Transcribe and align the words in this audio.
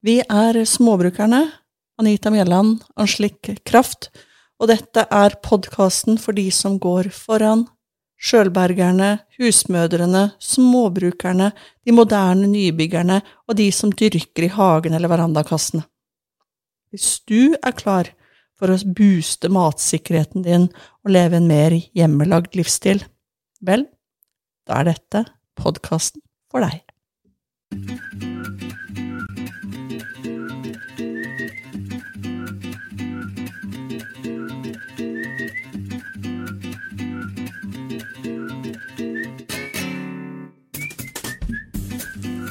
Vi 0.00 0.16
er 0.24 0.56
Småbrukerne, 0.64 1.42
Anita 2.00 2.30
Mjelland, 2.32 2.78
Anslik 2.96 3.50
Kraft, 3.68 4.08
og 4.60 4.70
dette 4.70 5.04
er 5.12 5.36
podkasten 5.44 6.16
for 6.20 6.36
de 6.36 6.46
som 6.54 6.78
går 6.80 7.10
foran. 7.12 7.66
Sjølbergerne, 8.20 9.18
husmødrene, 9.36 10.26
småbrukerne, 10.40 11.50
de 11.84 11.92
moderne 11.96 12.48
nybyggerne 12.48 13.20
og 13.48 13.56
de 13.60 13.68
som 13.72 13.92
dyrker 13.92 14.48
i 14.48 14.52
hagen 14.52 14.96
eller 14.96 15.12
verandakassene. 15.12 15.84
Hvis 16.92 17.20
du 17.28 17.56
er 17.60 17.76
klar 17.76 18.12
for 18.60 18.72
å 18.72 18.80
booste 18.96 19.52
matsikkerheten 19.52 20.44
din 20.48 20.68
og 21.04 21.12
leve 21.12 21.40
en 21.40 21.48
mer 21.48 21.76
hjemmelagd 21.76 22.56
livsstil, 22.60 23.04
vel, 23.60 23.84
da 24.68 24.80
er 24.80 24.92
dette 24.94 25.24
podkasten 25.60 26.24
for 26.52 26.64
deg. 26.64 28.28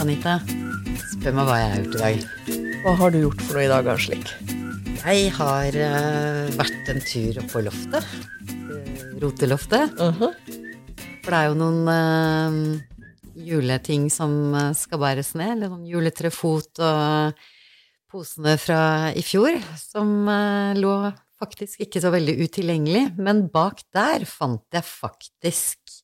Anita, 0.10 0.40
spør 1.12 1.36
meg 1.38 1.46
hva 1.46 1.56
jeg 1.60 1.68
har 1.70 1.82
gjort 1.84 1.96
i 1.96 2.00
dag. 2.02 2.22
Hva 2.82 2.94
har 2.98 3.12
du 3.14 3.18
gjort 3.20 3.42
for 3.46 3.58
noe 3.60 3.66
i 3.68 3.70
dag, 3.70 3.90
Anslik? 3.92 4.32
Jeg 5.04 5.28
har 5.36 5.76
uh, 5.78 6.48
vært 6.58 6.90
en 6.90 7.02
tur 7.06 7.38
opp 7.38 7.52
på 7.52 7.62
loftet. 7.68 8.08
eh, 8.50 9.04
roteloftet. 9.22 10.02
Uh 10.02 10.32
For 11.22 11.30
det 11.30 11.38
er 11.44 11.46
jo 11.52 11.60
noen 11.60 11.94
uh, 11.94 12.82
juleting 13.38 14.10
som 14.10 14.34
skal 14.74 15.04
bæres 15.06 15.36
ned. 15.38 15.60
Eller 15.60 15.76
noen 15.76 15.86
juletrefot 15.86 16.82
og 16.82 17.46
posene 18.10 18.58
fra 18.58 18.82
i 19.14 19.22
fjor 19.22 19.62
som 19.78 20.26
lå 20.74 20.96
faktisk 21.38 21.86
ikke 21.86 22.02
så 22.02 22.10
veldig 22.18 22.40
utilgjengelig. 22.50 23.06
Men 23.22 23.46
bak 23.54 23.86
der 23.94 24.26
fant 24.26 24.66
jeg 24.74 24.90
faktisk 24.90 26.02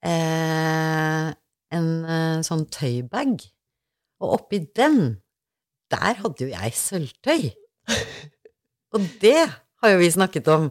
eh, 0.00 1.28
en 1.74 1.90
uh, 2.06 2.38
sånn 2.46 2.64
tøybag. 2.72 3.42
Og 4.22 4.36
oppi 4.38 4.62
den, 4.76 5.18
der 5.92 6.18
hadde 6.22 6.46
jo 6.46 6.50
jeg 6.52 6.74
sølvtøy. 6.78 7.50
Og 8.94 9.06
det 9.22 9.38
har 9.82 9.94
jo 9.94 10.00
vi 10.02 10.10
snakket 10.14 10.50
om. 10.52 10.68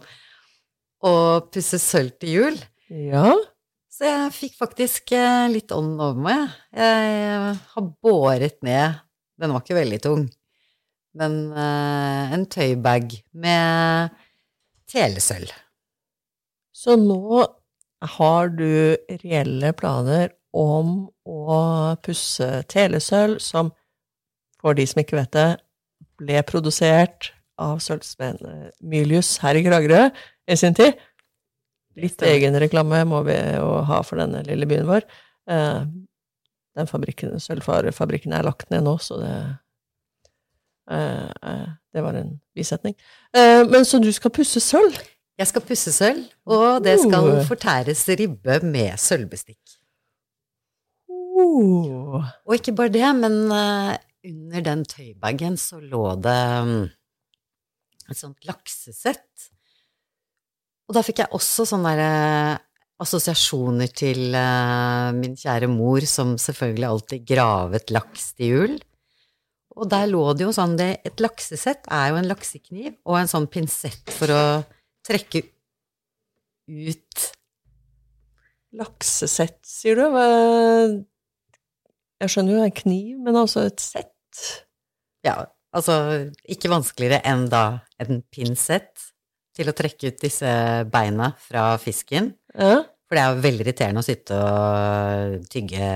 Å 1.02 1.14
pusse 1.50 1.80
sølv 1.82 2.14
til 2.22 2.36
jul. 2.36 2.60
Ja. 2.94 3.34
Så 3.92 4.06
jeg 4.08 4.36
fikk 4.36 4.60
faktisk 4.60 5.14
uh, 5.18 5.50
litt 5.52 5.74
ånd 5.76 5.98
over 5.98 6.22
meg. 6.28 6.54
Jeg 6.78 7.56
har 7.74 7.88
båret 8.04 8.62
ned 8.66 9.02
Den 9.42 9.56
var 9.56 9.64
ikke 9.64 9.80
veldig 9.80 9.98
tung, 10.04 10.28
men 11.18 11.40
uh, 11.56 12.30
en 12.36 12.46
tøybag 12.46 13.16
med 13.34 14.14
telesølv. 14.92 15.50
Så 16.72 16.96
nå 17.00 17.42
har 18.18 18.54
du 18.54 18.70
reelle 19.24 19.74
planer 19.78 20.32
om 20.58 20.96
å 21.26 21.60
pusse 22.04 22.48
telesølv, 22.72 23.40
som, 23.44 23.72
for 24.62 24.76
de 24.78 24.86
som 24.90 25.02
ikke 25.04 25.20
vet 25.20 25.32
det, 25.36 25.50
ble 26.22 26.42
produsert 26.48 27.32
av 27.62 27.80
sølvsmeden 27.84 28.70
Mylius 28.82 29.36
her 29.44 29.58
i 29.58 29.64
Kragerø 29.66 30.08
i 30.50 30.58
sin 30.60 30.76
tid. 30.78 31.00
Litt 32.00 32.22
egenreklame 32.24 32.38
egen 32.38 32.60
reklame 32.64 33.02
må 33.10 33.20
vi 33.28 33.36
jo 33.36 33.82
ha 33.88 34.00
for 34.08 34.22
denne 34.22 34.44
lille 34.48 34.68
byen 34.70 34.88
vår. 34.90 35.08
Eh, 35.52 35.84
Den 36.72 36.88
fabrikken, 36.88 37.36
sølvfarefabrikken 37.36 38.32
er 38.32 38.46
lagt 38.48 38.70
ned 38.72 38.86
nå, 38.86 38.94
så 39.04 39.18
det 39.20 39.34
eh, 40.92 41.28
eh, 41.52 41.68
Det 41.92 42.04
var 42.06 42.16
en 42.16 42.40
bisetning. 42.56 42.96
Men 43.34 43.84
så 43.84 44.00
du 44.00 44.08
skal 44.16 44.32
pusse 44.32 44.62
sølv? 44.64 44.96
Jeg 45.42 45.50
skal 45.50 45.64
pusse 45.68 45.92
sølv, 45.92 46.24
og 46.46 46.84
det 46.86 46.94
skal 47.02 47.28
Uh. 47.28 47.44
fortæres 47.44 48.06
ribbe 48.08 48.62
med 48.64 48.96
sølvbestikk. 48.96 49.61
Oh. 51.42 52.22
Og 52.46 52.58
ikke 52.58 52.76
bare 52.78 52.94
det, 52.94 53.08
men 53.18 53.38
eh, 53.56 53.94
under 54.30 54.66
den 54.66 54.84
tøybagen 54.86 55.58
så 55.60 55.80
lå 55.82 56.04
det 56.22 56.42
mm, 56.68 56.84
et 58.12 58.20
sånt 58.20 58.46
laksesett. 58.48 59.48
Og 60.90 60.98
da 60.98 61.04
fikk 61.06 61.24
jeg 61.24 61.34
også 61.38 61.66
sånne 61.70 61.96
der, 61.98 62.04
eh, 62.06 62.68
assosiasjoner 63.02 63.90
til 63.98 64.36
eh, 64.38 65.10
min 65.18 65.34
kjære 65.40 65.70
mor, 65.72 66.06
som 66.06 66.36
selvfølgelig 66.42 66.90
alltid 66.90 67.28
gravet 67.28 67.94
laks 67.96 68.32
til 68.38 68.56
jul. 68.56 68.80
Og 69.72 69.88
der 69.90 70.10
lå 70.12 70.26
det 70.36 70.46
jo 70.46 70.54
sånn 70.54 70.76
det, 70.78 70.98
Et 71.08 71.22
laksesett 71.24 71.88
er 71.88 72.12
jo 72.12 72.18
en 72.20 72.28
laksekniv 72.28 72.92
og 73.08 73.22
en 73.22 73.32
sånn 73.32 73.48
pinsett 73.50 74.12
for 74.18 74.34
å 74.36 74.42
trekke 75.08 75.46
ut 76.68 77.32
Laksesett, 78.72 79.58
sier 79.68 80.00
du? 80.00 80.06
Jeg 82.22 82.34
skjønner 82.34 82.58
jo 82.58 82.66
en 82.68 82.76
kniv, 82.78 83.14
men 83.26 83.38
altså 83.40 83.66
et 83.66 83.82
sett? 83.82 84.42
Ja, 85.26 85.40
altså 85.74 85.96
ikke 86.50 86.70
vanskeligere 86.72 87.22
enn 87.28 87.48
da 87.50 87.64
en 88.02 88.22
pinsett 88.34 89.08
til 89.58 89.72
å 89.72 89.76
trekke 89.76 90.12
ut 90.12 90.22
disse 90.22 90.52
beina 90.94 91.32
fra 91.42 91.74
fisken. 91.82 92.32
Ja. 92.54 92.84
For 93.10 93.18
det 93.18 93.24
er 93.24 93.34
jo 93.34 93.44
veldig 93.44 93.66
irriterende 93.66 94.04
å 94.04 94.08
sitte 94.08 94.38
og 94.38 95.50
tygge, 95.52 95.90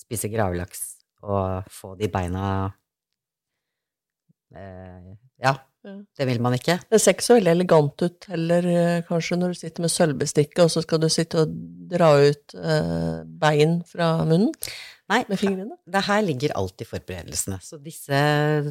spise 0.00 0.30
gravlaks 0.32 0.82
og 1.24 1.68
få 1.72 1.94
de 2.00 2.08
beina 2.12 2.48
eh, 4.56 5.12
Ja. 5.44 5.54
Det 5.84 6.26
vil 6.28 6.40
man 6.42 6.56
ikke. 6.56 6.78
Det 6.90 6.98
ser 7.02 7.14
ikke 7.16 7.26
så 7.26 7.36
veldig 7.36 7.52
elegant 7.52 8.02
ut 8.06 8.26
heller, 8.30 8.66
eh, 8.72 9.02
kanskje, 9.08 9.36
når 9.40 9.52
du 9.52 9.58
sitter 9.60 9.84
med 9.84 9.92
sølvbestikket, 9.92 10.62
og 10.64 10.72
så 10.72 10.82
skal 10.84 11.02
du 11.02 11.08
sitte 11.12 11.42
og 11.44 11.54
dra 11.90 12.10
ut 12.24 12.54
eh, 12.56 13.22
bein 13.44 13.78
fra 13.88 14.16
munnen 14.24 14.52
Nei, 15.12 15.18
med 15.28 15.36
fingrene. 15.36 15.76
det 15.84 16.00
her 16.06 16.22
ligger 16.24 16.54
alltid 16.56 16.88
forberedelsene. 16.88 17.58
Så 17.60 17.76
disse, 17.84 18.16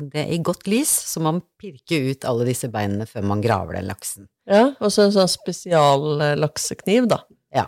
det 0.10 0.24
er 0.24 0.32
i 0.34 0.40
godt 0.42 0.66
lys, 0.72 0.90
så 1.12 1.22
man 1.22 1.44
pirker 1.62 2.10
ut 2.10 2.26
alle 2.26 2.48
disse 2.50 2.72
beinene 2.74 3.06
før 3.06 3.28
man 3.30 3.44
graver 3.44 3.78
den 3.78 3.86
laksen. 3.92 4.26
Ja, 4.50 4.72
og 4.82 4.90
så 4.92 5.06
en 5.06 5.14
sånn 5.14 5.30
spesial 5.30 6.08
eh, 6.26 6.34
laksekniv, 6.42 7.06
da. 7.14 7.22
Ja. 7.54 7.68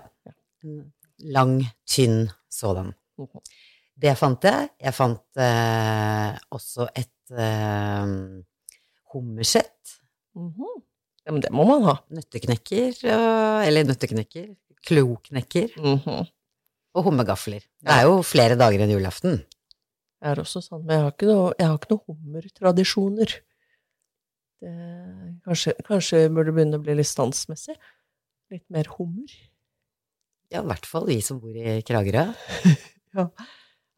Lang, 1.29 1.59
tynn 1.85 2.25
sådan. 2.49 2.89
Mhm. 3.21 3.45
Det 3.95 4.11
fant 4.19 4.43
jeg. 4.43 4.73
Jeg 4.83 4.91
fant 4.91 5.39
eh, 5.39 6.33
også 6.51 6.89
et 6.99 7.31
eh, 7.37 8.09
hummersett. 9.15 9.95
Mhm. 10.37 10.67
Ja, 11.25 11.31
men 11.33 11.41
det 11.41 11.49
må 11.55 11.63
man 11.65 11.81
ha. 11.87 11.95
Nøtteknekker, 12.13 12.99
eller 13.65 13.87
nøtteknekker, 13.87 14.51
kloknekker 14.85 15.71
Mhm. 15.81 16.27
og 16.95 17.03
hummergafler. 17.07 17.63
Det 17.81 17.91
er 17.95 18.03
jo 18.05 18.19
flere 18.21 18.55
dager 18.59 18.83
enn 18.85 18.93
julaften. 18.93 19.39
Jeg 20.21 20.31
er 20.31 20.41
også 20.43 20.61
sånn, 20.61 20.83
men 20.85 20.95
jeg 20.97 21.03
har 21.03 21.11
ikke 21.15 21.27
noe, 21.31 21.53
jeg 21.59 21.67
har 21.67 21.77
ikke 21.79 21.91
noe 21.95 22.05
hummertradisjoner. 22.11 23.33
Det, 24.61 24.71
kanskje, 25.45 25.73
kanskje 25.85 26.21
burde 26.33 26.53
begynne 26.55 26.77
å 26.79 26.83
bli 26.85 26.95
litt 26.97 27.09
standsmessig? 27.09 27.75
Litt 28.53 28.63
mer 28.73 28.87
hummer? 28.97 29.33
Ja, 30.53 30.61
i 30.61 30.65
hvert 30.69 30.85
fall 30.87 31.05
vi 31.09 31.19
som 31.25 31.39
bor 31.41 31.55
i 31.57 31.81
Kragerø. 31.85 32.27
Ja. 33.15 33.29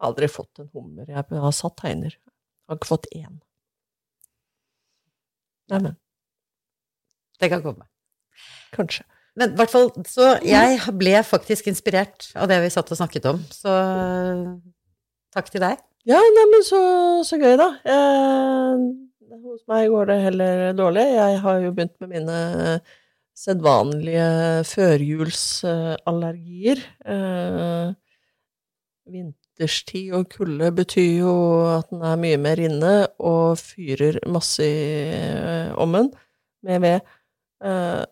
Aldri 0.05 0.27
fått 0.29 0.59
en 0.61 0.67
hummer. 0.75 1.07
Jeg 1.09 1.25
har 1.41 1.51
satt 1.57 1.75
tegner. 1.79 2.13
Jeg 2.13 2.69
har 2.69 2.77
ikke 2.77 2.89
fått 2.91 3.07
én. 3.17 3.39
Neimen, 5.71 5.95
Det 7.39 7.49
kan 7.51 7.61
komme. 7.63 7.85
kanskje. 8.73 9.03
Men 9.37 9.51
i 9.53 9.55
hvert 9.59 9.69
fall, 9.69 9.91
så 10.09 10.39
jeg 10.41 10.79
ble 10.97 11.23
faktisk 11.23 11.67
inspirert 11.69 12.31
av 12.35 12.47
det 12.49 12.57
vi 12.63 12.69
satt 12.73 12.89
og 12.91 12.97
snakket 12.97 13.25
om, 13.29 13.37
så 13.53 13.69
takk 15.35 15.49
til 15.53 15.61
deg. 15.61 15.77
Ja, 16.07 16.17
neimen, 16.33 16.63
så, 16.65 16.79
så 17.27 17.37
gøy, 17.37 17.57
da. 17.59 17.67
Eh, 17.85 18.77
hos 19.43 19.61
meg 19.69 19.89
går 19.91 20.05
det 20.09 20.17
heller 20.23 20.73
dårlig. 20.77 21.05
Jeg 21.17 21.39
har 21.43 21.59
jo 21.61 21.71
begynt 21.75 21.97
med 22.01 22.09
mine 22.15 22.37
sedvanlige 23.37 24.27
førjulsallergier. 24.71 26.79
Eh, 27.05 27.87
vinterstid 29.57 30.13
og 30.13 30.29
kulde 30.29 30.71
betyr 30.71 31.23
jo 31.23 31.33
at 31.77 31.89
den 31.89 32.03
er 32.05 32.17
mye 32.17 32.37
mer 32.37 32.59
inne 32.59 33.07
og 33.19 33.57
fyrer 33.57 34.19
masse 34.27 34.63
i 34.63 35.09
eh, 35.13 35.73
ommen 35.77 36.11
med 36.63 36.81
ved. 36.81 37.01
Eh, 37.63 38.05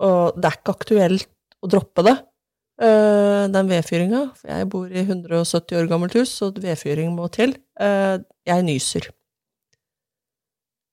og 0.00 0.36
det 0.36 0.48
er 0.48 0.56
ikke 0.56 0.74
aktuelt 0.74 1.28
å 1.60 1.68
droppe 1.68 2.02
det, 2.06 2.16
eh, 2.80 3.48
den 3.52 3.68
vedfyringa. 3.68 4.22
For 4.36 4.48
jeg 4.48 4.70
bor 4.70 4.88
i 4.88 5.04
170 5.04 5.76
år 5.76 5.88
gammelt 5.90 6.16
hus, 6.16 6.32
så 6.32 6.50
vedfyring 6.52 7.12
må 7.14 7.28
til. 7.28 7.54
Jeg 7.80 8.64
nyser. 8.64 9.10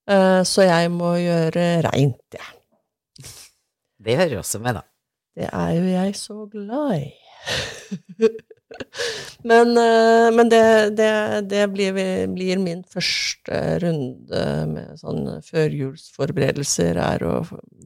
Så 0.08 0.64
jeg 0.64 0.92
må 0.94 1.18
gjøre 1.20 1.82
reint, 1.84 2.24
jeg. 2.32 3.26
Det 4.00 4.16
hører 4.16 4.38
også 4.40 4.62
med, 4.64 4.78
da. 4.80 4.86
Det 5.36 5.50
er 5.52 5.72
jo 5.76 5.90
jeg 5.92 6.16
så 6.16 6.46
glad 6.48 7.02
i. 7.02 7.10
men 9.50 9.74
eh, 9.82 10.28
men 10.34 10.50
det, 10.52 10.64
det, 10.98 11.12
det 11.50 11.66
blir, 11.74 11.98
blir 12.34 12.62
min 12.62 12.84
første 12.88 13.62
runde 13.84 14.44
med 14.72 15.00
sånn 15.02 15.40
førjulsforberedelser, 15.48 17.00
er 17.02 17.26
å 17.28 17.36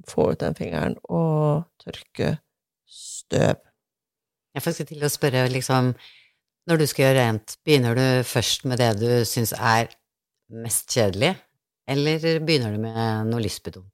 få 0.10 0.32
ut 0.34 0.42
den 0.44 0.58
fingeren 0.58 0.98
og 1.10 1.68
tørke 1.84 2.36
støv. 2.92 3.62
Jeg 4.52 4.66
får 4.66 4.82
til 4.90 5.06
å 5.08 5.12
spørre, 5.12 5.46
liksom, 5.52 5.94
når 6.68 6.82
du 6.82 6.88
skal 6.90 7.08
gjøre 7.08 7.22
rent, 7.22 7.56
begynner 7.66 7.96
du 7.96 8.08
først 8.28 8.68
med 8.68 8.82
det 8.84 8.92
du 9.00 9.10
syns 9.28 9.54
er 9.56 9.94
mest 10.52 10.92
kjedelig, 10.92 11.36
eller 11.88 12.44
begynner 12.44 12.76
du 12.76 12.84
med 12.84 13.32
noe 13.32 13.44
lystbetont? 13.44 13.88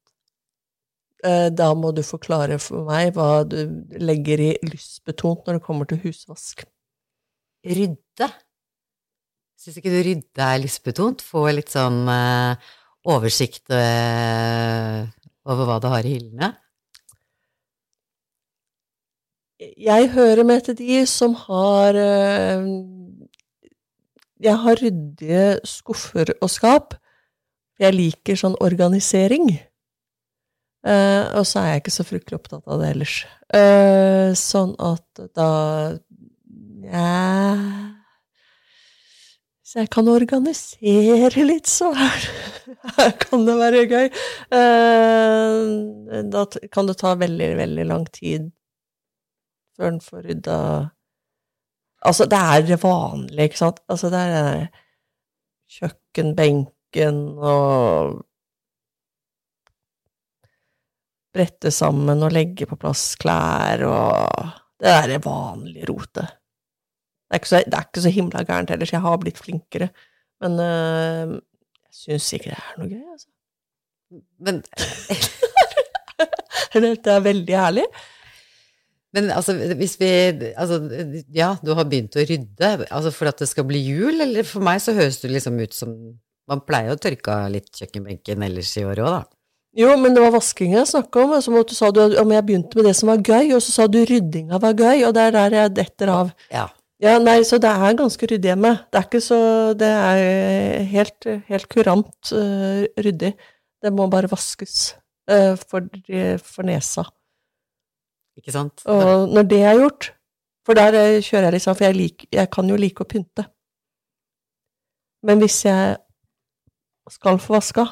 Eh, 1.25 1.49
Da 1.53 1.71
må 1.77 1.91
du 1.95 2.03
forklare 2.05 2.59
for 2.61 2.85
meg 2.89 3.13
hva 3.17 3.43
du 3.47 3.59
legger 4.01 4.41
i 4.41 4.51
lystbetont 4.65 5.45
når 5.45 5.59
det 5.59 5.65
kommer 5.65 5.89
til 5.89 6.01
husvask. 6.05 6.65
Rydde? 7.65 8.27
Syns 9.57 9.79
ikke 9.79 9.91
du 9.91 10.01
rydde 10.05 10.43
er 10.45 10.61
lystbetont? 10.61 11.23
Få 11.25 11.47
litt 11.49 11.71
sånn 11.73 12.03
eh, 12.11 12.69
oversikt 13.09 13.73
eh, 13.73 15.07
over 15.47 15.69
hva 15.69 15.79
du 15.81 15.89
har 15.91 16.05
i 16.05 16.13
hyllene? 16.17 16.51
Jeg 19.57 20.11
hører 20.13 20.45
med 20.45 20.67
til 20.67 20.77
de 20.77 20.99
som 21.09 21.33
har 21.47 21.97
eh, 21.97 22.67
Jeg 24.45 24.57
har 24.61 24.83
ryddige 24.83 25.45
skuffer 25.65 26.35
og 26.37 26.51
skap. 26.53 26.93
Jeg 27.81 27.95
liker 27.95 28.37
sånn 28.37 28.57
organisering. 28.61 29.49
Eh, 30.87 31.23
og 31.33 31.45
så 31.49 31.63
er 31.63 31.71
jeg 31.71 31.81
ikke 31.81 31.95
så 31.95 32.05
fryktelig 32.05 32.37
opptatt 32.37 32.69
av 32.69 32.83
det 32.83 32.91
ellers. 32.93 33.15
Eh, 33.57 34.29
sånn 34.37 34.75
at 34.77 35.25
da 35.33 35.49
ja, 36.87 37.53
Hvis 39.61 39.75
jeg 39.75 39.89
kan 39.91 40.07
organisere 40.07 41.45
litt, 41.47 41.67
så 41.67 41.91
her, 41.99 42.27
kan 43.19 43.47
det 43.47 43.57
være 43.59 43.87
gøy. 43.91 44.11
Eh, 44.59 46.21
da 46.31 46.45
kan 46.71 46.87
det 46.87 46.99
ta 47.01 47.15
veldig, 47.19 47.49
veldig 47.63 47.87
lang 47.89 48.05
tid 48.15 48.51
før 49.77 49.91
den 49.91 49.99
får 50.01 50.23
rydda 50.25 50.59
Altså, 52.07 52.27
det 52.29 52.37
er 52.37 52.61
det 52.61 52.77
vanlige, 52.83 53.47
ikke 53.49 53.57
sant? 53.57 53.79
Altså, 53.89 54.09
det 54.13 54.19
er 54.21 54.67
kjøkkenbenken 55.77 57.21
og 57.41 58.23
Brette 61.37 61.69
sammen 61.73 62.23
og 62.25 62.33
legge 62.33 62.65
på 62.69 62.77
plass 62.79 63.11
klær 63.21 63.83
og 63.85 64.53
Det 64.77 64.93
er 64.93 65.07
det 65.09 65.19
vanlige 65.25 65.89
rotet. 65.89 66.37
Det 67.27 67.35
er 67.35 67.41
ikke 67.41 67.51
så, 67.51 67.59
det 67.65 67.75
er 67.75 67.87
ikke 67.89 68.03
så 68.05 68.11
himla 68.15 68.43
gærent 68.47 68.69
ellers, 68.71 68.93
jeg 68.95 69.03
har 69.03 69.17
blitt 69.19 69.39
flinkere, 69.43 69.89
men 70.41 70.53
øh, 70.63 71.33
jeg 71.87 71.97
syns 72.01 72.29
ikke 72.37 72.53
det 72.53 72.59
er 72.61 72.77
noe 72.79 72.91
gøy, 72.93 73.01
altså. 73.11 73.27
Men, 74.39 74.61
Dette 76.77 77.09
er 77.17 77.23
veldig 77.25 77.55
herlig. 77.57 77.83
men 79.15 79.31
altså, 79.33 79.55
hvis 79.79 79.95
vi 79.99 80.07
Altså, 80.55 80.77
ja, 81.33 81.55
du 81.65 81.73
har 81.75 81.87
begynt 81.89 82.15
å 82.15 82.23
rydde, 82.27 82.69
altså 82.91 83.11
for 83.15 83.27
at 83.31 83.39
det 83.41 83.49
skal 83.49 83.65
bli 83.67 83.81
jul, 83.83 84.21
eller 84.23 84.47
for 84.47 84.63
meg 84.63 84.79
så 84.83 84.93
høres 84.95 85.19
det 85.23 85.33
liksom 85.35 85.59
ut 85.59 85.73
som 85.75 85.95
Man 86.47 86.61
pleier 86.63 86.93
å 86.95 86.99
tørke 87.03 87.33
av 87.33 87.49
litt 87.51 87.67
kjøkkenbenken 87.75 88.43
ellers 88.45 88.69
i 88.79 88.85
året 88.87 89.03
òg, 89.03 89.15
da. 89.17 89.23
Jo, 89.77 89.89
men 89.99 90.13
det 90.15 90.21
var 90.23 90.31
vasking 90.31 90.71
jeg 90.77 90.87
snakka 90.87 91.25
om, 91.25 91.33
så 91.43 91.51
måtte- 91.51 91.75
sa 91.75 91.89
du 91.91 91.99
om 92.21 92.31
jeg 92.31 92.45
begynte 92.47 92.79
med 92.79 92.85
det 92.87 92.93
som 92.95 93.09
var 93.11 93.19
gøy, 93.19 93.51
og 93.57 93.59
så 93.61 93.73
sa 93.75 93.87
du 93.91 93.97
ryddinga 94.07 94.55
var 94.63 94.71
gøy, 94.79 95.03
og 95.09 95.11
det 95.17 95.25
er 95.27 95.31
der 95.35 95.55
jeg 95.57 95.73
detter 95.75 96.07
av. 96.13 96.31
Ja. 96.49 96.69
Ja, 97.03 97.19
nei, 97.21 97.43
så 97.45 97.59
det 97.61 97.69
er 97.69 97.97
ganske 97.97 98.25
ryddig 98.29 98.49
hjemme. 98.49 98.71
Det 98.89 98.97
er 98.97 99.05
ikke 99.05 99.21
så 99.21 99.39
Det 99.77 99.89
er 99.89 100.85
helt, 100.89 101.27
helt 101.45 101.67
kurant 101.69 102.31
uh, 102.33 102.87
ryddig. 102.97 103.35
Det 103.83 103.91
må 103.93 104.07
bare 104.09 104.31
vaskes 104.31 104.95
uh, 105.29 105.53
for, 105.61 105.85
for 106.41 106.65
nesa. 106.65 107.05
Ikke 108.37 108.53
sant? 108.53 108.81
Og 108.89 109.29
når 109.33 109.45
det 109.49 109.61
er 109.65 109.79
gjort 109.79 110.11
For 110.67 110.77
der 110.77 111.21
kjører 111.25 111.47
jeg 111.47 111.53
liksom 111.55 111.77
For 111.77 111.87
jeg, 111.87 111.95
lik, 111.97 112.25
jeg 112.29 112.49
kan 112.53 112.69
jo 112.69 112.75
like 112.77 113.01
å 113.01 113.09
pynte. 113.09 113.47
Men 115.25 115.41
hvis 115.41 115.63
jeg 115.65 115.95
skal 117.09 117.39
få 117.41 117.55
vaska, 117.55 117.85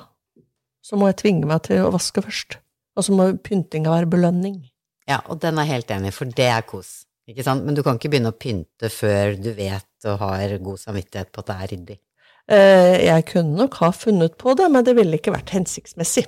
så 0.86 1.00
må 1.00 1.08
jeg 1.10 1.22
tvinge 1.24 1.48
meg 1.50 1.64
til 1.66 1.86
å 1.86 1.92
vaske 1.94 2.22
først. 2.22 2.60
Og 2.96 3.08
så 3.08 3.16
må 3.16 3.30
pyntinga 3.44 3.94
være 3.94 4.12
belønning. 4.12 4.60
Ja, 5.10 5.22
og 5.26 5.40
den 5.42 5.58
er 5.62 5.70
helt 5.70 5.92
enig 5.92 6.14
for 6.16 6.30
det 6.30 6.50
er 6.52 6.66
kos. 6.68 7.05
Ikke 7.30 7.46
sant? 7.46 7.66
Men 7.66 7.78
du 7.78 7.82
kan 7.86 7.98
ikke 7.98 8.12
begynne 8.14 8.34
å 8.34 8.38
pynte 8.38 8.90
før 8.94 9.34
du 9.42 9.52
vet 9.58 10.10
og 10.10 10.20
har 10.22 10.58
god 10.62 10.82
samvittighet 10.82 11.32
på 11.34 11.42
at 11.42 11.50
det 11.50 11.56
er 11.56 11.72
ryddig. 11.74 11.98
Eh, 12.46 12.96
jeg 13.08 13.26
kunne 13.32 13.58
nok 13.58 13.80
ha 13.82 13.90
funnet 13.96 14.36
på 14.42 14.54
det, 14.58 14.68
men 14.70 14.86
det 14.86 14.94
ville 15.00 15.18
ikke 15.18 15.34
vært 15.34 15.56
hensiktsmessig. 15.56 16.28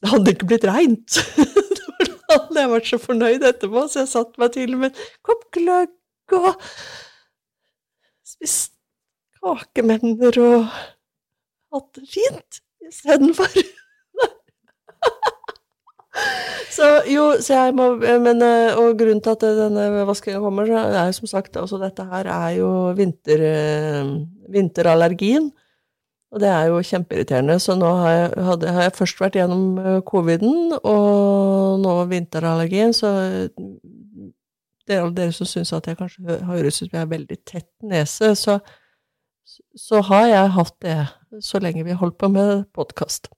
Det 0.00 0.08
hadde 0.08 0.32
ikke 0.32 0.48
blitt 0.48 0.64
reint. 0.64 1.18
da 2.30 2.38
hadde 2.38 2.62
jeg 2.62 2.72
vært 2.72 2.88
så 2.88 3.00
fornøyd 3.02 3.44
etterpå, 3.50 3.84
så 3.90 4.04
jeg 4.04 4.12
satte 4.14 4.40
meg 4.40 4.54
til 4.56 4.76
med 4.80 4.94
en 4.94 5.10
kopp 5.26 5.44
gløgg 5.56 6.36
og 6.38 6.52
spist 8.30 8.72
kakemenner 9.40 10.40
og 10.40 10.70
hatt 11.74 11.92
det 11.98 12.08
fint 12.08 12.62
istedenfor. 12.86 13.60
Så 16.70 16.86
jo, 17.10 17.24
så 17.42 17.56
jeg 17.56 17.74
må 17.74 17.86
Men 17.98 18.42
eh, 18.46 18.76
Og 18.78 18.94
grunnen 18.98 19.20
til 19.24 19.32
at 19.34 19.42
denne 19.58 20.04
vasken 20.06 20.36
kommer, 20.42 20.68
så 20.70 20.82
er 20.86 21.08
jo 21.10 21.16
som 21.18 21.30
sagt 21.32 21.56
altså 21.58 21.80
dette 21.82 22.04
her 22.12 22.28
er 22.30 22.50
jo 22.60 22.68
vinter, 22.98 23.42
eh, 23.42 24.12
vinterallergien. 24.54 25.50
Og 26.30 26.38
det 26.38 26.46
er 26.48 26.68
jo 26.70 26.78
kjempeirriterende. 26.86 27.56
Så 27.58 27.74
nå 27.74 27.88
har 28.04 28.10
jeg, 28.14 28.44
hadde, 28.46 28.70
har 28.76 28.82
jeg 28.86 28.94
først 29.00 29.20
vært 29.22 29.38
gjennom 29.40 29.64
eh, 29.82 30.00
coviden, 30.06 30.76
og 30.78 31.80
nå 31.82 31.94
vinterallergien, 32.12 32.94
så 32.94 33.10
det 33.50 34.96
er 34.96 35.02
alle 35.04 35.14
dere 35.14 35.34
som 35.34 35.46
syns 35.46 35.72
at 35.74 35.86
jeg 35.90 35.98
kanskje 35.98 36.22
hø- 36.26 36.40
høres 36.52 36.78
ut 36.80 36.86
som 36.88 36.94
jeg 36.96 37.02
har 37.02 37.10
veldig 37.10 37.36
tett 37.46 37.68
nese, 37.86 38.32
så, 38.38 38.56
så 39.78 40.00
har 40.06 40.26
jeg 40.30 40.54
hatt 40.56 40.76
det 40.86 40.96
så 41.46 41.60
lenge 41.62 41.84
vi 41.86 41.92
har 41.94 42.00
holdt 42.02 42.18
på 42.18 42.30
med 42.30 42.64
podkast. 42.74 43.28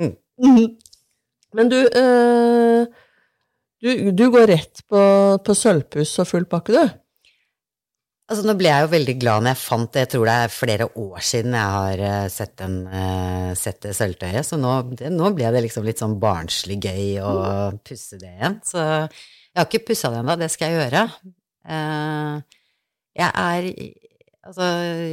Mm. 0.00 0.16
Men 1.56 1.70
du, 1.70 1.78
øh, 1.82 2.86
du, 3.82 4.10
du 4.14 4.26
går 4.30 4.50
rett 4.52 4.82
på, 4.88 5.02
på 5.44 5.56
sølvpuss 5.56 6.18
og 6.22 6.28
full 6.30 6.46
pakke, 6.50 6.74
du? 6.76 7.00
Altså, 8.30 8.44
nå 8.46 8.54
ble 8.54 8.68
jeg 8.70 8.84
jo 8.84 8.90
veldig 8.92 9.14
glad 9.18 9.42
når 9.42 9.50
jeg 9.50 9.58
fant 9.58 9.90
det, 9.90 10.02
jeg 10.04 10.10
tror 10.12 10.28
det 10.28 10.34
er 10.38 10.52
flere 10.54 10.86
år 11.02 11.22
siden 11.26 11.56
jeg 11.58 11.74
har 11.74 12.02
eh, 12.06 12.26
sett, 12.30 12.52
den, 12.60 12.76
uh, 12.86 13.48
sett 13.58 13.80
det 13.82 13.94
sølvtøyet, 13.98 14.46
så 14.46 14.58
nå, 14.60 14.74
det, 15.00 15.10
nå 15.10 15.32
ble 15.34 15.50
det 15.50 15.64
liksom 15.64 15.88
litt 15.88 15.98
sånn 15.98 16.14
barnslig 16.22 16.76
gøy 16.84 17.18
å 17.26 17.32
pusse 17.82 18.20
det 18.20 18.30
igjen. 18.36 18.60
Så 18.62 18.84
jeg 18.84 19.58
har 19.58 19.66
ikke 19.66 19.82
pussa 19.88 20.12
det 20.14 20.20
ennå, 20.22 20.36
det 20.38 20.50
skal 20.54 20.70
jeg 20.70 20.78
gjøre. 20.84 21.04
Uh, 21.66 22.62
jeg 23.18 23.32
er 23.32 23.72
Altså, 24.50 24.64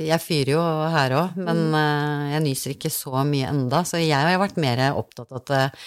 jeg 0.08 0.24
fyrer 0.24 0.50
jo 0.54 0.62
her 0.94 1.14
òg, 1.18 1.34
men 1.36 1.58
uh, 1.76 2.30
jeg 2.32 2.44
nyser 2.46 2.74
ikke 2.74 2.90
så 2.94 3.26
mye 3.28 3.50
enda, 3.52 3.82
så 3.86 4.00
jeg 4.00 4.16
har 4.16 4.40
vært 4.40 4.56
mer 4.62 4.80
opptatt 4.96 5.34
av 5.36 5.42
at 5.42 5.82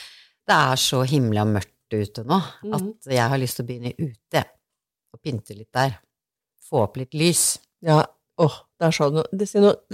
det, 0.51 0.57
det 0.57 0.61
er 0.75 0.81
så 0.83 1.03
himla 1.07 1.47
mørkt 1.49 1.95
ute 1.95 2.25
nå, 2.27 2.39
mm. 2.39 2.75
at 2.77 3.11
jeg 3.17 3.33
har 3.33 3.41
lyst 3.41 3.59
til 3.59 3.67
å 3.67 3.69
begynne 3.71 3.93
ute 3.99 4.45
og 5.11 5.23
pynte 5.25 5.57
litt 5.57 5.71
der. 5.75 5.99
Få 6.71 6.85
opp 6.85 6.99
litt 7.01 7.17
lys. 7.19 7.59
Ja, 7.83 8.03
åh, 8.41 8.57
der 8.81 8.95
sa 8.95 9.11
du 9.11 9.21
noe. 9.21 9.31
Det, 9.35 9.49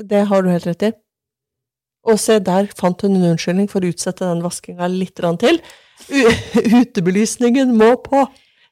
det 0.08 0.22
har 0.30 0.44
du 0.44 0.50
helt 0.52 0.68
rett 0.68 0.88
i. 0.90 0.92
Og 2.06 2.20
se, 2.22 2.38
der 2.44 2.68
fant 2.78 3.02
hun 3.02 3.16
en 3.18 3.32
unnskyldning 3.32 3.68
for 3.70 3.82
å 3.82 3.90
utsette 3.90 4.28
den 4.28 4.44
vaskinga 4.44 4.88
litt 4.92 5.18
til. 5.42 5.60
U 6.12 6.20
utebelysningen 6.82 7.72
må 7.76 7.96
på! 8.04 8.26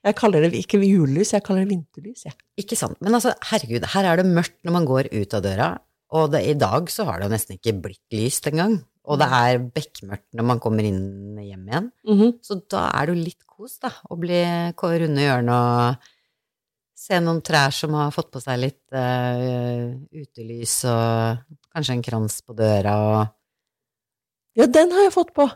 Jeg 0.05 0.19
kaller 0.19 0.45
det 0.45 0.59
ikke 0.59 0.83
julelys, 0.85 1.33
jeg 1.33 1.43
kaller 1.47 1.65
det 1.65 1.73
vinterlys, 1.73 2.27
Ja. 2.29 2.35
Ikke 2.61 2.77
sant. 2.77 2.99
Men 3.01 3.17
altså, 3.17 3.33
herregud, 3.49 3.87
her 3.95 4.07
er 4.11 4.21
det 4.21 4.29
mørkt 4.29 4.59
når 4.63 4.75
man 4.77 4.85
går 4.87 5.09
ut 5.15 5.35
av 5.35 5.43
døra, 5.47 5.69
og 6.15 6.35
det, 6.35 6.43
i 6.45 6.59
dag 6.61 6.91
så 6.93 7.07
har 7.09 7.19
det 7.19 7.31
jo 7.31 7.33
nesten 7.33 7.57
ikke 7.57 7.73
blitt 7.87 8.15
lyst 8.15 8.45
engang. 8.51 8.83
Og 9.05 9.19
det 9.21 9.27
er 9.37 9.59
bekmørkt 9.75 10.31
når 10.33 10.47
man 10.49 10.61
kommer 10.65 10.87
inn 10.89 11.37
hjem 11.43 11.67
igjen. 11.69 11.89
Mhm. 12.09 12.31
Så 12.45 12.57
da 12.73 12.87
er 12.95 13.07
det 13.07 13.17
jo 13.17 13.25
litt 13.27 13.43
kos, 13.47 13.79
da, 13.83 13.91
å 14.11 14.17
bli 14.17 14.41
runde 14.81 15.25
hjørnet 15.27 15.55
og 15.55 16.11
se 17.05 17.19
noen 17.21 17.43
trær 17.45 17.75
som 17.75 17.93
har 17.99 18.13
fått 18.15 18.31
på 18.33 18.41
seg 18.41 18.63
litt 18.63 18.81
uh, 18.97 19.93
utelys, 20.15 20.79
og 20.89 21.43
kanskje 21.75 21.99
en 21.99 22.05
krans 22.07 22.39
på 22.47 22.57
døra, 22.57 22.95
og 23.05 23.21
Ja, 24.57 24.69
den 24.71 24.93
har 24.95 25.09
jeg 25.09 25.13
fått 25.13 25.35
på. 25.35 25.49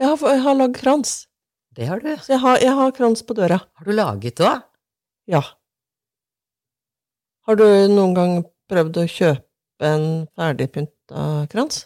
Jeg 0.00 0.08
har, 0.08 0.20
jeg 0.36 0.42
har 0.44 0.58
lagd 0.58 0.76
krans. 0.76 1.26
det 1.76 1.86
har 1.88 2.00
du. 2.00 2.10
Så 2.20 2.34
jeg 2.34 2.40
har, 2.44 2.58
jeg 2.60 2.74
har 2.76 2.92
krans 2.92 3.22
på 3.24 3.34
døra. 3.34 3.58
Har 3.74 3.84
du 3.88 3.92
laget 3.92 4.36
det 4.36 4.46
òg? 4.46 4.62
Ja. 5.30 5.42
Har 7.48 7.56
du 7.56 7.64
noen 7.90 8.14
gang 8.14 8.34
prøvd 8.70 9.00
å 9.00 9.06
kjøpe 9.10 9.88
en 9.90 10.06
ferdigpynta 10.36 11.48
krans? 11.50 11.82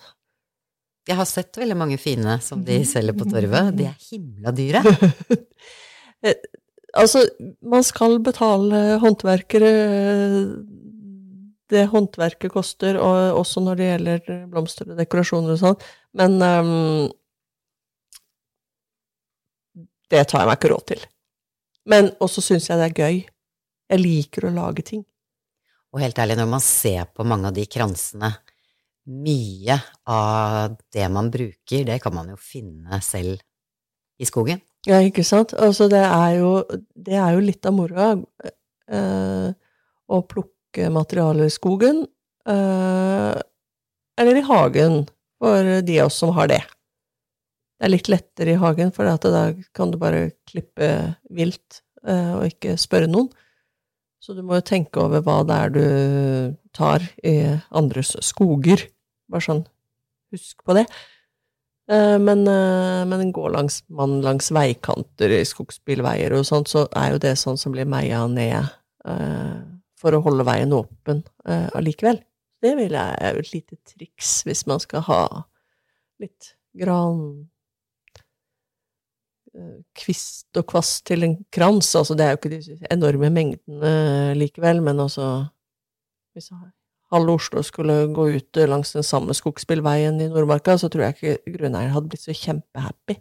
Jeg 1.05 1.19
har 1.19 1.29
sett 1.29 1.59
veldig 1.61 1.77
mange 1.77 1.99
fine 2.01 2.39
som 2.41 2.63
de 2.65 2.79
selger 2.89 3.17
på 3.19 3.27
torvet. 3.29 3.75
De 3.77 3.89
er 3.91 4.11
himla 4.11 4.55
dyre. 4.57 4.85
Altså, 6.95 7.25
man 7.67 7.83
skal 7.83 8.21
betale 8.23 9.01
håndverkere 9.03 9.71
eh, 9.75 10.37
det 11.73 11.87
håndverket 11.91 12.53
koster, 12.53 12.99
og 13.01 13.41
også 13.41 13.63
når 13.65 13.81
det 13.81 13.89
gjelder 13.89 14.45
blomster 14.53 14.93
og 14.93 15.01
dekorasjoner 15.01 15.57
og 15.57 15.59
sånn, 15.59 15.87
men 16.21 16.37
um, 16.39 17.09
det 20.13 20.23
tar 20.31 20.45
jeg 20.45 20.51
meg 20.51 20.61
ikke 20.61 20.71
råd 20.75 20.87
til. 20.93 21.03
Men 21.91 22.13
også 22.23 22.45
syns 22.45 22.69
jeg 22.71 22.79
det 22.81 22.87
er 22.93 23.01
gøy. 23.01 23.19
Jeg 23.91 24.03
liker 24.05 24.47
å 24.47 24.55
lage 24.55 24.85
ting. 24.87 25.03
Og 25.95 26.03
helt 26.03 26.19
ærlig, 26.19 26.39
når 26.39 26.53
man 26.53 26.63
ser 26.65 27.09
på 27.11 27.27
mange 27.27 27.51
av 27.51 27.57
de 27.57 27.67
kransene, 27.71 28.31
mye 29.05 29.77
av 30.09 30.77
det 30.95 31.09
man 31.13 31.31
bruker, 31.33 31.85
det 31.85 31.99
kan 32.03 32.15
man 32.15 32.31
jo 32.33 32.39
finne 32.41 33.01
selv 33.05 33.41
i 34.21 34.29
skogen. 34.29 34.63
Ja, 34.89 35.01
ikke 35.01 35.25
sant? 35.27 35.55
Altså, 35.57 35.89
det 35.93 36.03
er 36.05 36.39
jo, 36.39 36.53
det 36.95 37.17
er 37.17 37.37
jo 37.37 37.45
litt 37.45 37.65
av 37.67 37.77
moroa 37.77 38.11
eh, 38.45 39.49
å 40.05 40.21
plukke 40.29 40.91
materialer 40.93 41.49
i 41.49 41.53
skogen, 41.53 42.05
eh, 42.49 43.35
eller 44.21 44.41
i 44.41 44.47
hagen, 44.47 45.05
for 45.41 45.71
de 45.85 46.01
av 46.01 46.11
oss 46.11 46.21
som 46.21 46.35
har 46.37 46.51
det. 46.53 46.63
Det 47.75 47.89
er 47.89 47.93
litt 47.93 48.11
lettere 48.13 48.55
i 48.55 48.61
hagen, 48.61 48.93
for 48.95 49.09
da 49.09 49.47
kan 49.77 49.91
du 49.91 49.99
bare 50.01 50.31
klippe 50.49 50.91
vilt 51.35 51.83
eh, 52.07 52.37
og 52.37 52.47
ikke 52.53 52.77
spørre 52.81 53.11
noen. 53.11 53.33
Så 54.25 54.33
du 54.33 54.41
må 54.41 54.57
jo 54.57 54.65
tenke 54.65 55.03
over 55.03 55.21
hva 55.21 55.43
det 55.45 55.57
er 55.57 55.73
du 55.75 55.87
tar 56.73 57.03
i 57.21 57.35
andres 57.77 58.15
skoger. 58.25 58.87
Bare 59.33 59.45
sånn, 59.45 59.65
husk 60.35 60.65
på 60.67 60.77
det. 60.77 60.85
Eh, 61.91 62.19
men, 62.19 62.47
eh, 62.49 63.05
men 63.05 63.33
går 63.33 63.51
langs, 63.51 63.83
man 63.89 64.21
langs 64.25 64.49
veikanter 64.55 65.33
i 65.37 65.43
skogsbilveier 65.45 66.33
og 66.33 66.47
sånt, 66.49 66.71
så 66.73 66.87
er 66.97 67.13
jo 67.13 67.23
det 67.27 67.35
sånn 67.37 67.61
som 67.61 67.75
blir 67.75 67.89
meia 67.89 68.23
ned 68.31 68.57
eh, 69.05 69.57
for 70.01 70.17
å 70.17 70.23
holde 70.25 70.47
veien 70.49 70.73
åpen 70.77 71.23
allikevel. 71.45 72.23
Det 72.65 72.73
vil 72.79 72.97
jeg 72.97 73.17
er 73.21 73.39
et 73.41 73.51
lite 73.53 73.77
triks 73.89 74.39
hvis 74.47 74.65
man 74.69 74.81
skal 74.81 75.05
ha 75.09 75.25
litt 76.23 76.55
gran 76.77 77.51
Kvist 79.95 80.59
og 80.59 80.65
kvast 80.67 81.05
til 81.07 81.23
en 81.23 81.37
krans. 81.55 81.93
Altså, 81.95 82.17
det 82.19 82.25
er 82.25 82.33
jo 82.33 82.39
ikke 82.41 82.51
de 82.57 82.89
enorme 82.91 83.29
mengdene 83.31 84.33
likevel, 84.35 84.81
men 84.83 84.99
altså 85.05 85.29
Hvis 86.35 86.49
jeg 86.51 86.73
halve 87.15 87.37
Oslo 87.39 87.63
skulle 87.65 88.01
gå 88.15 88.29
ut 88.37 88.61
langs 88.69 88.93
den 88.97 89.07
samme 89.07 89.35
skogsbilveien 89.37 90.21
i 90.21 90.29
Nordmarka, 90.33 90.77
så 90.79 90.91
tror 90.93 91.07
jeg 91.07 91.17
ikke 91.17 91.55
grunneieren 91.59 91.95
hadde 91.95 92.11
blitt 92.13 92.27
så 92.27 92.35
kjempehappy. 92.37 93.17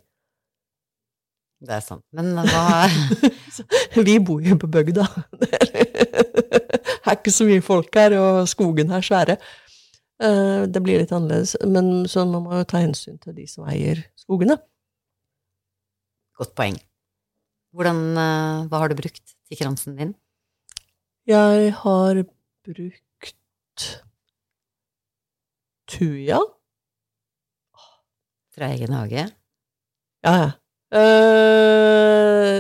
Det 1.64 1.78
er 1.78 1.84
sant. 1.84 2.04
Men 2.12 2.34
hva 2.44 2.90
Vi 4.08 4.18
bor 4.20 4.44
jo 4.44 4.58
på 4.60 4.68
bygda. 4.68 5.06
Det 7.04 7.12
er 7.12 7.18
ikke 7.20 7.34
så 7.36 7.46
mye 7.48 7.64
folk 7.64 7.94
her, 8.00 8.16
og 8.20 8.48
skogen 8.52 8.92
er 8.96 9.06
svære. 9.06 9.38
Eh, 10.24 10.64
det 10.72 10.82
blir 10.84 11.02
litt 11.02 11.12
annerledes, 11.16 11.56
men 11.68 12.06
så 12.10 12.24
man 12.28 12.46
må 12.46 12.60
jo 12.62 12.68
ta 12.68 12.82
hensyn 12.84 13.20
til 13.22 13.36
de 13.38 13.48
som 13.50 13.68
eier 13.70 14.02
skogene. 14.20 14.58
Godt 16.40 16.54
poeng. 16.58 16.78
Hvordan, 17.74 18.02
eh, 18.18 18.68
hva 18.70 18.84
har 18.84 18.90
du 18.90 19.00
brukt 19.00 19.24
til 19.24 19.60
kransen 19.60 19.98
din? 19.98 20.16
Jeg 21.28 21.74
har 21.80 22.24
brukt 22.68 23.00
Tuja. 25.90 26.40
Fra 28.54 28.70
egen 28.74 28.94
hage? 28.94 29.24
Ja, 30.24 30.34
ja. 30.40 30.52
Uh, 30.94 32.60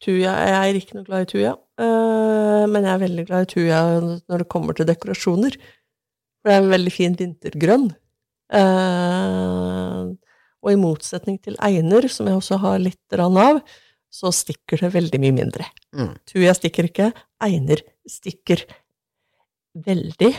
tuja 0.00 0.32
Jeg 0.32 0.54
er 0.56 0.78
ikke 0.78 0.96
noe 0.96 1.04
glad 1.04 1.26
i 1.26 1.28
tuja, 1.28 1.50
uh, 1.76 2.64
men 2.72 2.86
jeg 2.86 2.92
er 2.94 3.02
veldig 3.02 3.24
glad 3.28 3.44
i 3.44 3.50
tuja 3.50 3.80
når 4.00 4.36
det 4.40 4.48
kommer 4.48 4.72
til 4.76 4.88
dekorasjoner. 4.88 5.58
For 6.40 6.48
det 6.48 6.54
er 6.56 6.64
en 6.64 6.72
veldig 6.72 6.94
fin 6.94 7.18
vintergrønn. 7.18 7.90
Uh, 8.50 10.16
og 10.60 10.72
i 10.72 10.80
motsetning 10.80 11.36
til 11.44 11.56
einer, 11.62 12.08
som 12.08 12.28
jeg 12.28 12.40
også 12.40 12.56
har 12.64 12.80
litt 12.80 13.20
av, 13.20 13.60
så 14.10 14.32
stikker 14.34 14.82
det 14.82 14.92
veldig 14.94 15.20
mye 15.22 15.36
mindre. 15.36 15.66
Mm. 15.94 16.14
Tuja 16.28 16.54
stikker 16.56 16.88
ikke, 16.90 17.10
einer 17.42 17.82
stikker 18.10 18.64
veldig. 19.86 20.32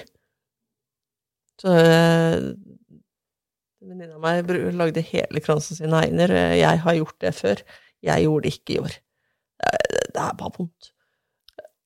Så 1.62 1.76
eh, 1.78 2.50
venninna 3.82 4.20
mi 4.20 4.72
lagde 4.76 5.04
hele 5.08 5.44
kransen 5.44 5.80
sin 5.80 5.96
av 5.96 6.04
einer. 6.08 6.34
Jeg 6.58 6.84
har 6.84 6.98
gjort 6.98 7.20
det 7.24 7.36
før. 7.38 7.64
Jeg 8.04 8.26
gjorde 8.26 8.48
det 8.48 8.58
ikke 8.58 8.76
i 8.76 8.82
år. 8.82 8.98
Det 10.12 10.20
er 10.20 10.36
bare 10.38 10.54
vondt. 10.58 10.92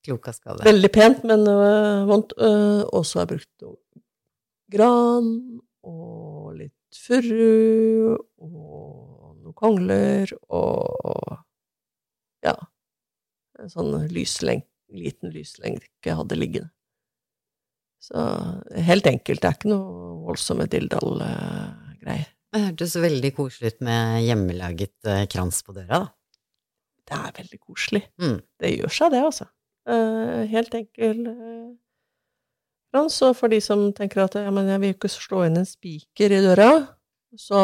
Kloka 0.06 0.32
skal 0.32 0.58
det. 0.58 0.66
Veldig 0.66 0.90
pent, 0.94 1.24
men 1.28 1.42
uh, 1.50 2.06
vondt. 2.08 2.32
Og 2.38 3.02
så 3.06 3.20
har 3.20 3.26
jeg 3.26 3.32
brukt 3.36 3.66
noe 3.66 3.78
gran 4.72 5.28
og 5.86 6.56
litt 6.58 6.98
furu 6.98 8.16
og 8.16 9.36
noen 9.38 9.54
kongler 9.54 10.32
og 10.48 11.35
ja, 12.46 12.54
en 13.60 13.72
sånn 13.72 13.92
lyslenk, 14.12 14.66
liten 14.94 15.32
lyslenke 15.34 16.14
hadde 16.14 16.38
liggende. 16.38 16.70
Så 18.06 18.22
helt 18.86 19.06
enkelt, 19.08 19.42
det 19.42 19.48
er 19.48 19.56
ikke 19.56 19.72
noe 19.72 20.10
voldsomme 20.28 20.68
dilldall-greier. 20.70 22.28
Det 22.56 22.62
hørtes 22.62 22.94
veldig 23.02 23.30
koselig 23.36 23.74
ut 23.74 23.82
med 23.84 24.20
hjemmelaget 24.24 25.08
eh, 25.10 25.24
krans 25.28 25.58
på 25.66 25.74
døra, 25.76 26.04
da. 26.06 26.38
Det 27.06 27.16
er 27.18 27.34
veldig 27.36 27.58
koselig. 27.60 28.02
Mm. 28.22 28.38
Det 28.62 28.70
gjør 28.72 28.94
seg, 28.96 29.12
det, 29.12 29.22
altså. 29.28 29.48
Uh, 29.86 30.42
helt 30.50 30.72
enkel 30.74 31.20
uh, 31.28 31.74
krans. 32.90 33.18
Og 33.26 33.36
for 33.38 33.52
de 33.52 33.60
som 33.62 33.84
tenker 33.94 34.24
at 34.24 34.38
ja, 34.40 34.50
men 34.54 34.70
jeg 34.72 34.82
vil 34.82 34.94
ikke 34.96 35.10
slå 35.12 35.44
inn 35.46 35.60
en 35.60 35.68
spiker 35.68 36.34
i 36.34 36.40
døra, 36.42 36.70
så, 37.38 37.60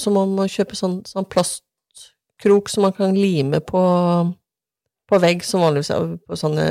så 0.00 0.12
må 0.12 0.26
man 0.34 0.50
kjøpe 0.50 0.76
sånn, 0.76 1.00
sånn 1.08 1.28
plast 1.30 1.64
krok 2.42 2.70
som 2.72 2.86
man 2.86 2.94
kan 2.96 3.14
lime 3.16 3.62
på, 3.64 3.82
på 5.08 5.20
vegg, 5.22 5.44
som 5.46 5.64
vanligvis 5.64 5.92
er 5.94 6.16
på 6.26 6.38
sånne 6.38 6.68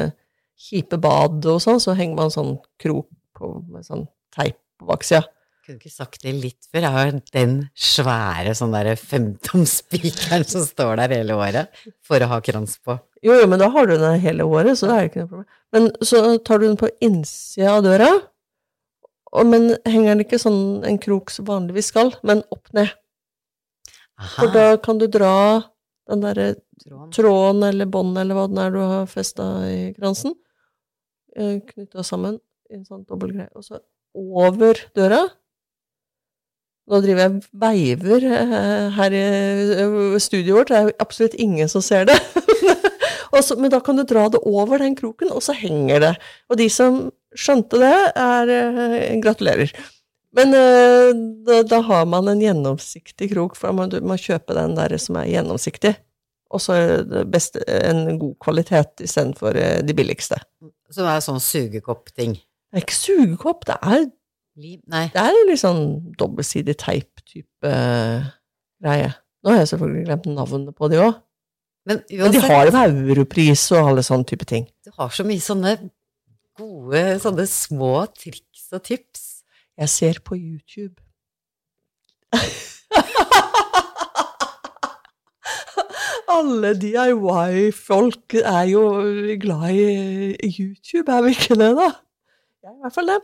kjipe 0.62 1.00
bad 1.02 1.46
og 1.50 1.62
sånn, 1.64 1.82
så 1.82 1.96
henger 1.98 2.18
man 2.20 2.34
sånn 2.34 2.56
krok 2.82 3.10
på, 3.38 3.54
med 3.72 3.88
sånn 3.88 4.06
teip 4.36 4.60
på 4.80 4.90
baksida. 4.90 5.24
Kunne 5.62 5.78
ikke 5.78 5.94
sagt 5.94 6.24
det 6.26 6.34
litt 6.34 6.66
før? 6.72 6.84
Jeg 6.88 6.94
har 6.96 7.12
den 7.36 7.56
svære 7.78 8.56
sånn 8.58 8.74
derre 8.74 8.96
femtomspikeren 8.98 10.46
som 10.50 10.64
står 10.66 10.98
der 10.98 11.14
hele 11.20 11.38
året 11.38 11.84
for 12.06 12.22
å 12.22 12.30
ha 12.32 12.40
krans 12.44 12.80
på. 12.82 12.98
Jo, 13.22 13.36
jo, 13.38 13.46
men 13.50 13.62
da 13.62 13.68
har 13.70 13.86
du 13.86 13.94
den 14.02 14.18
hele 14.24 14.48
året, 14.50 14.80
så 14.80 14.90
det 14.90 14.96
er 14.96 15.10
ikke 15.10 15.22
noe 15.22 15.30
problem. 15.30 15.50
Men 15.72 15.88
så 16.02 16.24
tar 16.42 16.62
du 16.62 16.66
den 16.66 16.80
på 16.82 16.90
innsida 17.06 17.76
av 17.76 17.86
døra, 17.86 18.10
og, 19.32 19.46
men 19.48 19.70
henger 19.86 20.16
den 20.16 20.26
ikke 20.26 20.42
sånn 20.42 20.82
en 20.88 20.98
krok 21.02 21.30
som 21.32 21.48
vanligvis 21.48 21.92
skal, 21.94 22.12
men 22.28 22.42
opp 22.52 22.74
ned. 22.76 22.90
Aha. 24.20 24.34
For 24.38 24.54
da 24.54 24.66
kan 24.82 25.00
du 25.02 25.08
dra 25.12 25.62
den 26.10 26.24
derre 26.24 26.54
tråden 27.14 27.64
eller 27.68 27.90
båndet 27.90 28.24
eller 28.24 28.38
hva 28.38 28.48
den 28.50 28.62
er 28.62 28.74
du 28.74 28.80
har 28.82 29.10
festa 29.10 29.48
i 29.70 29.92
kransen, 29.98 30.34
eh, 31.38 31.60
knytta 31.68 32.04
sammen 32.06 32.40
i 32.72 32.80
en 32.80 32.88
sånn 32.88 33.06
dobbel 33.08 33.36
greie, 33.36 33.52
og 33.56 33.66
så 33.66 33.82
over 34.16 34.80
døra 34.98 35.28
Nå 36.92 36.98
driver 37.06 37.22
jeg 37.22 37.44
veiver 37.62 38.24
eh, 38.26 38.88
her 38.98 39.14
i 39.16 39.20
eh, 39.80 40.16
studioet 40.20 40.58
vårt, 40.58 40.72
det 40.74 40.80
er 40.80 41.04
absolutt 41.04 41.38
ingen 41.40 41.70
som 41.72 41.84
ser 41.86 42.08
det. 42.10 42.18
så, 43.46 43.56
men 43.56 43.72
da 43.72 43.80
kan 43.86 43.96
du 43.96 44.04
dra 44.04 44.26
det 44.34 44.42
over 44.50 44.82
den 44.82 44.98
kroken, 44.98 45.30
og 45.32 45.46
så 45.46 45.54
henger 45.56 46.02
det. 46.04 46.12
Og 46.50 46.58
de 46.60 46.68
som 46.74 46.98
skjønte 47.38 47.80
det, 47.80 47.94
er 48.20 48.52
Gratulerer. 49.24 49.72
Men 50.38 50.56
uh, 50.56 51.10
da, 51.48 51.62
da, 51.68 51.82
har 51.90 52.06
man 52.08 52.30
en 52.32 52.42
gjennomsiktig 52.44 53.32
krok, 53.34 53.58
for 53.60 53.76
man 53.76 53.92
må 54.08 54.18
kjøpe 54.20 54.56
den 54.56 54.78
der 54.78 54.96
som 55.02 55.20
er 55.20 55.30
gjennomsiktig. 55.32 55.96
Og 56.52 56.60
så 56.60 56.76
en 56.76 58.20
god 58.20 58.34
kvalitet 58.44 59.04
istedenfor 59.04 59.56
uh, 59.60 59.80
de 59.84 59.96
billigste. 59.96 60.40
Som 60.92 61.08
er 61.08 61.24
sånn 61.24 61.42
sugekopp-ting? 61.44 62.38
Det 62.72 62.80
er 62.80 62.86
ikke 62.86 63.00
sugekopp, 63.00 63.68
det 63.68 63.78
er? 63.82 64.06
Nei. 64.62 65.08
Det 65.14 65.24
er 65.24 65.42
litt 65.48 65.62
sånn 65.62 65.84
dobbeltsidig 66.20 66.76
teip-type 66.80 67.68
uh, 67.68 68.32
greie. 68.84 69.12
Nå 69.42 69.54
har 69.54 69.64
jeg 69.64 69.72
selvfølgelig 69.74 70.06
glemt 70.08 70.32
navnet 70.32 70.76
på 70.78 70.90
de 70.92 71.00
òg. 71.02 71.20
Men, 71.90 72.04
Men, 72.12 72.34
de 72.36 72.42
har 72.44 72.68
jo 72.70 73.08
europris 73.10 73.64
og 73.74 73.90
alle 73.90 74.04
sånne 74.06 74.28
type 74.30 74.46
ting. 74.46 74.68
Du 74.86 74.92
har 75.00 75.10
så 75.16 75.26
mye 75.26 75.42
sånne 75.42 75.74
gode, 76.60 77.02
sånne 77.24 77.48
små 77.50 77.94
triks 78.14 78.68
og 78.76 78.84
tips. 78.86 79.24
Jeg 79.82 79.90
ser 79.90 80.20
på 80.22 80.36
YouTube. 80.38 81.02
Alle 86.38 86.70
DIY-folk 86.78 88.36
er 88.44 88.68
jo 88.70 88.84
glad 89.42 89.74
i 89.74 90.52
YouTube, 90.60 91.10
er 91.10 91.26
vi 91.26 91.34
ikke 91.34 91.58
det, 91.58 91.72
da? 91.80 91.90
Jeg 92.62 92.70
er 92.70 92.76
i 92.76 92.82
hvert 92.84 92.94
fall 93.00 93.10
det. 93.10 93.18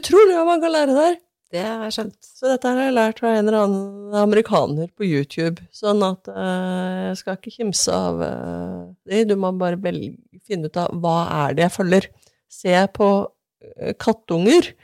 Utrolig 0.00 0.34
hva 0.34 0.44
man 0.48 0.64
kan 0.64 0.74
lære 0.74 0.98
der. 0.98 1.14
det 1.54 1.62
har 1.62 1.86
jeg 1.86 1.94
skjønt. 1.94 2.18
Så 2.26 2.50
dette 2.50 2.68
har 2.68 2.82
jeg 2.82 2.96
lært 2.98 3.22
fra 3.22 3.30
en 3.36 3.46
eller 3.46 3.62
annen 3.68 4.18
amerikaner 4.18 4.90
på 4.98 5.06
YouTube, 5.06 5.62
sånn 5.70 6.02
at 6.04 6.26
uh, 6.26 7.06
jeg 7.06 7.22
skal 7.22 7.38
ikke 7.38 7.54
kimse 7.54 7.94
av 7.94 8.18
uh, 8.18 8.82
det. 9.06 9.28
Du 9.30 9.36
må 9.38 9.54
bare 9.62 9.78
velge, 9.80 10.18
finne 10.42 10.66
ut 10.66 10.76
av 10.82 10.90
hva 10.98 11.16
er 11.44 11.54
det 11.54 11.68
jeg 11.68 11.76
følger. 11.78 12.10
Ser 12.50 12.74
jeg 12.80 12.92
på 12.98 13.08
uh, 13.30 13.92
kattunger, 14.02 14.74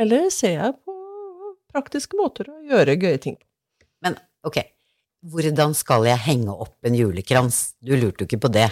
eller 0.00 0.28
ser 0.34 0.56
jeg 0.56 0.74
på 0.84 0.94
praktiske 1.70 2.18
måter 2.18 2.48
å 2.50 2.58
gjøre 2.66 2.96
gøye 2.98 3.20
ting 3.22 3.36
på? 3.38 3.46
Men 4.04 4.16
ok, 4.48 4.58
hvordan 5.32 5.74
skal 5.76 6.06
jeg 6.08 6.22
henge 6.26 6.54
opp 6.54 6.88
en 6.88 6.96
julekrans? 6.96 7.74
Du 7.84 7.92
lurte 7.94 8.24
jo 8.24 8.30
ikke 8.30 8.40
på 8.46 8.52
det. 8.54 8.68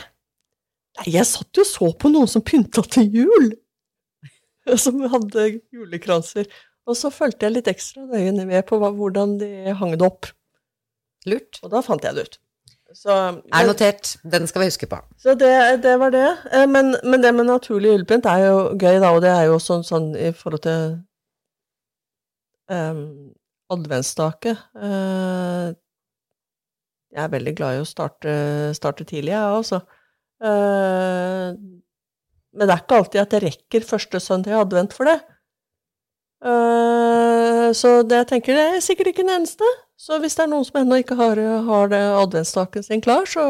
Nei, 0.98 1.10
jeg 1.18 1.28
satt 1.28 1.52
jo 1.60 1.62
og 1.66 1.68
så 1.68 1.90
på 2.00 2.10
noen 2.10 2.30
som 2.30 2.42
pynta 2.44 2.82
til 2.88 3.10
jul! 3.20 3.50
Som 4.84 4.98
hadde 5.08 5.46
julekranser. 5.72 6.44
Og 6.88 6.96
så 6.98 7.08
fulgte 7.12 7.46
jeg 7.46 7.54
litt 7.54 7.68
ekstra 7.70 8.02
nøye 8.04 8.34
med 8.44 8.66
på 8.68 8.76
hva, 8.80 8.90
hvordan 8.92 9.38
de 9.40 9.48
hang 9.78 9.94
det 9.96 10.04
opp. 10.04 10.28
Lurt. 11.28 11.56
Og 11.64 11.70
da 11.72 11.80
fant 11.84 12.04
jeg 12.04 12.16
det 12.18 12.24
ut. 12.26 12.36
Så, 12.96 13.12
Er 13.52 13.66
notert. 13.68 14.14
Den 14.28 14.44
skal 14.48 14.62
vi 14.64 14.68
huske 14.68 14.88
på. 14.88 14.98
så 15.20 15.32
det, 15.40 15.52
det 15.84 15.94
var 16.00 16.12
det. 16.12 16.26
Eh, 16.52 16.66
Men, 16.68 16.94
men 17.04 17.24
det 17.24 17.32
med 17.36 17.48
naturlig 17.48 17.94
julepynt 17.94 18.28
er 18.28 18.44
jo 18.46 18.58
gøy, 18.80 18.96
da, 19.00 19.10
og 19.16 19.20
det 19.24 19.32
er 19.32 19.48
jo 19.48 19.58
sånn, 19.60 19.84
sånn 19.84 20.10
i 20.16 20.30
forhold 20.36 20.62
til 20.64 20.84
um, 22.68 23.34
adventsstake. 23.72 24.54
Eh, 24.82 25.72
jeg 27.14 27.24
er 27.24 27.32
veldig 27.32 27.54
glad 27.56 27.76
i 27.76 27.82
å 27.82 27.88
starte, 27.88 28.32
starte 28.76 29.06
tidlig, 29.08 29.32
jeg 29.32 29.58
også. 29.60 29.80
Eh, 30.44 31.50
men 32.58 32.64
det 32.64 32.74
er 32.74 32.82
ikke 32.82 33.00
alltid 33.00 33.22
at 33.22 33.36
jeg 33.36 33.44
rekker 33.44 33.88
første 33.88 34.20
søndag 34.22 34.54
i 34.54 34.58
advent 34.58 34.96
for 34.96 35.08
det. 35.08 35.18
Eh, 36.48 37.68
så 37.76 38.00
det 38.06 38.22
jeg 38.22 38.30
tenker, 38.32 38.58
det 38.58 38.66
er 38.78 38.84
sikkert 38.84 39.12
ikke 39.12 39.24
den 39.24 39.38
eneste. 39.38 39.68
Så 39.98 40.20
hvis 40.22 40.36
det 40.38 40.44
er 40.44 40.52
noen 40.52 40.66
som 40.66 40.78
ennå 40.80 41.00
ikke 41.02 41.16
har, 41.18 41.40
har 41.66 41.94
adventsstaken 42.22 42.84
sin 42.86 43.02
klar, 43.04 43.26
så 43.28 43.44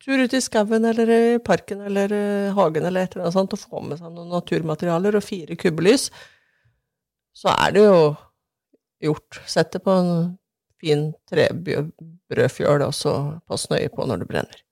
tur 0.00 0.22
ut 0.22 0.36
i 0.36 0.40
skauen 0.40 0.86
eller 0.86 1.10
i 1.12 1.22
parken 1.44 1.82
eller 1.84 2.14
hagen 2.56 2.86
eller 2.88 3.04
et 3.04 3.16
eller 3.16 3.26
annet 3.26 3.36
sånt 3.36 3.56
og 3.56 3.60
få 3.60 3.82
med 3.84 3.98
seg 4.00 4.14
noen 4.14 4.30
naturmaterialer 4.32 5.18
og 5.18 5.26
fire 5.26 5.58
kubbelys, 5.60 6.06
så 7.40 7.52
er 7.54 7.74
det 7.76 7.84
jo 7.86 8.00
gjort. 9.00 9.40
Sett 9.48 9.72
det 9.72 9.80
på 9.84 9.94
en 9.96 10.10
fin 10.80 11.10
trebrødfjøl, 11.30 12.84
og 12.84 12.92
så 12.96 13.14
pass 13.48 13.68
nøye 13.72 13.88
på 13.92 14.06
når 14.08 14.22
det 14.22 14.28
brenner. 14.28 14.62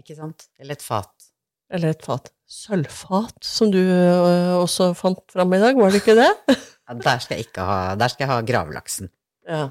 Ikke 0.00 0.16
sant? 0.16 0.48
Eller 0.60 0.78
et 0.78 0.84
fat. 0.84 1.12
Eller 1.70 1.92
et 1.94 2.04
fat. 2.04 2.32
Sølvfat, 2.50 3.36
som 3.46 3.70
du 3.70 3.78
også 3.78 4.90
fant 4.98 5.20
fram 5.30 5.52
i 5.54 5.60
dag, 5.62 5.76
var 5.78 5.92
det 5.92 6.02
ikke 6.02 6.18
det? 6.18 6.32
Ja, 6.90 6.96
der 6.98 7.20
skal 7.22 7.36
jeg 7.38 7.44
ikke 7.46 7.62
ha 7.62 7.74
Der 7.94 8.10
skal 8.10 8.24
jeg 8.24 8.30
ha 8.32 8.36
gravlaksen. 8.42 9.12
Ja. 9.46 9.68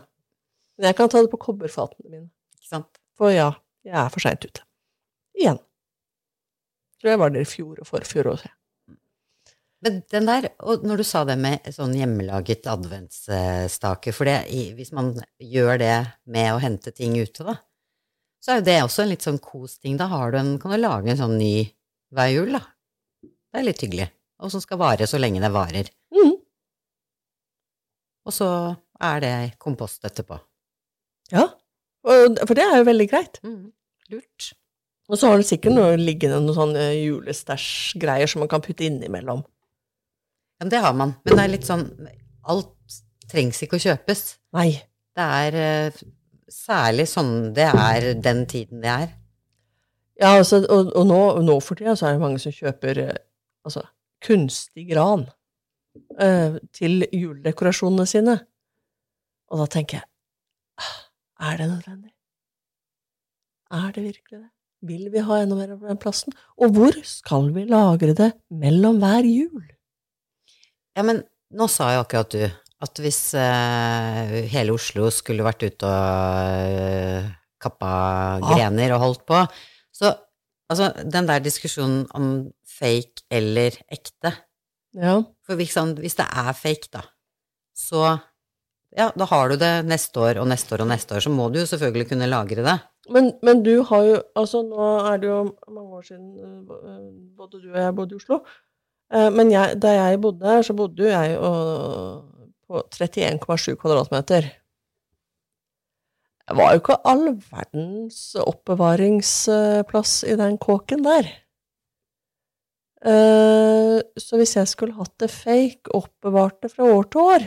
Men 0.78 0.86
jeg 0.88 0.96
kan 0.96 1.10
ta 1.12 1.20
det 1.20 1.28
på 1.34 1.40
kobberfatene 1.42 2.06
mine. 2.06 2.30
Ikke 2.56 2.70
sant? 2.70 2.88
For 3.20 3.34
ja, 3.34 3.50
jeg 3.84 3.98
er 4.00 4.14
for 4.14 4.24
seint 4.24 4.46
ute. 4.48 4.64
Igjen. 5.36 5.60
Tror 7.02 7.12
jeg 7.12 7.20
var 7.20 7.34
der 7.36 7.44
i 7.44 7.50
fjor 7.50 7.82
og 7.84 7.90
forfjor 7.90 8.32
også. 8.32 8.54
Men 9.86 10.02
den 10.12 10.28
der, 10.28 10.50
og 10.68 10.84
når 10.84 11.00
du 11.00 11.06
sa 11.08 11.22
det 11.28 11.38
med 11.40 11.68
sånn 11.72 11.94
hjemmelaget 11.96 12.68
adventsstake, 12.68 14.12
for 14.16 14.28
det, 14.28 14.42
hvis 14.76 14.92
man 14.96 15.14
gjør 15.40 15.80
det 15.80 15.96
med 16.28 16.52
å 16.52 16.60
hente 16.60 16.92
ting 16.96 17.16
ute, 17.16 17.46
da, 17.48 17.56
så 18.44 18.54
er 18.54 18.60
jo 18.60 18.68
det 18.68 18.78
også 18.84 19.04
en 19.04 19.12
litt 19.14 19.24
sånn 19.24 19.40
kos-ting. 19.44 19.96
Da 20.00 20.10
har 20.12 20.32
du 20.32 20.40
en, 20.40 20.52
kan 20.60 20.74
du 20.76 20.80
lage 20.80 21.12
en 21.12 21.20
sånn 21.20 21.38
ny 21.40 21.54
hver 22.16 22.32
jul, 22.34 22.52
da. 22.56 22.64
Det 23.24 23.62
er 23.62 23.68
litt 23.68 23.84
hyggelig. 23.84 24.10
Og 24.44 24.52
som 24.52 24.64
skal 24.64 24.80
vare 24.80 25.08
så 25.10 25.20
lenge 25.20 25.42
det 25.44 25.52
varer. 25.52 25.90
Mm. 26.16 26.36
Og 28.28 28.36
så 28.36 28.50
er 29.04 29.24
det 29.24 29.34
kompost 29.64 30.04
etterpå. 30.08 30.38
Ja, 31.32 31.46
for 32.04 32.56
det 32.58 32.64
er 32.64 32.80
jo 32.80 32.88
veldig 32.88 33.08
greit. 33.12 33.40
Mm, 33.46 33.72
lurt. 34.14 34.52
Og 35.10 35.18
så 35.20 35.30
har 35.30 35.40
du 35.40 35.46
sikkert 35.46 35.76
noe 35.76 35.98
liggende 36.00 36.40
noen 36.44 36.56
sånne 36.56 36.86
julestæsj-greier 36.96 38.30
som 38.30 38.44
man 38.44 38.52
kan 38.52 38.64
putte 38.64 38.86
innimellom. 38.86 39.42
Ja, 40.60 40.68
det 40.70 40.82
har 40.84 40.96
man. 40.98 41.16
Men 41.26 41.40
det 41.40 41.44
er 41.46 41.54
litt 41.54 41.68
sånn 41.68 41.86
Alt 42.50 43.00
trengs 43.30 43.62
ikke 43.64 43.78
å 43.78 43.84
kjøpes. 43.84 44.24
Nei. 44.58 44.72
Det 45.16 45.26
er 45.44 45.58
eh, 45.60 46.00
særlig 46.52 47.06
sånn 47.12 47.34
det 47.56 47.68
er 47.70 48.08
den 48.18 48.46
tiden 48.50 48.82
det 48.84 48.92
er. 48.92 49.10
Ja, 50.20 50.34
altså, 50.36 50.60
og, 50.66 50.92
og 50.98 51.08
nå, 51.08 51.20
nå 51.46 51.58
for 51.64 51.80
tida 51.80 51.96
så 51.96 52.10
er 52.10 52.18
det 52.18 52.24
mange 52.24 52.42
som 52.44 52.56
kjøper 52.56 53.02
eh, 53.06 53.18
altså, 53.68 53.86
kunstig 54.26 54.88
gran 54.90 55.28
eh, 56.20 56.58
til 56.76 57.06
juledekorasjonene 57.08 58.08
sine. 58.10 58.38
Og 59.50 59.64
da 59.64 59.68
tenker 59.72 60.02
jeg 60.02 60.08
«Ah, 60.80 60.96
Er 61.52 61.60
det 61.62 61.70
nødvendig? 61.70 62.14
Er 63.72 63.92
det 63.96 64.04
virkelig 64.04 64.40
det? 64.40 64.48
Vil 64.90 65.10
vi 65.14 65.24
ha 65.28 65.42
enda 65.44 65.58
mer 65.60 65.76
av 65.76 65.84
den 65.88 66.00
plassen? 66.02 66.34
Og 66.58 66.76
hvor 66.76 66.96
skal 67.06 67.50
vi 67.56 67.66
lagre 67.70 68.16
det 68.18 68.32
mellom 68.50 69.02
hver 69.02 69.28
jul? 69.28 69.66
Ja, 71.00 71.04
men 71.08 71.22
nå 71.56 71.70
sa 71.72 71.94
jo 71.96 72.04
akkurat 72.04 72.34
du 72.36 72.42
at 72.84 73.00
hvis 73.00 73.32
uh, 73.36 74.34
hele 74.52 74.74
Oslo 74.76 75.08
skulle 75.12 75.46
vært 75.48 75.64
ute 75.64 75.88
og 75.88 76.76
uh, 76.76 77.30
kappa 77.60 77.92
grener 78.44 78.96
og 78.96 79.04
holdt 79.06 79.24
på, 79.28 79.40
så 79.96 80.12
altså 80.72 80.92
den 81.08 81.28
der 81.28 81.44
diskusjonen 81.44 82.04
om 82.16 82.30
fake 82.68 83.24
eller 83.32 83.80
ekte 83.88 84.36
Ja. 84.96 85.20
For 85.48 85.60
sånn, 85.72 85.96
hvis 86.02 86.18
det 86.20 86.26
er 86.28 86.52
fake, 86.58 86.92
da, 86.92 87.04
så 87.76 88.18
ja, 88.96 89.12
da 89.16 89.28
har 89.30 89.52
du 89.52 89.60
det 89.62 89.74
neste 89.86 90.20
år 90.20 90.40
og 90.42 90.48
neste 90.50 90.74
år 90.76 90.84
og 90.84 90.90
neste 90.92 91.16
år, 91.16 91.24
så 91.24 91.32
må 91.32 91.50
du 91.54 91.60
jo 91.62 91.68
selvfølgelig 91.70 92.10
kunne 92.12 92.30
lagre 92.32 92.66
det. 92.66 92.78
Men, 93.14 93.32
men 93.46 93.62
du 93.66 93.80
har 93.90 94.04
jo 94.06 94.18
Altså, 94.38 94.62
nå 94.66 94.88
er 95.10 95.22
det 95.22 95.30
jo 95.30 95.40
mange 95.70 96.00
år 96.00 96.04
siden 96.06 96.26
eh, 96.38 97.06
både 97.38 97.62
du 97.62 97.70
og 97.72 97.78
jeg 97.82 97.96
bodde 97.98 98.18
i 98.18 98.20
Oslo. 98.20 98.40
Eh, 99.12 99.30
Men 99.34 99.52
jeg, 99.52 99.80
da 99.82 99.94
jeg 99.96 100.22
bodde 100.22 100.46
her, 100.46 100.62
så 100.66 100.76
bodde 100.78 101.04
jo 101.04 101.10
jeg 101.10 101.38
på 102.70 102.84
31,7 102.94 103.76
kvadratmeter. 103.82 104.52
Det 106.50 106.58
var 106.58 106.74
jo 106.74 106.80
ikke 106.82 106.98
all 107.06 107.28
verdens 107.52 108.20
oppbevaringsplass 108.42 110.24
i 110.26 110.36
den 110.38 110.58
kåken 110.62 111.04
der. 111.06 111.28
Eh, 113.06 114.02
Så 114.18 114.38
hvis 114.38 114.56
jeg 114.58 114.68
skulle 114.68 114.98
hatt 114.98 115.14
det 115.22 115.30
fake, 115.32 115.90
oppbevart 115.94 116.62
det 116.62 116.72
fra 116.74 116.84
år 116.90 117.06
til 117.12 117.22
år, 117.22 117.46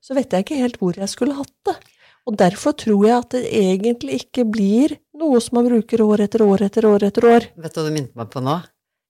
så 0.00 0.14
vet 0.16 0.32
jeg 0.32 0.44
ikke 0.46 0.60
helt 0.62 0.78
hvor 0.80 0.96
jeg 0.96 1.08
skulle 1.12 1.34
hatt 1.36 1.52
det. 1.68 1.76
Og 2.26 2.36
derfor 2.38 2.72
tror 2.76 3.06
jeg 3.06 3.16
at 3.18 3.30
det 3.34 3.44
egentlig 3.50 4.22
ikke 4.24 4.44
blir 4.48 4.94
noe 5.18 5.40
som 5.42 5.58
man 5.58 5.68
bruker 5.68 6.02
år 6.04 6.22
etter 6.24 6.44
år 6.44 6.62
etter 6.68 6.86
år 6.86 7.04
etter 7.08 7.26
år. 7.26 7.46
Vet 7.56 7.74
du 7.74 7.80
hva 7.80 7.86
du 7.88 7.94
minnet 7.94 8.16
meg 8.16 8.30
på 8.32 8.42
nå? 8.44 8.60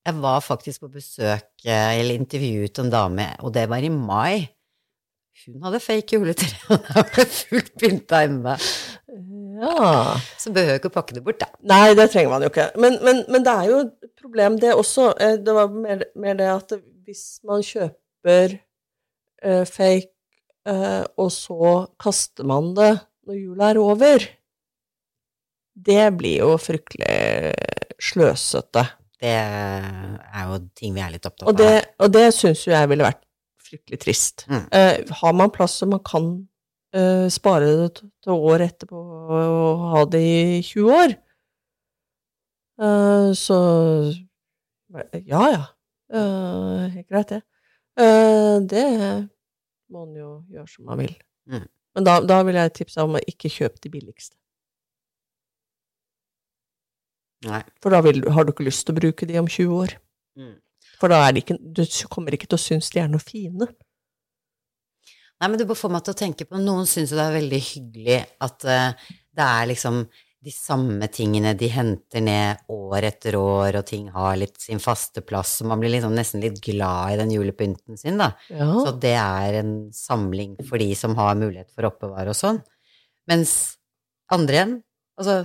Jeg 0.07 0.17
var 0.23 0.41
faktisk 0.41 0.87
på 0.87 0.89
besøk, 0.95 1.51
eh, 1.65 1.99
eller 2.01 2.17
intervjuet 2.17 2.79
en 2.81 2.91
dame, 2.93 3.27
og 3.45 3.53
det 3.55 3.67
var 3.69 3.85
i 3.85 3.93
mai. 3.93 4.49
Hun 5.45 5.63
hadde 5.65 5.81
fake 5.81 6.17
juletre, 6.17 6.49
og 6.71 6.81
det 6.81 6.95
var 6.97 7.29
fullt 7.35 7.75
pynta 7.81 8.23
ennå. 8.27 8.55
Ja 9.61 10.17
Så 10.41 10.53
behøver 10.55 10.77
jeg 10.77 10.81
ikke 10.81 10.91
å 10.93 10.95
pakke 10.95 11.17
det 11.17 11.25
bort, 11.25 11.41
da. 11.43 11.51
Nei, 11.69 11.93
det 11.99 12.09
trenger 12.13 12.33
man 12.33 12.45
jo 12.45 12.51
ikke. 12.53 12.71
Men, 12.81 12.97
men, 13.05 13.23
men 13.29 13.45
det 13.45 13.53
er 13.53 13.69
jo 13.69 13.81
et 13.85 14.13
problem, 14.21 14.57
det 14.61 14.73
også. 14.77 15.11
Eh, 15.21 15.37
Det 15.45 15.57
var 15.57 15.73
mer, 15.75 16.05
mer 16.17 16.39
det 16.39 16.49
at 16.53 16.75
hvis 17.05 17.25
man 17.45 17.65
kjøper 17.67 18.57
uh, 19.45 19.65
fake, 19.67 20.13
uh, 20.69 21.05
og 21.19 21.33
så 21.35 21.73
kaster 22.01 22.47
man 22.47 22.71
det 22.77 22.93
når 23.27 23.41
jula 23.41 23.71
er 23.73 23.81
over, 23.83 24.27
det 25.75 26.05
blir 26.19 26.45
jo 26.45 26.55
fryktelig 26.61 27.53
sløsete. 28.01 28.85
Det 29.21 29.33
er 29.37 30.45
jo 30.49 30.61
ting 30.79 30.95
vi 30.97 31.03
er 31.05 31.13
litt 31.13 31.27
opptatt 31.29 31.49
Og 31.49 31.53
av. 31.53 31.59
det, 31.61 31.75
og 32.01 32.13
det 32.15 32.27
syns 32.33 32.63
jo 32.65 32.73
jeg 32.73 32.89
ville 32.89 33.05
vært 33.05 33.21
fryktelig 33.71 33.99
trist. 34.03 34.47
Mm. 34.51 34.63
Eh, 34.73 35.13
har 35.21 35.35
man 35.37 35.53
plass 35.55 35.77
så 35.81 35.89
man 35.91 36.01
kan 36.07 36.31
eh, 36.97 37.27
spare 37.33 37.69
det 37.69 37.91
til, 37.99 38.09
til 38.25 38.47
år 38.51 38.65
etterpå 38.67 39.03
og 39.37 39.85
ha 39.93 40.05
det 40.11 40.23
i 40.25 40.63
20 40.65 40.95
år, 40.97 41.15
eh, 42.81 43.29
så 43.37 43.61
Ja, 45.13 45.45
ja. 45.53 45.65
Eh, 46.11 46.89
helt 46.97 47.09
greit, 47.09 47.29
det. 47.29 47.43
Eh, 48.01 48.57
det 48.67 48.87
må 49.91 50.07
man 50.07 50.17
jo 50.17 50.31
gjøre 50.51 50.67
som 50.73 50.89
man 50.89 50.99
vil. 51.05 51.15
Mm. 51.47 51.69
Men 51.95 52.07
da, 52.07 52.17
da 52.25 52.41
vil 52.47 52.59
jeg 52.59 52.73
tipse 52.81 53.03
om 53.05 53.15
å 53.19 53.23
ikke 53.31 53.51
kjøpe 53.53 53.79
de 53.85 53.93
billigste. 53.93 54.35
Nei. 57.49 57.61
For 57.81 57.95
da 57.95 58.03
vil, 58.05 58.21
har 58.29 58.45
du 58.45 58.53
ikke 58.53 58.67
lyst 58.67 58.85
til 58.87 58.97
å 58.97 59.01
bruke 59.01 59.29
de 59.29 59.39
om 59.41 59.49
20 59.49 59.77
år. 59.77 59.95
Mm. 60.37 60.57
For 61.01 61.13
da 61.13 61.23
er 61.25 61.39
ikke, 61.41 61.57
du 61.61 61.85
kommer 62.13 62.37
ikke 62.37 62.51
til 62.51 62.59
å 62.59 62.63
synes 62.63 62.91
de 62.93 63.01
er 63.01 63.09
noe 63.09 63.23
fine. 63.23 63.71
Nei, 65.41 65.49
men 65.49 65.57
du 65.57 65.65
bare 65.65 65.81
får 65.81 65.93
meg 65.95 66.03
til 66.05 66.13
å 66.13 66.21
tenke 66.21 66.45
på 66.45 66.61
Noen 66.61 66.89
syns 66.89 67.15
jo 67.15 67.17
det 67.17 67.31
er 67.31 67.39
veldig 67.39 67.61
hyggelig 67.65 68.19
at 68.45 68.67
uh, 68.69 69.15
det 69.33 69.47
er 69.47 69.71
liksom 69.71 70.03
de 70.41 70.53
samme 70.53 71.05
tingene 71.13 71.53
de 71.59 71.69
henter 71.69 72.23
ned 72.25 72.63
år 72.73 73.05
etter 73.11 73.37
år, 73.37 73.77
og 73.77 73.89
ting 73.89 74.07
har 74.13 74.39
litt 74.41 74.57
sin 74.61 74.81
faste 74.81 75.21
plass, 75.25 75.59
og 75.61 75.69
man 75.69 75.83
blir 75.83 75.93
liksom 75.93 76.15
nesten 76.17 76.41
litt 76.41 76.63
glad 76.65 77.13
i 77.13 77.19
den 77.21 77.35
julepynten 77.35 78.01
sin, 78.01 78.17
da. 78.21 78.31
Ja. 78.49 78.71
Så 78.81 78.95
det 79.03 79.17
er 79.21 79.59
en 79.61 79.75
samling 79.97 80.55
for 80.65 80.81
de 80.81 80.89
som 80.97 81.17
har 81.21 81.37
mulighet 81.37 81.69
for 81.75 81.85
å 81.85 81.93
oppbevare 81.93 82.33
og 82.33 82.39
sånn. 82.39 82.63
Mens 83.29 83.53
andre 84.33 84.57
igjen, 84.57 84.75
altså 85.21 85.43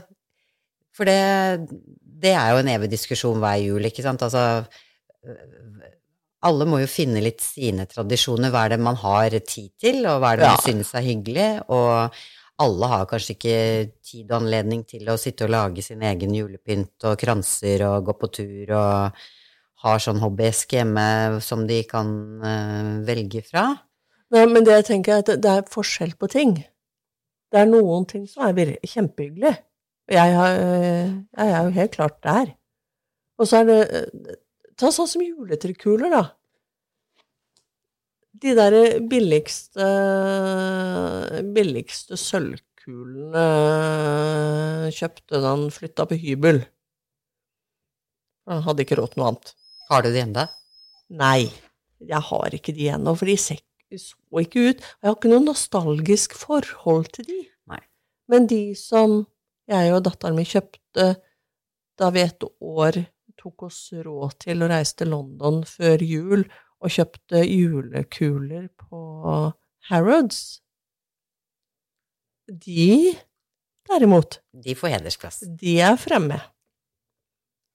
For 0.95 1.07
det, 1.09 1.19
det 2.23 2.31
er 2.33 2.53
jo 2.53 2.61
en 2.63 2.71
evig 2.71 2.89
diskusjon 2.93 3.41
hver 3.43 3.59
jul, 3.59 3.83
ikke 3.89 4.05
sant? 4.05 4.23
Altså 4.23 4.63
alle 6.45 6.67
må 6.69 6.77
jo 6.83 6.89
finne 6.89 7.21
litt 7.25 7.41
sine 7.41 7.87
tradisjoner. 7.89 8.51
Hva 8.53 8.65
er 8.67 8.75
det 8.75 8.81
man 8.85 8.97
har 9.01 9.33
tid 9.41 9.71
til, 9.81 10.03
og 10.05 10.19
hva 10.21 10.33
er 10.35 10.41
det 10.41 10.49
man 10.49 10.59
Ja. 10.59 10.63
synes 10.63 10.91
er 10.93 11.05
hyggelig? 11.07 11.47
Og 11.73 12.11
alle 12.61 12.87
har 12.91 13.07
kanskje 13.09 13.33
ikke 13.35 13.55
tid 14.05 14.29
og 14.31 14.37
anledning 14.43 14.85
til 14.87 15.09
å 15.09 15.17
sitte 15.19 15.47
og 15.47 15.51
lage 15.55 15.83
sin 15.83 16.03
egen 16.05 16.35
julepynt 16.37 17.03
og 17.03 17.17
kranser 17.19 17.83
og 17.89 18.05
gå 18.05 18.13
på 18.21 18.31
tur 18.37 18.71
og 18.77 19.25
har 19.85 19.99
sånn 19.99 20.21
hobbyeske 20.21 20.77
hjemme 20.79 21.41
som 21.41 21.65
de 21.67 21.81
kan 21.83 22.07
uh, 22.41 23.01
velge 23.05 23.41
fra. 23.43 23.65
Nei, 24.31 24.45
men 24.45 24.63
det 24.63 24.77
jeg 24.79 24.85
tenker 24.85 25.13
er 25.17 25.19
at 25.25 25.41
det- 25.41 25.45
er 25.45 25.61
forskjell 25.69 26.15
på 26.17 26.29
ting. 26.29 26.55
Det 27.51 27.59
er 27.59 27.65
noen 27.65 28.07
ting 28.07 28.25
som 28.27 28.43
er 28.47 28.77
kjempehyggelig. 28.85 29.57
Jeg, 30.11 30.35
har, 30.37 30.55
øh, 30.61 31.13
jeg 31.37 31.51
er 31.51 31.63
jo 31.63 31.69
helt 31.69 31.91
klart 31.91 32.23
der. 32.23 32.51
Og 33.37 33.47
så 33.47 33.57
er 33.57 33.63
det 33.69 33.79
øh, 33.89 34.35
Ta 34.75 34.89
sånn 34.91 35.07
som 35.07 35.21
juletrekuler, 35.23 36.11
da. 36.11 36.23
De 38.43 38.51
derre 38.57 38.99
billigste 39.07 39.85
billigste 41.55 42.17
sølvkulene 42.19 43.45
kjøpte 44.91 45.39
da 45.39 45.53
han 45.53 45.69
flytta 45.71 46.05
på 46.09 46.17
hybel. 46.19 46.59
Han 48.51 48.65
hadde 48.67 48.83
ikke 48.83 48.99
råd 48.99 49.13
til 49.13 49.23
noe 49.23 49.29
annet. 49.31 49.55
Har 49.87 50.03
du 50.03 50.09
de 50.11 50.21
enda? 50.25 50.43
Nei, 51.15 51.47
jeg 52.03 52.21
har 52.27 52.59
ikke 52.59 52.75
de 52.75 52.89
ennå, 52.97 53.15
for 53.15 53.31
de 53.31 53.37
ser 53.39 53.63
så 53.95 54.41
ikke 54.41 54.59
ut. 54.73 54.83
Jeg 54.83 55.07
har 55.07 55.15
ikke 55.15 55.31
noe 55.31 55.45
nostalgisk 55.45 56.35
forhold 56.35 57.07
til 57.15 57.29
de. 57.29 57.39
Nei. 57.71 57.79
Men 58.27 58.49
de 58.51 58.75
som 58.75 59.21
jeg 59.71 59.93
og 59.95 60.03
datteren 60.05 60.37
min 60.37 60.47
kjøpte 60.47 61.07
da 61.99 62.09
vi 62.11 62.23
et 62.25 62.43
år 62.59 62.99
tok 63.39 63.67
oss 63.67 63.79
råd 63.93 64.35
til 64.43 64.63
å 64.63 64.69
reise 64.71 64.97
til 64.99 65.11
London 65.13 65.61
før 65.67 66.03
jul, 66.03 66.45
og 66.83 66.91
kjøpte 66.91 67.41
julekuler 67.47 68.67
på 68.77 68.99
Harrods, 69.89 70.59
de 72.45 73.15
derimot, 73.89 74.39
De 74.53 74.75
får 74.77 74.97
hedersplass. 74.97 75.39
de 75.45 75.79
er 75.81 75.97
fremme. 75.97 76.37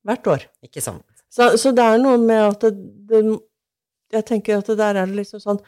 Hvert 0.07 0.27
år. 0.27 0.47
Ikke 0.63 0.83
sant? 0.83 1.05
Så, 1.31 1.57
så 1.59 1.73
det 1.75 1.85
er 1.85 2.01
noe 2.03 2.19
med 2.19 2.41
at 2.43 2.65
det, 2.65 2.73
det 3.11 3.21
Jeg 4.11 4.27
tenker 4.27 4.59
at 4.59 4.67
det 4.67 4.79
der 4.81 4.99
er 4.99 5.07
det 5.07 5.21
liksom 5.21 5.43
sånn 5.43 5.61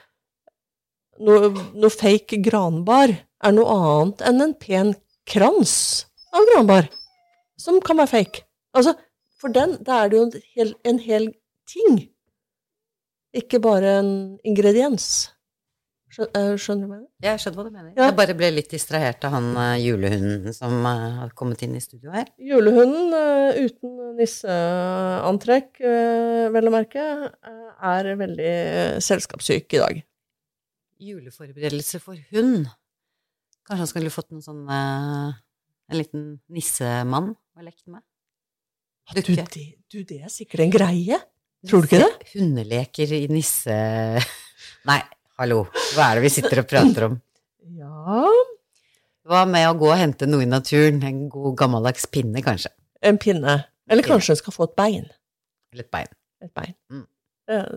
Noe, 1.23 1.53
noe 1.77 1.93
fake 1.93 2.41
granbar 2.43 3.13
er 3.13 3.53
noe 3.55 3.75
annet 3.77 4.23
enn 4.27 4.43
en 4.43 4.55
pen 4.59 4.95
krans 5.29 5.75
av 6.33 6.47
granbar, 6.53 6.89
som 7.61 7.81
kan 7.85 8.01
være 8.01 8.13
fake. 8.13 8.45
Altså, 8.77 8.95
for 9.41 9.53
den, 9.55 9.77
da 9.85 10.03
er 10.05 10.11
det 10.13 10.19
jo 10.19 10.25
en 10.27 10.35
hel, 10.57 10.75
en 10.89 10.99
hel 11.03 11.29
ting. 11.69 12.03
Ikke 13.37 13.61
bare 13.65 13.99
en 14.01 14.11
ingrediens. 14.45 15.07
Eh, 16.13 16.53
Skjønner 16.61 16.85
du 16.85 16.91
hva 16.91 16.97
jeg 16.99 17.03
mener? 17.07 17.07
Jeg 17.25 17.41
skjønner 17.41 17.57
hva 17.57 17.65
du 17.65 17.73
mener. 17.73 17.93
Ja. 17.97 18.07
Jeg 18.11 18.17
bare 18.19 18.35
ble 18.37 18.51
litt 18.53 18.73
distrahert 18.75 19.25
av 19.25 19.33
han 19.33 19.47
eh, 19.57 19.79
julehunden 19.81 20.53
som 20.57 20.75
eh, 20.85 21.05
har 21.23 21.33
kommet 21.39 21.63
inn 21.65 21.79
i 21.79 21.81
studio 21.81 22.13
her. 22.13 22.29
Julehunden 22.37 23.15
eh, 23.17 23.63
uten 23.65 23.95
nisseantrekk, 24.19 25.81
vel 26.53 26.69
å 26.69 26.75
merke, 26.75 27.07
er 27.83 28.11
veldig 28.21 28.53
selskapssyk 29.03 29.79
i 29.79 29.81
dag. 29.81 30.03
Juleforberedelse 31.03 31.99
for 32.05 32.21
hund. 32.35 32.69
Kanskje 33.65 33.81
han 33.81 33.91
skulle 33.91 34.13
fått 34.13 34.29
noen 34.35 34.45
sånn 34.45 34.63
eh, 34.69 35.41
En 35.93 36.01
liten 36.01 36.27
nissemann 36.53 37.33
å 37.33 37.65
leke 37.65 37.93
med? 37.93 38.03
Du 39.13 39.35
det, 39.37 39.47
du, 39.91 39.99
det 40.09 40.23
er 40.23 40.31
sikkert 40.33 40.63
en 40.65 40.73
greie. 40.73 41.19
Tror 41.69 41.83
du 41.83 41.91
ikke 41.91 42.01
det? 42.01 42.31
Hundeleker 42.33 43.13
i 43.15 43.27
nisse... 43.31 43.75
Nei, 44.89 44.99
hallo. 45.39 45.67
Hva 45.93 46.09
er 46.09 46.19
det 46.19 46.25
vi 46.25 46.33
sitter 46.39 46.63
og 46.63 46.71
prater 46.71 47.09
om? 47.11 47.21
Ja 47.79 48.27
Hva 49.29 49.45
med 49.47 49.69
å 49.69 49.77
gå 49.79 49.87
og 49.87 50.01
hente 50.01 50.27
noe 50.27 50.43
i 50.43 50.49
naturen? 50.51 50.99
En 51.07 51.21
god 51.31 51.55
gammeldags 51.61 52.09
pinne, 52.11 52.43
kanskje? 52.43 52.73
En 53.07 53.21
pinne. 53.23 53.55
Eller 53.87 54.07
kanskje 54.07 54.35
den 54.35 54.41
skal 54.41 54.57
få 54.57 54.67
et 54.67 54.75
bein. 54.79 55.07
Eller 55.73 55.87
et 55.87 55.93
bein. 55.95 56.11
Et 56.43 56.51
bein. 56.51 56.75
Mm. 56.91 57.05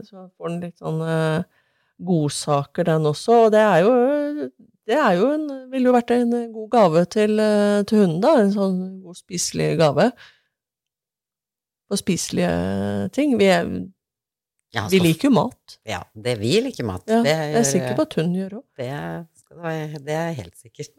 Så 0.08 0.26
får 0.34 0.50
den 0.50 0.58
litt 0.64 0.82
sånn 0.82 1.04
eh, 1.06 1.46
godsaker, 2.10 2.90
den 2.90 3.06
også. 3.12 3.38
Og 3.46 3.54
det 3.54 3.62
er 3.62 3.84
jo 3.86 3.94
det 4.86 4.98
er 5.00 5.16
jo 5.18 5.32
en, 5.34 5.46
ville 5.72 5.90
jo 5.90 5.96
vært 5.96 6.14
en 6.14 6.34
god 6.54 6.70
gave 6.74 7.04
til, 7.16 7.40
eh, 7.42 7.82
til 7.90 8.04
hunden, 8.04 8.22
da. 8.24 8.36
En 8.44 8.54
sånn 8.54 8.80
god 9.04 9.18
spiselig 9.18 9.72
gave. 9.82 10.12
Og 11.90 12.02
spiselige 12.02 12.52
ting. 13.16 13.36
Vi, 13.40 13.50
er, 13.54 13.70
Ja, 14.76 14.88
vi 14.92 15.00
liker 15.00 15.30
jo 15.30 15.36
mat. 15.38 15.78
Ja, 15.88 16.02
det 16.14 16.38
vi 16.42 16.54
liker 16.66 16.88
mat. 16.88 17.06
Ja, 17.10 17.22
det, 17.26 17.34
jeg 17.34 17.60
er 17.62 17.68
sikker 17.70 17.98
på 17.98 18.06
at 18.08 18.18
hun 18.20 18.34
gjør 18.36 18.60
òg. 18.62 18.66
det, 18.78 18.90
det 20.06 20.18
er 20.20 20.32
helt 20.38 20.58
sikkert. 20.60 20.94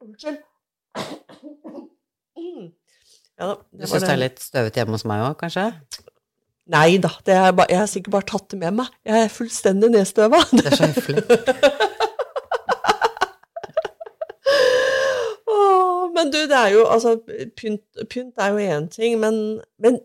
Unnskyld. 0.00 0.38
Mm. 2.40 2.70
Ja. 3.40 3.54
Du 3.72 3.86
syns 3.86 4.04
det 4.04 4.12
er 4.12 4.20
litt 4.20 4.42
støvete 4.42 4.80
hjemme 4.80 4.96
hos 4.96 5.06
meg 5.08 5.22
òg, 5.24 5.34
kanskje? 5.40 5.66
Nei 6.70 7.00
da, 7.02 7.10
det 7.26 7.34
er 7.34 7.54
ba, 7.56 7.64
jeg 7.70 7.80
har 7.80 7.88
sikkert 7.90 8.14
bare 8.14 8.28
tatt 8.30 8.52
det 8.52 8.60
med 8.60 8.76
meg. 8.78 8.92
Jeg 9.06 9.24
er 9.26 9.32
fullstendig 9.34 9.90
nedstøva. 9.90 10.42
Det 10.54 10.66
er 10.68 10.76
så 10.78 10.90
høflig. 10.92 11.24
Men 16.20 16.28
du, 16.34 16.38
det 16.50 16.56
er 16.56 16.74
jo 16.74 16.82
altså 16.90 17.14
Pynt, 17.56 17.82
pynt 18.12 18.40
er 18.42 18.52
jo 18.52 18.60
én 18.60 18.88
ting, 18.92 19.14
men, 19.22 19.60
men 19.80 19.96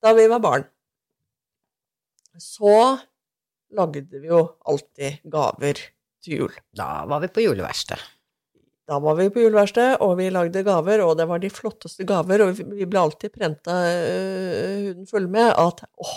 da 0.00 0.14
vi 0.16 0.24
var 0.30 0.40
barn, 0.40 0.64
så 2.40 2.96
lagde 3.76 4.06
vi 4.08 4.30
jo 4.30 4.40
alltid 4.64 5.20
gaver 5.28 5.82
til 6.24 6.38
jul. 6.38 6.54
Da 6.72 7.04
var 7.10 7.20
vi 7.20 7.28
på 7.34 7.44
juleverksted. 7.44 8.00
Da 8.88 8.96
var 9.04 9.18
vi 9.18 9.28
på 9.28 9.42
juleverksted, 9.42 9.98
og 10.04 10.14
vi 10.16 10.30
lagde 10.32 10.64
gaver, 10.64 11.02
og 11.04 11.18
det 11.18 11.26
var 11.28 11.42
de 11.42 11.50
flotteste 11.52 12.06
gaver, 12.08 12.46
og 12.46 12.56
vi 12.56 12.88
ble 12.88 13.02
alltid 13.02 13.34
prenta 13.34 13.74
uh, 13.84 14.86
huden 14.86 15.08
full 15.10 15.26
med 15.28 15.50
at 15.52 15.82
åh, 16.00 16.14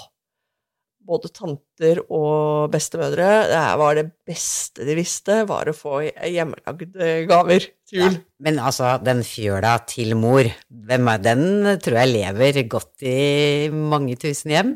både 1.11 1.31
tanter 1.33 1.99
og 2.05 2.71
bestemødre, 2.71 3.27
det 3.49 3.63
var 3.81 3.97
det 3.97 4.05
beste 4.27 4.85
de 4.87 4.95
visste, 4.95 5.41
var 5.49 5.67
å 5.67 5.75
få 5.75 5.99
hjemmelagde 6.05 7.09
gaver 7.29 7.65
til 7.89 8.03
jul. 8.03 8.19
Men 8.45 8.61
altså, 8.61 8.93
den 9.03 9.23
fjøla 9.25 9.73
til 9.89 10.15
mor, 10.19 10.47
hvem 10.69 11.11
er 11.11 11.25
den? 11.25 11.43
Tror 11.83 11.99
jeg 12.03 12.13
lever 12.13 12.61
godt 12.71 13.03
i 13.07 13.67
mange 13.73 14.15
tusen 14.21 14.55
hjem. 14.55 14.71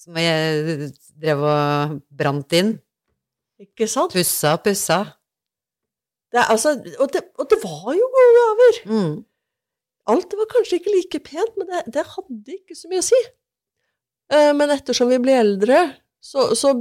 Som 0.00 0.18
jeg 0.20 0.90
drev 1.18 1.46
og 1.46 1.94
brant 2.14 2.58
inn. 2.58 2.74
Ikke 3.62 3.88
sant? 3.88 4.12
Pussa 4.16 4.56
og 4.58 4.66
pussa. 4.66 5.00
Det 6.32 6.42
er, 6.42 6.50
altså, 6.52 6.74
og, 6.98 7.08
det, 7.14 7.22
og 7.38 7.48
det 7.50 7.58
var 7.62 7.90
jo 7.94 8.10
gode 8.16 8.36
gaver. 8.40 8.78
Mm. 8.90 9.16
Alt 10.12 10.36
var 10.38 10.48
kanskje 10.50 10.80
ikke 10.80 10.94
like 10.94 11.22
pent, 11.26 11.54
men 11.58 11.70
det, 11.70 11.82
det 11.94 12.04
hadde 12.14 12.58
ikke 12.58 12.76
så 12.78 12.90
mye 12.90 13.02
å 13.02 13.06
si. 13.06 13.20
Uh, 14.34 14.52
men 14.58 14.74
ettersom 14.74 15.10
vi 15.10 15.20
blir 15.22 15.38
eldre, 15.38 15.80
så, 16.22 16.50
så 16.58 16.74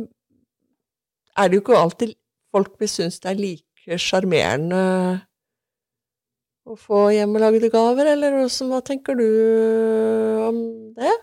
er 1.38 1.50
det 1.50 1.60
jo 1.60 1.64
ikke 1.64 1.78
alltid 1.78 2.16
folk 2.56 2.76
vil 2.82 2.90
synes 2.90 3.20
det 3.22 3.32
er 3.32 3.42
like 3.42 4.00
sjarmerende 4.02 4.82
å 6.66 6.78
få 6.80 7.10
hjemmelagde 7.14 7.70
gaver, 7.70 8.10
eller 8.16 8.40
hva 8.50 8.82
tenker 8.86 9.18
du 9.20 9.26
om 10.48 10.62
det? 10.98 11.14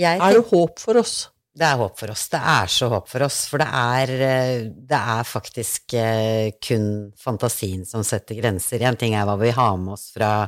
Jeg 0.00 0.20
Er 0.20 0.36
det 0.36 0.48
håp 0.50 0.80
for 0.82 1.00
oss? 1.00 1.30
Det 1.50 1.66
er 1.66 1.78
håp 1.80 1.96
for 1.98 2.12
oss. 2.12 2.28
Det 2.30 2.38
er 2.52 2.68
så 2.70 2.86
håp 2.92 3.08
for 3.10 3.24
oss, 3.26 3.40
for 3.50 3.58
det 3.58 3.66
er, 3.74 4.10
eh, 4.22 4.68
det 4.70 4.98
er 5.16 5.24
faktisk 5.26 5.94
eh, 5.98 6.52
kun 6.62 6.84
fantasien 7.18 7.82
som 7.88 8.04
setter 8.06 8.38
grenser. 8.38 8.82
En 8.86 8.96
ting 8.96 9.16
er 9.18 9.26
hva 9.26 9.34
vi 9.40 9.50
har 9.56 9.74
med 9.80 9.96
oss 9.96 10.12
fra 10.14 10.46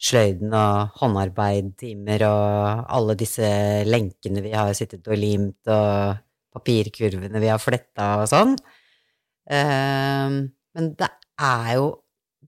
sløyden 0.00 0.54
og 0.56 0.96
håndarbeid, 1.02 1.74
timer 1.82 2.24
og 2.28 2.86
alle 2.96 3.16
disse 3.18 3.44
lenkene 3.84 4.40
vi 4.44 4.54
har 4.54 4.72
sittet 4.78 5.06
og 5.10 5.18
limt, 5.20 5.60
og 5.68 6.16
papirkurvene 6.56 7.42
vi 7.42 7.50
har 7.52 7.60
fletta 7.60 8.14
og 8.22 8.28
sånn. 8.32 8.56
Eh, 9.50 10.28
Men 10.78 10.92
det 10.98 11.08
er 11.40 11.74
jo 11.76 11.88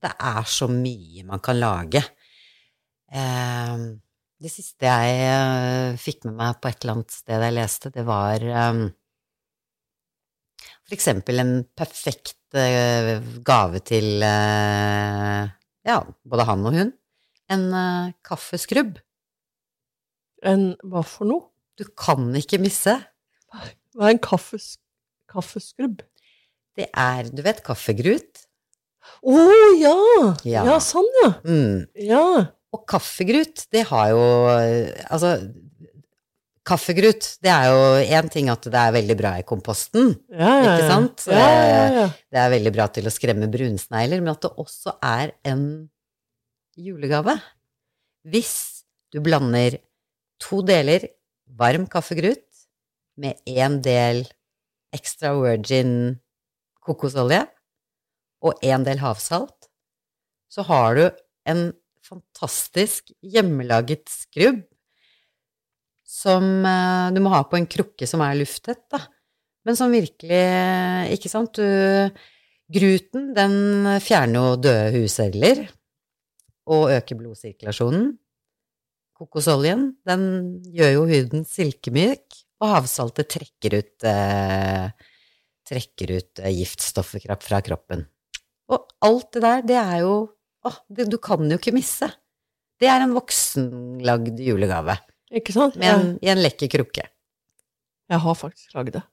Det 0.01 0.09
er 0.17 0.43
så 0.49 0.65
mye 0.67 1.23
man 1.27 1.39
kan 1.39 1.59
lage. 1.59 2.01
Eh, 4.41 4.43
det 4.43 4.49
siste 4.49 4.89
jeg 4.89 5.21
eh, 5.27 5.97
fikk 6.01 6.25
med 6.25 6.35
meg 6.39 6.59
på 6.61 6.69
et 6.69 6.81
eller 6.81 6.97
annet 6.97 7.13
sted 7.13 7.45
jeg 7.45 7.53
leste, 7.55 7.91
det 7.93 8.05
var 8.07 8.41
um, 8.41 8.89
For 10.59 10.95
eksempel 10.97 11.39
en 11.39 11.53
perfekt 11.77 12.57
eh, 12.57 13.21
gave 13.45 13.79
til 13.85 14.21
eh, 14.25 15.45
ja, 15.85 16.01
både 16.25 16.45
han 16.45 16.65
og 16.65 16.75
hun. 16.75 16.91
En 17.51 17.73
eh, 17.73 18.13
kaffeskrubb. 18.25 18.99
En 20.43 20.71
hva 20.83 21.03
for 21.05 21.29
noe? 21.29 21.47
Du 21.77 21.85
kan 21.97 22.29
ikke 22.35 22.59
misse. 22.61 22.93
Hva 23.51 24.07
er 24.07 24.15
en 24.15 24.21
kaffes, 24.21 24.75
kaffeskrubb? 25.31 26.01
Det 26.77 26.87
er, 26.89 27.29
du 27.29 27.41
vet, 27.45 27.61
kaffegrut? 27.65 28.47
Å 29.21 29.37
ja! 29.77 29.95
Ja. 30.45 30.65
ja! 30.65 30.79
sånn, 30.83 31.07
ja. 31.21 31.31
Mm. 31.45 31.85
Ja. 32.09 32.25
Og 32.71 32.85
kaffegrut, 32.87 33.65
det 33.73 33.83
har 33.89 34.11
jo 34.13 34.23
eh, 34.53 35.03
Altså, 35.11 35.35
kaffegrut, 36.67 37.25
det 37.43 37.51
er 37.51 37.69
jo 37.71 37.79
én 38.17 38.29
ting 38.31 38.51
at 38.53 38.67
det 38.69 38.79
er 38.79 38.93
veldig 38.95 39.17
bra 39.19 39.31
i 39.41 39.45
komposten. 39.47 40.13
Ja, 40.29 40.51
ja, 40.61 40.75
Ikke 40.75 40.89
sant? 40.91 41.25
Ja, 41.27 41.47
ja, 41.47 41.85
ja. 41.97 42.05
Det 42.31 42.41
er 42.43 42.53
veldig 42.53 42.73
bra 42.75 42.87
til 42.93 43.09
å 43.09 43.13
skremme 43.13 43.49
brunsnegler, 43.51 44.21
men 44.21 44.33
at 44.35 44.45
det 44.45 44.53
også 44.61 44.95
er 45.03 45.33
en 45.51 45.65
julegave. 46.77 47.35
Hvis 48.29 48.53
du 49.11 49.19
blander 49.25 49.79
to 50.41 50.61
deler 50.65 51.09
varm 51.57 51.87
kaffegrut 51.91 52.45
med 53.19 53.41
én 53.49 53.81
del 53.83 54.23
extra 54.95 55.33
virgin 55.37 56.21
kokosolje 56.81 57.43
og 58.41 58.63
én 58.65 58.85
del 58.85 59.01
havsalt, 59.01 59.69
så 60.51 60.65
har 60.67 60.97
du 60.97 61.03
en 61.49 61.69
fantastisk 62.05 63.11
hjemmelaget 63.21 64.09
skrubb 64.11 64.61
som 66.11 66.43
eh, 66.67 67.07
du 67.15 67.21
må 67.23 67.31
ha 67.33 67.41
på 67.47 67.59
en 67.59 67.69
krukke 67.69 68.07
som 68.09 68.23
er 68.25 68.39
lufttett, 68.41 68.83
da. 68.91 68.99
Men 69.67 69.77
som 69.77 69.93
virkelig 69.93 70.41
Ikke 71.13 71.29
sant? 71.29 71.53
Du, 71.53 72.25
gruten, 72.71 73.29
den 73.37 73.53
fjerner 74.01 74.39
jo 74.39 74.57
døde 74.57 74.89
hudceller 74.95 75.61
og 76.71 76.91
øker 76.95 77.19
blodsirkulasjonen. 77.19 78.09
Kokosoljen, 79.17 79.91
den 80.07 80.23
gjør 80.73 80.93
jo 80.95 81.05
huden 81.09 81.43
silkemyk, 81.45 82.25
og 82.61 82.71
havsaltet 82.75 83.29
trekker 83.35 83.77
ut 83.77 84.05
eh, 84.07 84.89
trekker 85.67 86.15
ut 86.17 86.41
eh, 86.41 86.53
giftstoffer 86.57 87.25
fra 87.43 87.61
kroppen. 87.65 88.05
Og 88.71 88.87
alt 89.05 89.33
det 89.35 89.43
der, 89.45 89.65
det 89.67 89.79
er 89.81 89.97
jo 90.05 90.15
Åh, 90.67 90.75
du, 90.93 91.05
du 91.09 91.17
kan 91.21 91.41
jo 91.49 91.57
ikke 91.57 91.73
misse. 91.75 92.09
Det 92.81 92.89
er 92.89 93.03
en 93.03 93.13
voksenlagd 93.15 94.39
julegave 94.41 94.95
Ikke 95.37 95.53
sant? 95.53 95.77
med 95.79 95.89
en, 95.93 96.11
i 96.21 96.29
en 96.33 96.41
lekker 96.41 96.69
krukke. 96.71 97.05
Jeg, 97.05 97.13
jeg 98.11 98.23
har 98.25 98.37
faktisk 98.37 98.77
lagd 98.77 98.95
det. 98.97 99.03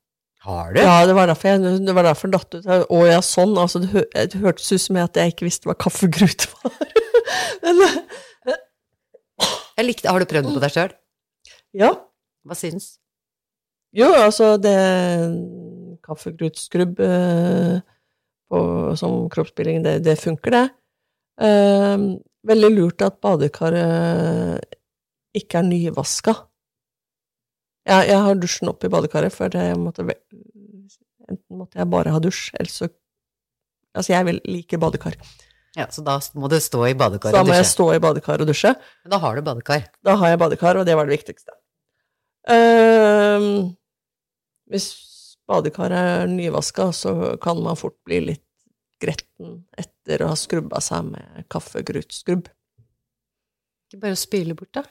Har 0.46 0.72
du? 0.72 0.78
Ja, 0.80 1.02
det 1.08 1.16
var 1.18 1.26
derfor 1.30 1.50
jeg 1.50 1.80
det 1.82 1.94
var 1.96 2.06
derfor 2.06 2.30
datt 2.30 2.54
ut. 2.54 2.66
Å 2.68 3.00
ja, 3.08 3.18
sånn. 3.24 3.56
Altså, 3.58 3.82
det, 3.82 3.90
hør, 3.92 4.06
det 4.14 4.40
hørtes 4.42 4.70
ut 4.70 4.84
som 4.84 5.00
at 5.02 5.18
jeg 5.18 5.34
ikke 5.34 5.48
visste 5.48 5.68
hva 5.70 5.74
kaffegrut 5.78 6.46
var. 6.54 6.78
Men, 7.64 7.82
Jeg 9.78 9.87
likte, 9.87 10.11
har 10.11 10.22
du 10.22 10.30
prøvd 10.30 10.52
på 10.54 10.62
deg 10.64 10.74
sjøl? 10.74 10.94
ja. 11.76 11.92
Hva 12.48 12.54
syns? 12.56 12.94
Jo, 13.92 14.06
altså, 14.14 14.54
det 14.62 14.72
Kaffegrutskrubb 16.06 17.00
eh, 17.04 17.80
på, 18.48 18.61
som 18.96 19.26
kroppsspilling, 19.32 19.82
det, 19.84 19.98
det 20.06 20.14
funker, 20.22 20.54
det. 20.54 20.62
Eh, 21.38 21.96
veldig 22.48 22.70
lurt 22.74 23.05
at 23.07 23.18
badekaret 23.22 24.64
ikke 25.38 25.61
er 25.61 25.66
nyvaska. 25.68 26.35
Jeg, 27.88 28.09
jeg 28.11 28.22
har 28.24 28.40
dusjen 28.40 28.70
opp 28.72 28.85
i 28.85 28.90
badekaret, 28.92 29.33
for 29.35 29.53
det 29.53 29.70
måtte 29.81 30.07
Enten 31.29 31.59
måtte 31.61 31.77
jeg 31.77 31.90
bare 31.92 32.12
ha 32.14 32.18
dusj, 32.24 32.55
eller 32.57 32.72
så 32.72 32.88
Altså, 33.96 34.12
jeg 34.12 34.24
vil 34.29 34.38
like 34.46 34.79
badekar. 34.79 35.14
Ja, 35.77 35.87
så 35.90 36.03
da 36.07 36.18
må 36.38 36.48
du 36.53 36.57
stå 36.62 36.85
i 36.87 36.94
badekar 36.94 37.33
og 37.33 37.35
dusje? 37.35 37.40
da 37.40 37.48
må 37.48 37.57
jeg 37.57 37.66
stå 37.66 37.87
i 37.94 38.01
badekar 38.03 38.42
og 38.44 38.46
dusje. 38.51 38.70
Men 39.03 39.11
da 39.14 39.18
har 39.22 39.35
du 39.35 39.42
badekar. 39.42 39.87
Da 40.05 40.14
har 40.20 40.29
jeg 40.33 40.38
badekar, 40.38 40.79
og 40.79 40.87
det 40.87 40.94
var 40.94 41.09
det 41.09 41.16
viktigste. 41.16 41.57
Ehm, 42.53 43.77
hvis 44.70 44.87
badekaret 45.48 45.98
er 45.98 46.31
nyvaska, 46.31 46.90
så 46.94 47.14
kan 47.42 47.61
man 47.64 47.81
fort 47.81 47.96
bli 48.07 48.20
litt 48.29 48.44
gretten 49.03 49.64
etter 49.79 49.97
å 50.25 50.31
ha 50.31 50.37
skrubba 50.38 50.81
seg 50.85 51.11
med 51.12 51.47
kaffegrutskrubb. 51.53 52.49
Ikke 53.88 54.03
bare 54.03 54.16
å 54.16 54.21
spyle 54.21 54.57
bort, 54.57 54.73
da. 54.77 54.85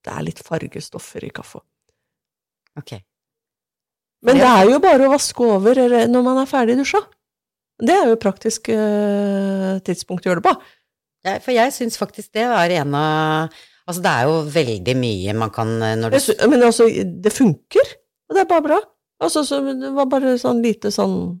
Det 0.00 0.10
er 0.10 0.26
litt 0.26 0.42
fargestoffer 0.42 1.26
i 1.26 1.32
kaffe. 1.34 1.60
Ok. 2.78 2.96
Men 4.26 4.36
Det 4.36 4.48
er 4.48 4.68
jo 4.68 4.82
bare 4.82 5.06
å 5.06 5.14
vaske 5.14 5.46
over 5.46 5.80
når 6.10 6.24
man 6.24 6.40
er 6.42 6.50
ferdig 6.50 6.76
dusja. 6.80 7.00
Det 7.80 7.94
er 7.96 8.10
jo 8.10 8.20
praktisk 8.20 8.68
eh, 8.74 9.78
tidspunkt 9.86 10.26
å 10.26 10.30
gjøre 10.30 10.42
det 10.42 10.50
på. 10.50 10.54
Ja, 11.24 11.36
for 11.40 11.52
jeg 11.56 11.72
syns 11.76 11.98
faktisk 12.00 12.32
det 12.36 12.46
var 12.48 12.72
en 12.72 12.96
av 12.96 13.58
Altså, 13.88 14.02
det 14.04 14.10
er 14.12 14.26
jo 14.28 14.34
veldig 14.54 14.92
mye 15.00 15.32
man 15.34 15.50
kan 15.50 15.70
eh, 15.82 15.96
når 15.98 16.12
du 16.14 16.18
Men 16.52 16.62
altså, 16.68 16.86
det 17.24 17.32
funker, 17.34 17.94
og 18.28 18.36
det 18.36 18.44
er 18.44 18.50
bare 18.50 18.66
bra. 18.68 18.78
Altså, 19.24 19.42
så 19.44 19.58
det 19.66 19.90
var 19.96 20.06
bare 20.12 20.36
sånn 20.38 20.60
lite 20.62 20.92
sånn 20.94 21.40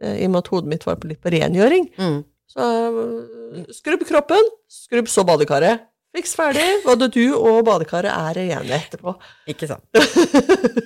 I 0.00 0.26
og 0.26 0.32
med 0.32 0.40
at 0.40 0.52
hodet 0.52 0.70
mitt 0.72 0.86
var 0.88 1.00
på 1.00 1.10
litt 1.10 1.20
på 1.22 1.32
rengjøring. 1.34 1.90
mm. 1.98 2.20
Så 2.52 2.66
eh, 2.68 3.64
skrubb 3.72 4.04
kroppen, 4.08 4.52
skrubb 4.68 5.08
så 5.08 5.24
badekaret. 5.28 5.88
Fiks 6.12 6.34
ferdig. 6.36 6.64
Både 6.84 7.08
du 7.08 7.22
og 7.38 7.62
badekaret 7.64 8.12
er 8.12 8.36
rene 8.36 8.76
etterpå. 8.76 9.14
Ikke 9.48 9.68
sant. 9.70 9.86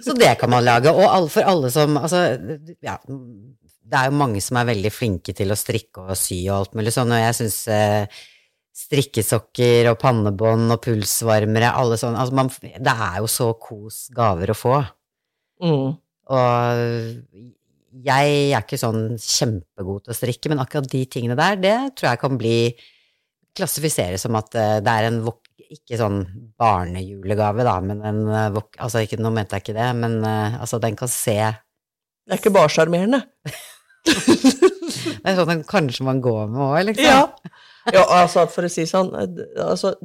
Så 0.07 0.15
det 0.15 0.37
kan 0.39 0.53
man 0.53 0.63
lage. 0.63 0.93
Og 0.95 1.27
for 1.35 1.43
alle 1.43 1.73
som 1.75 1.97
Altså, 1.99 2.21
ja 2.85 2.95
Det 3.03 3.99
er 3.99 4.07
jo 4.07 4.21
mange 4.21 4.43
som 4.45 4.61
er 4.61 4.69
veldig 4.71 4.93
flinke 4.95 5.35
til 5.35 5.51
å 5.51 5.59
strikke 5.59 6.05
og 6.07 6.19
sy 6.19 6.45
og 6.45 6.61
alt 6.61 6.79
mulig 6.79 6.95
sånn, 6.95 7.11
og 7.15 7.23
jeg 7.23 7.37
syns 7.41 7.59
eh, 7.75 8.23
strikkesokker 8.77 9.91
og 9.91 9.99
pannebånd 10.03 10.75
og 10.75 10.81
pulsvarmere, 10.85 11.71
alle 11.75 11.99
sånne 11.99 12.23
altså 12.23 12.39
man, 12.39 12.51
Det 12.61 12.95
er 12.95 13.21
jo 13.23 13.31
så 13.31 13.53
kos 13.59 14.05
gaver 14.15 14.53
å 14.53 14.59
få. 14.59 14.81
Mm. 15.63 15.95
Og 16.37 16.83
jeg 18.05 18.37
er 18.51 18.61
ikke 18.61 18.79
sånn 18.81 19.17
kjempegod 19.21 20.05
til 20.05 20.13
å 20.13 20.17
strikke, 20.17 20.51
men 20.53 20.61
akkurat 20.63 20.89
de 20.91 21.03
tingene 21.11 21.37
der, 21.39 21.59
det 21.61 21.77
tror 21.97 22.11
jeg 22.11 22.23
kan 22.23 22.39
bli 22.41 22.59
klassifiseres 23.57 24.27
som 24.27 24.37
at 24.39 24.57
eh, 24.59 24.79
det 24.85 24.93
er 24.93 25.09
en 25.09 25.23
vok 25.25 25.43
ikke 25.67 25.99
sånn 25.99 26.21
barnejulegave, 26.61 27.65
da, 27.67 27.77
men 27.83 28.03
en 28.07 28.21
eh, 28.29 28.51
vok... 28.55 28.77
Altså, 28.83 29.03
ikke, 29.03 29.19
nå 29.23 29.33
mente 29.35 29.57
jeg 29.57 29.65
ikke 29.65 29.79
det, 29.79 29.89
men 29.99 30.21
eh, 30.21 30.59
altså, 30.61 30.81
den 30.83 30.99
kan 30.99 31.11
se 31.11 31.39
Det 31.41 32.37
er 32.37 32.43
ikke 32.43 32.55
bare 32.55 32.73
sjarmerende. 32.73 33.23
Det 34.07 35.33
er 35.33 35.39
sånn 35.41 35.51
den 35.51 35.65
kanskje 35.67 36.05
man 36.07 36.21
går 36.23 36.47
med 36.53 36.63
òg, 36.63 36.77
liksom. 36.93 37.07
Ja. 37.09 37.51
ja, 37.91 38.05
altså 38.21 38.45
for 38.51 38.69
å 38.69 38.71
si 38.71 38.85
sånn 38.87 39.09
altså, 39.17 39.97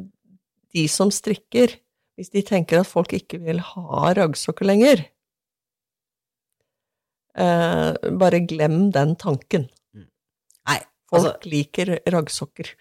De 0.73 0.87
som 0.89 1.11
strikker, 1.13 1.75
hvis 2.17 2.31
de 2.33 2.41
tenker 2.45 2.81
at 2.81 2.89
folk 2.89 3.13
ikke 3.13 3.37
vil 3.43 3.61
ha 3.61 4.13
raggsokker 4.17 4.65
lenger 4.65 5.03
eh, 7.37 8.09
Bare 8.21 8.39
glem 8.47 8.89
den 8.91 9.15
tanken. 9.15 9.67
Nei, 9.95 10.79
Folk 11.11 11.27
altså, 11.27 11.49
liker 11.51 11.93
raggsokker. 12.11 12.73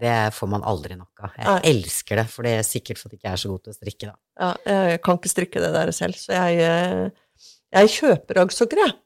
det 0.00 0.14
får 0.32 0.48
man 0.48 0.62
aldri 0.64 0.96
nok 0.96 1.24
av. 1.26 1.34
Jeg 1.36 1.46
Nei. 1.46 1.60
elsker 1.74 2.16
det, 2.22 2.26
for 2.32 2.42
det 2.48 2.54
er 2.58 2.64
sikkert 2.64 2.98
fordi 2.98 3.18
jeg 3.18 3.20
ikke 3.20 3.32
er 3.32 3.40
så 3.42 3.50
god 3.52 3.62
til 3.64 3.72
å 3.72 3.76
strikke, 3.76 4.06
da. 4.08 4.14
Ja, 4.40 4.50
jeg 4.90 5.02
kan 5.04 5.20
ikke 5.20 5.32
strikke 5.32 5.60
det 5.60 5.72
der 5.76 5.92
selv, 5.92 6.16
så 6.16 6.32
jeg, 6.32 6.60
eh, 6.64 7.48
jeg 7.76 7.92
kjøper 7.98 8.40
raggsokker, 8.40 8.80
jeg. 8.80 8.96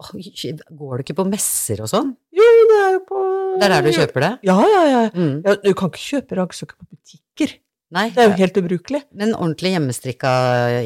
Går 0.00 0.96
du 0.96 1.02
ikke 1.04 1.16
på 1.18 1.26
messer 1.28 1.82
og 1.84 1.90
sånn? 1.90 2.14
Jo, 2.32 2.46
det 2.70 2.78
er 2.80 2.92
jo 2.94 3.00
på 3.04 3.18
Det 3.60 3.66
er 3.66 3.74
der 3.74 3.82
du 3.84 3.90
kjøper 3.92 4.24
det? 4.24 4.30
Ja, 4.48 4.54
ja, 4.64 4.84
ja. 4.88 5.00
Mm. 5.12 5.34
ja 5.44 5.56
du 5.60 5.74
kan 5.76 5.90
ikke 5.90 6.04
kjøpe 6.06 6.38
raggsokker 6.38 6.78
på 6.78 6.86
butikker. 6.88 7.52
Nei, 7.90 8.06
Det 8.14 8.22
er 8.22 8.28
jo 8.30 8.38
helt 8.38 8.58
ubrukelig. 8.60 9.00
Men 9.18 9.32
ordentlig 9.34 9.72
hjemmestrikka 9.74 10.30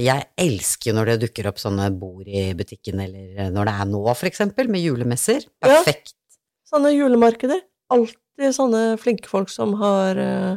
Jeg 0.01 0.25
elsker 0.41 0.91
jo 0.91 0.95
når 0.97 1.11
det 1.11 1.17
dukker 1.27 1.49
opp 1.51 1.61
sånne 1.61 1.91
bord 1.93 2.25
i 2.25 2.47
butikken, 2.57 3.03
eller 3.05 3.51
når 3.53 3.69
det 3.69 3.75
er 3.77 3.91
nå, 3.91 4.05
for 4.17 4.29
eksempel, 4.31 4.71
med 4.73 4.85
julemesser. 4.87 5.45
Perfekt. 5.61 6.15
Ja. 6.15 6.39
Sånne 6.75 6.95
julemarkeder. 6.95 7.61
Alltid 7.93 8.57
sånne 8.57 8.87
flinke 9.01 9.29
folk 9.29 9.53
som 9.53 9.77
har 9.83 10.17
uh, 10.17 10.57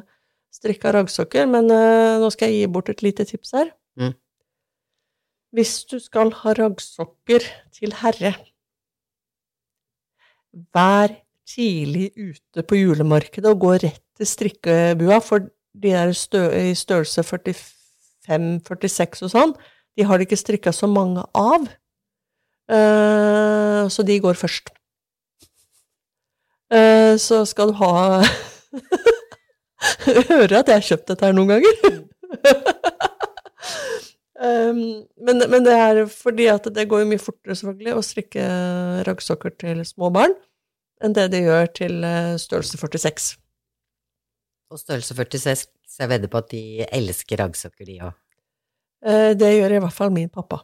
strikka 0.56 0.96
raggsokker. 0.96 1.50
Men 1.52 1.68
eh, 1.74 2.16
nå 2.22 2.32
skal 2.34 2.54
jeg 2.54 2.64
gi 2.64 2.72
bort 2.78 2.94
et 2.94 3.04
lite 3.06 3.28
tips 3.28 3.54
her. 3.58 3.74
Mm. 4.00 4.16
Hvis 5.58 5.76
du 5.92 5.98
skal 6.04 6.32
ha 6.44 6.56
raggsokker 6.56 7.44
til 7.76 7.94
herre, 8.00 8.34
vær 10.76 11.12
tidlig 11.48 12.10
ute 12.16 12.64
på 12.68 12.80
julemarkedet 12.80 13.52
og 13.52 13.62
gå 13.62 13.76
rett 13.84 14.04
til 14.18 14.28
strikkebua, 14.28 15.20
for 15.24 15.52
de 15.82 15.92
der 15.94 16.14
stø 16.18 16.44
i 16.56 16.76
størrelse 16.78 17.24
45-46 17.26 19.24
og 19.28 19.32
sånn, 19.34 19.54
de 19.98 20.06
har 20.06 20.18
det 20.18 20.28
ikke 20.28 20.40
strikka 20.40 20.72
så 20.76 20.88
mange 20.90 21.24
av. 21.38 21.68
Uh, 22.68 23.88
så 23.90 24.04
de 24.06 24.20
går 24.22 24.36
først. 24.38 24.70
Uh, 26.74 27.16
så 27.22 27.46
skal 27.48 27.72
du 27.72 27.78
ha 27.80 27.94
Hører 30.28 30.58
at 30.58 30.68
jeg 30.68 30.76
har 30.76 30.84
kjøpt 30.84 31.08
dette 31.14 31.26
her 31.26 31.36
noen 31.38 31.56
ganger. 31.56 31.74
Um, 34.38 35.08
men, 35.18 35.42
men 35.50 35.64
det 35.66 35.74
er 35.74 36.04
fordi 36.06 36.46
at 36.52 36.68
det 36.70 36.84
går 36.90 37.00
jo 37.02 37.08
mye 37.10 37.22
fortere, 37.22 37.56
selvfølgelig, 37.58 37.94
å 37.98 38.04
strikke 38.06 38.44
raggsokker 39.08 39.56
til 39.58 39.82
små 39.82 40.12
barn 40.14 40.36
enn 41.04 41.16
det 41.18 41.28
det 41.34 41.44
gjør 41.46 41.68
til 41.78 42.06
eh, 42.06 42.36
størrelse 42.42 42.78
46. 42.78 43.36
Og 44.72 44.80
størrelse 44.82 45.16
46, 45.16 45.68
så 45.88 46.04
jeg 46.04 46.12
vedder 46.12 46.32
på 46.32 46.42
at 46.42 46.50
de 46.52 46.62
elsker 46.92 47.40
raggsokker, 47.40 47.88
de 47.88 48.00
òg. 48.10 48.16
Eh, 49.08 49.34
Det 49.40 49.52
gjør 49.54 49.78
i 49.78 49.82
hvert 49.84 49.96
fall 49.96 50.12
min 50.12 50.30
pappa. 50.30 50.64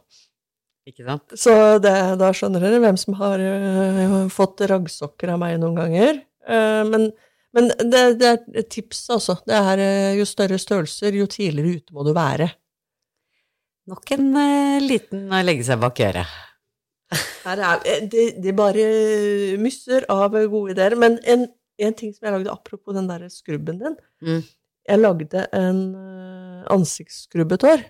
Ikke 0.84 1.06
sant? 1.06 1.32
Så 1.40 1.52
det, 1.80 1.92
da 2.20 2.28
skjønner 2.36 2.60
dere 2.60 2.80
hvem 2.82 2.98
som 3.00 3.16
har 3.16 3.40
eh, 3.40 4.16
fått 4.32 4.60
raggsokker 4.68 5.32
av 5.32 5.40
meg 5.40 5.56
noen 5.62 5.78
ganger. 5.80 6.20
Eh, 6.48 6.82
men 6.90 7.12
men 7.54 7.68
det, 7.78 8.00
det 8.18 8.26
er 8.26 8.38
et 8.58 8.66
tips, 8.74 9.04
altså. 9.14 9.36
Det 9.46 9.54
er 9.54 9.80
jo 10.18 10.24
større 10.26 10.56
størrelser, 10.58 11.14
jo 11.14 11.28
tidligere 11.30 11.76
ute 11.78 11.94
må 11.94 12.02
du 12.02 12.10
være. 12.10 12.48
Nok 13.86 14.10
en 14.16 14.24
liten 14.82 15.28
å 15.30 15.38
legge 15.46 15.62
seg 15.62 15.78
bak 15.78 16.00
øret. 16.02 16.32
Her 17.44 17.62
er, 17.62 17.78
de, 17.84 17.94
det, 18.10 18.24
det 18.42 18.56
bare 18.58 18.88
mysser 19.62 20.02
av 20.10 20.34
gode 20.34 20.74
ideer. 20.74 20.96
Men 20.98 21.20
en, 21.30 21.46
en 21.78 21.94
ting 21.98 22.12
som 22.14 22.26
jeg 22.28 22.34
lagde 22.36 22.52
apropos 22.52 22.94
den 22.96 23.08
der 23.10 23.26
skrubben 23.32 23.80
din 23.82 23.96
Mm. 24.22 24.42
Jeg 24.84 25.00
lagde 25.00 25.46
en 25.56 25.78
eh, 25.96 26.64
ansiktsskrubbetår. 26.70 27.84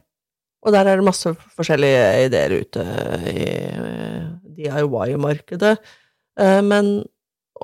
Og 0.64 0.73
der 0.73 0.87
er 0.88 0.97
det 0.97 1.05
masse 1.05 1.33
forskjellige 1.57 2.05
ideer 2.29 2.55
ute 2.62 2.85
i 3.29 3.42
eh, 3.44 4.29
DIY-markedet. 4.57 5.75
Eh, 6.38 6.61
Men 6.62 7.05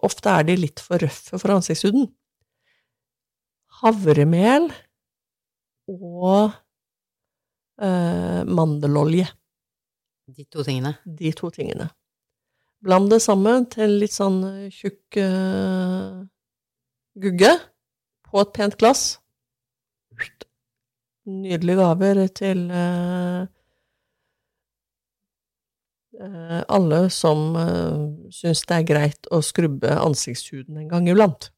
ofte 0.02 0.28
er 0.34 0.42
de 0.48 0.56
litt 0.58 0.82
for 0.82 0.98
røffe 0.98 1.38
for 1.38 1.54
ansiktshuden. 1.54 2.08
Havremel 3.80 4.68
og 5.88 6.50
eh, 7.80 8.42
mandelolje. 8.50 9.30
De 10.30 10.44
to 10.50 10.62
tingene. 10.66 10.96
De 11.06 11.32
to 11.32 11.50
tingene. 11.54 11.88
Bland 12.80 13.10
det 13.12 13.20
sammen 13.20 13.66
til 13.68 13.98
litt 14.00 14.14
sånn 14.14 14.40
eh, 14.46 14.72
tjukk 14.72 15.18
uh, 15.20 16.24
gugge 17.20 17.52
på 18.24 18.40
et 18.40 18.52
pent 18.56 18.76
glass. 18.80 19.02
Nydelige 21.28 21.76
gaver 21.76 22.22
til 22.32 22.62
uh, 22.72 23.44
alle 26.72 27.02
som 27.12 27.52
uh, 27.58 28.08
syns 28.32 28.64
det 28.64 28.78
er 28.78 28.88
greit 28.88 29.28
å 29.28 29.42
skrubbe 29.44 29.92
ansiktshuden 30.00 30.80
en 30.80 30.88
gang 30.88 31.12
iblant. 31.12 31.50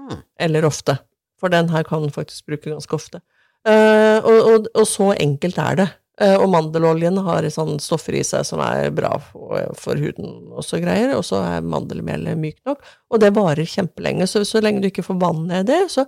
Mm. 0.00 0.24
Eller 0.48 0.64
ofte. 0.64 0.96
For 1.36 1.52
den 1.52 1.68
her 1.74 1.84
kan 1.84 2.06
man 2.06 2.14
faktisk 2.14 2.48
bruke 2.48 2.70
ganske 2.72 2.96
ofte. 2.96 3.20
Og, 3.62 4.38
og, 4.42 4.64
og 4.74 4.86
så 4.90 5.12
enkelt 5.22 5.58
er 5.58 5.76
det. 5.78 5.86
Eh, 6.22 6.36
og 6.38 6.50
mandeloljen 6.52 7.18
har 7.26 7.46
sånn 7.50 7.80
stoffer 7.82 8.14
i 8.18 8.24
seg 8.26 8.44
som 8.46 8.60
er 8.62 8.92
bra 8.94 9.14
for, 9.22 9.98
huden 9.98 10.52
og 10.52 10.62
så 10.66 10.78
greier, 10.82 11.16
og 11.16 11.24
så 11.26 11.40
er 11.46 11.66
mandelmelet 11.66 12.38
mykt 12.38 12.62
nok. 12.68 12.84
Og 13.10 13.22
det 13.22 13.32
varer 13.38 13.66
kjempelenge, 13.68 14.28
så 14.30 14.44
så 14.46 14.62
lenge 14.62 14.84
du 14.84 14.90
ikke 14.90 15.06
får 15.06 15.18
vann 15.22 15.46
ned 15.50 15.66
det, 15.70 15.80
så 15.92 16.06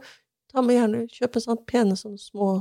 ta 0.53 0.63
med 0.63 0.79
gjerne 0.79 1.03
kjøpe 1.11 1.43
sånn 1.43 1.59
pene 1.67 1.99
sånne 1.99 2.21
små 2.21 2.53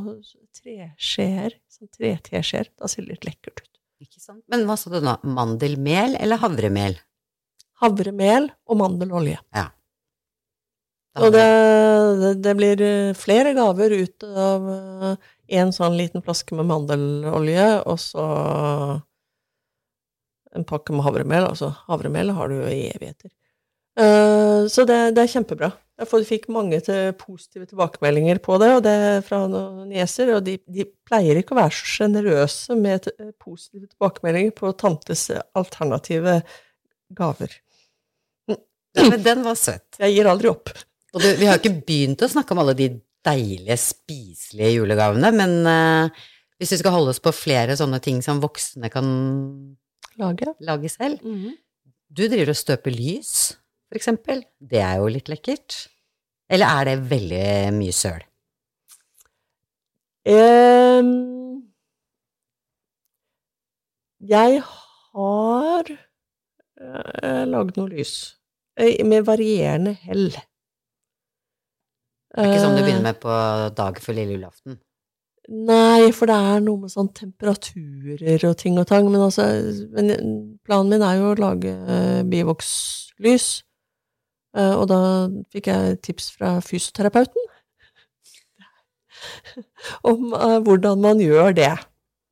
treskjeer. 0.57 1.59
Sånn 1.69 1.91
treteskjeer. 1.93 2.71
Da 2.79 2.89
ser 2.89 3.05
det 3.05 3.17
litt 3.17 3.29
lekkert 3.29 3.61
ut. 3.61 3.71
Ikke 4.01 4.19
sant? 4.19 4.41
Men 4.51 4.65
hva 4.67 4.77
sa 4.79 4.89
du 4.89 4.99
nå? 5.03 5.15
Mandelmel 5.35 6.17
eller 6.17 6.41
havremel? 6.41 6.97
Havremel 7.83 8.49
og 8.65 8.81
mandelolje. 8.81 9.37
Ja. 9.53 9.69
Og 11.21 11.29
det, 11.35 11.45
det, 12.41 12.53
blir 12.57 12.81
eh, 12.81 13.13
flere 13.13 13.53
gaver 13.53 13.93
ut 13.93 14.25
av 14.25 14.63
én 15.53 15.71
sånn 15.75 15.95
liten 15.99 16.23
flaske 16.25 16.57
med 16.57 16.67
mandelolje, 16.69 17.67
og 17.89 18.01
så 18.01 18.25
en 20.53 20.65
pakke 20.69 20.93
med 20.93 21.05
havremel. 21.05 21.47
Altså, 21.49 21.71
havremel 21.87 22.33
har 22.37 22.51
du 22.51 22.59
jo 22.59 22.67
i 22.69 22.89
evigheter. 22.91 23.31
Uh, 23.93 24.65
så 24.73 24.85
det, 24.89 25.13
det 25.13 25.23
er 25.23 25.31
kjempebra. 25.35 25.69
Jeg 26.01 26.25
fikk 26.25 26.47
mange 26.49 26.79
til 26.81 27.11
positive 27.19 27.67
tilbakemeldinger 27.69 28.39
på 28.41 28.57
det, 28.61 28.69
og 28.73 28.81
det 28.85 28.95
fra 29.27 29.43
noen 29.45 29.91
nieser, 29.91 30.31
og 30.33 30.41
de, 30.47 30.55
de 30.65 30.87
pleier 31.05 31.37
ikke 31.37 31.53
å 31.53 31.59
være 31.59 31.75
så 31.77 31.89
sjenerøse 31.91 32.77
med 32.79 33.05
t- 33.05 33.13
positive 33.37 33.85
tilbakemeldinger 33.91 34.55
på 34.57 34.73
tantes 34.81 35.27
alternative 35.53 36.39
gaver. 37.13 37.53
Ja, 38.49 39.05
men 39.09 39.21
den 39.25 39.45
var 39.45 39.57
søt. 39.57 39.85
Jeg 40.01 40.17
gir 40.17 40.29
aldri 40.29 40.49
opp. 40.49 40.73
Du, 41.13 41.29
vi 41.37 41.45
har 41.45 41.61
ikke 41.61 41.77
begynt 41.85 42.25
å 42.25 42.31
snakke 42.33 42.53
om 42.53 42.63
alle 42.63 42.73
de 42.77 42.89
deilige, 43.25 43.77
spiselige 43.79 44.75
julegavene, 44.77 45.31
men 45.35 45.55
uh, 45.67 46.23
hvis 46.59 46.75
vi 46.75 46.79
skal 46.81 46.95
holde 46.95 47.13
oss 47.13 47.21
på 47.23 47.33
flere 47.35 47.77
sånne 47.79 47.99
ting 48.03 48.21
som 48.25 48.41
voksne 48.43 48.91
kan 48.93 49.07
Lage. 50.19 50.53
lage 50.61 50.91
selv 50.91 51.23
Du 52.13 52.27
driver 52.27 52.53
og 52.53 52.59
støper 52.59 52.93
lys, 52.93 53.55
for 53.89 53.97
eksempel. 53.97 54.43
Det 54.59 54.81
er 54.83 54.99
jo 55.01 55.09
litt 55.09 55.31
lekkert. 55.31 55.87
Eller 56.53 56.69
er 56.69 56.89
det 56.91 57.09
veldig 57.09 57.47
mye 57.73 57.95
søl? 57.95 58.21
Um, 60.23 61.09
jeg 64.23 64.61
har 64.63 65.91
uh, 65.91 67.43
lagd 67.49 67.79
noe 67.79 67.89
lys. 67.91 68.13
Eh, 68.77 69.01
med 69.05 69.25
varierende 69.27 69.97
hell. 70.05 70.29
Det 72.33 72.41
er 72.41 72.49
ikke 72.49 72.63
sånn 72.63 72.75
du 72.75 72.81
Eh, 72.81 72.87
begynner 72.87 73.05
med 73.05 73.19
på 73.21 73.35
dag 73.77 73.99
før 74.01 74.17
lille 74.17 74.37
julaften. 74.37 74.79
Nei, 75.49 76.11
for 76.15 76.31
det 76.31 76.35
er 76.39 76.61
noe 76.63 76.85
med 76.85 76.91
sånn 76.93 77.11
temperaturer 77.13 78.45
og 78.47 78.55
ting 78.57 78.79
og 78.79 78.87
tang. 78.87 79.09
Men 79.11 79.25
altså, 79.25 79.45
men 79.93 80.57
planen 80.63 80.89
min 80.89 81.03
er 81.03 81.19
jo 81.19 81.33
å 81.33 81.39
lage 81.39 81.73
uh, 81.83 82.23
bivokslys. 82.31 83.47
Uh, 84.55 84.73
og 84.79 84.85
da 84.89 84.99
fikk 85.53 85.67
jeg 85.69 85.97
tips 86.05 86.29
fra 86.37 86.55
fysioterapeuten 86.63 87.49
om 90.09 90.31
uh, 90.33 90.59
hvordan 90.63 91.01
man 91.03 91.21
gjør 91.21 91.57
det. 91.59 91.73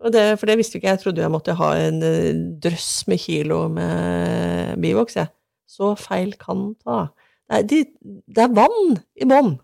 Og 0.02 0.14
det. 0.16 0.26
For 0.40 0.50
det 0.50 0.58
visste 0.58 0.80
ikke 0.80 0.90
jeg. 0.90 0.98
Jeg 0.98 1.04
trodde 1.04 1.22
jeg 1.22 1.34
måtte 1.34 1.58
ha 1.60 1.72
en 1.78 2.02
eh, 2.06 2.32
drøss 2.64 3.08
med 3.12 3.22
kilo 3.22 3.68
med 3.70 4.80
bivoks, 4.82 5.20
jeg. 5.20 5.30
Så 5.70 5.94
feil 6.00 6.34
kan 6.42 6.72
ta. 6.82 7.04
Er, 7.52 7.68
de, 7.68 7.84
det 8.02 8.48
er 8.48 8.56
vann 8.56 8.98
i 9.14 9.28
bånn. 9.30 9.60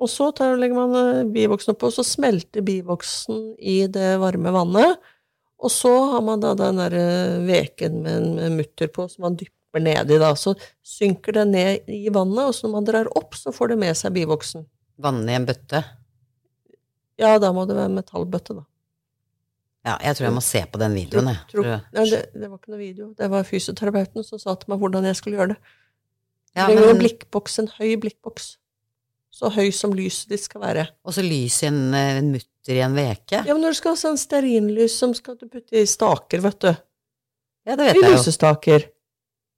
Og 0.00 0.10
så 0.10 0.30
tar, 0.34 0.56
legger 0.58 0.74
man 0.74 0.94
eh, 0.98 1.24
bivoksen 1.30 1.74
oppå, 1.74 1.86
og 1.90 1.94
så 1.94 2.02
smelter 2.06 2.64
bivoksen 2.66 3.52
i 3.62 3.84
det 3.86 4.14
varme 4.22 4.50
vannet. 4.54 4.98
Og 5.64 5.70
så 5.72 5.92
har 6.12 6.24
man 6.26 6.42
da 6.42 6.50
den 6.58 6.80
der 6.82 6.96
eh, 6.98 7.36
veken 7.46 8.00
med 8.02 8.40
en 8.42 8.56
mutter 8.58 8.90
på 8.92 9.06
som 9.08 9.28
man 9.28 9.36
dypper 9.38 9.84
nedi, 9.84 10.18
da. 10.20 10.32
Så 10.38 10.56
synker 10.84 11.38
det 11.38 11.44
ned 11.52 11.88
i 11.94 12.08
vannet, 12.12 12.42
og 12.50 12.56
så 12.58 12.66
når 12.66 12.74
man 12.74 12.88
drar 12.90 13.12
opp, 13.16 13.38
så 13.38 13.54
får 13.54 13.72
det 13.72 13.78
med 13.84 13.96
seg 14.00 14.16
bivoksen. 14.18 14.66
Vanne 15.02 15.30
i 15.30 15.38
en 15.38 15.46
bøtte. 15.48 15.84
Ja, 17.22 17.36
da 17.38 17.52
må 17.54 17.62
det 17.70 17.76
være 17.78 17.94
metallbøtte, 17.94 18.58
da. 18.58 18.66
Ja, 19.84 19.94
jeg 20.00 20.16
tror 20.16 20.24
jeg 20.30 20.34
må 20.38 20.42
se 20.42 20.60
på 20.72 20.78
den 20.80 20.94
videoen, 20.96 21.26
jeg. 21.28 21.40
Tror, 21.52 21.66
Nei, 21.94 22.04
det, 22.08 22.20
det 22.32 22.48
var 22.48 22.56
ikke 22.58 22.72
noe 22.72 22.80
video. 22.80 23.08
Det 23.18 23.26
var 23.30 23.44
fysioterapeuten 23.46 24.24
som 24.24 24.40
sa 24.40 24.54
til 24.56 24.72
meg 24.72 24.80
hvordan 24.80 25.04
jeg 25.06 25.18
skulle 25.20 25.36
gjøre 25.38 25.54
det. 25.54 25.58
Ja, 26.56 26.64
Du 26.66 26.72
trenger 26.72 26.82
en 26.88 26.88
men- 26.94 27.02
blikkboks, 27.02 27.58
en 27.62 27.68
høy 27.78 27.90
blikkboks. 28.00 28.46
Så 29.34 29.50
høy 29.50 29.72
som 29.74 29.90
lyset 29.96 30.30
ditt 30.30 30.44
skal 30.44 30.62
være. 30.62 30.84
Og 31.02 31.14
så 31.16 31.24
lys 31.26 31.56
i 31.64 31.66
en, 31.66 31.80
eh, 31.98 32.18
en 32.20 32.28
mutter 32.36 32.76
i 32.76 32.82
en 32.84 32.94
veke. 32.94 33.40
Ja, 33.42 33.50
men 33.54 33.64
når 33.64 33.74
du 33.74 33.78
skal 33.80 33.96
ha 33.96 33.98
sånn 33.98 34.18
stearinlys 34.20 34.94
som 35.00 35.14
skal 35.16 35.34
du 35.40 35.48
putte 35.50 35.74
i 35.80 35.86
staker, 35.90 36.42
vet 36.44 36.60
du. 36.62 36.70
Ja, 37.66 37.74
det 37.74 37.88
vet 37.88 37.96
I 37.96 37.98
jeg 37.98 38.04
jo. 38.04 38.12
I 38.12 38.14
lysestaker. 38.14 38.86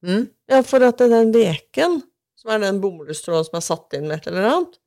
Mm. 0.06 0.24
Ja, 0.48 0.62
for 0.64 0.86
at 0.86 0.98
den 1.02 1.32
veken, 1.34 1.98
som 2.40 2.54
er 2.54 2.62
den 2.64 2.80
bomullstråden 2.80 3.48
som 3.50 3.58
er 3.60 3.64
satt 3.66 3.96
inn 3.98 4.06
med 4.08 4.20
et 4.22 4.28
eller 4.32 4.48
annet, 4.48 4.78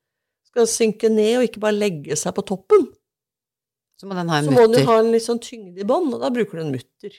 skal 0.50 0.66
synke 0.72 1.12
ned 1.14 1.38
og 1.38 1.46
ikke 1.46 1.62
bare 1.62 1.78
legge 1.78 2.18
seg 2.18 2.34
på 2.34 2.46
toppen. 2.50 2.88
Så 4.00 4.08
må 4.10 4.16
den 4.18 4.30
ha 4.32 4.40
en 4.40 4.46
Så 4.48 4.56
må 4.56 4.64
den 4.66 4.72
mutter. 4.80 4.86
ha 4.90 5.00
en 5.04 5.12
litt 5.14 5.26
sånn 5.28 5.42
tyngde 5.44 5.84
i 5.84 5.88
bånn, 5.88 6.08
og 6.16 6.22
da 6.24 6.32
bruker 6.34 6.58
du 6.58 6.64
en 6.66 6.72
mutter. 6.74 7.14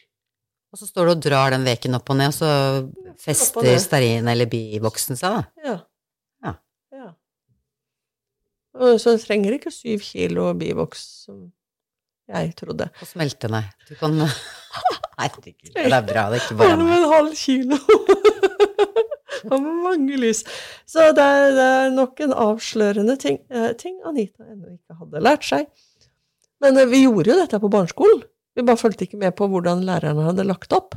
Og 0.73 0.79
så 0.81 0.87
står 0.89 1.07
du 1.07 1.13
og 1.13 1.23
drar 1.23 1.51
den 1.55 1.65
veken 1.67 1.95
opp 1.99 2.11
og 2.11 2.17
ned, 2.19 2.33
og 2.33 2.35
så 2.41 2.51
fester 3.21 3.63
ned. 3.67 3.79
stearin 3.83 4.27
eller 4.31 4.47
bivoksen 4.51 5.19
seg, 5.19 5.39
da. 5.39 5.45
Ja. 5.67 5.77
Og 8.81 9.01
så 9.01 9.15
du 9.17 9.23
trenger 9.23 9.57
ikke 9.57 9.73
syv 9.75 10.01
kilo 10.05 10.51
bivoks, 10.59 11.03
som 11.27 11.41
jeg 12.31 12.55
trodde. 12.59 12.87
Og 13.03 13.09
smelte, 13.11 13.51
nei. 13.53 13.65
Du 13.89 13.95
kan 14.01 14.17
Herregud, 15.21 15.75
det 15.75 15.85
er 15.85 16.07
bra, 16.07 16.29
det 16.33 16.39
er 16.39 16.45
ikke 16.47 16.57
bare 16.57 16.79
meg. 16.81 16.95
en 16.97 17.11
halv 17.13 17.35
kilo. 17.37 17.77
Og 19.51 19.63
mange 19.65 20.17
lys. 20.21 20.43
Så 20.89 21.11
det 21.17 21.25
er, 21.25 21.47
det 21.57 21.67
er 21.67 21.93
nok 21.95 22.21
en 22.25 22.33
avslørende 22.37 23.17
ting, 23.21 23.39
eh, 23.53 23.71
ting 23.81 23.99
Anita 24.09 24.45
ennå 24.45 24.75
ikke 24.75 24.97
hadde 25.01 25.23
lært 25.25 25.47
seg. 25.49 25.69
Men 26.61 26.77
eh, 26.81 26.89
vi 26.91 27.03
gjorde 27.07 27.33
jo 27.33 27.39
dette 27.41 27.61
på 27.63 27.71
barneskolen. 27.73 28.25
Vi 28.57 28.65
bare 28.67 28.81
fulgte 28.81 29.07
ikke 29.07 29.21
med 29.21 29.33
på 29.39 29.49
hvordan 29.49 29.85
lærerne 29.89 30.27
hadde 30.29 30.45
lagt 30.49 30.73
opp. 30.77 30.97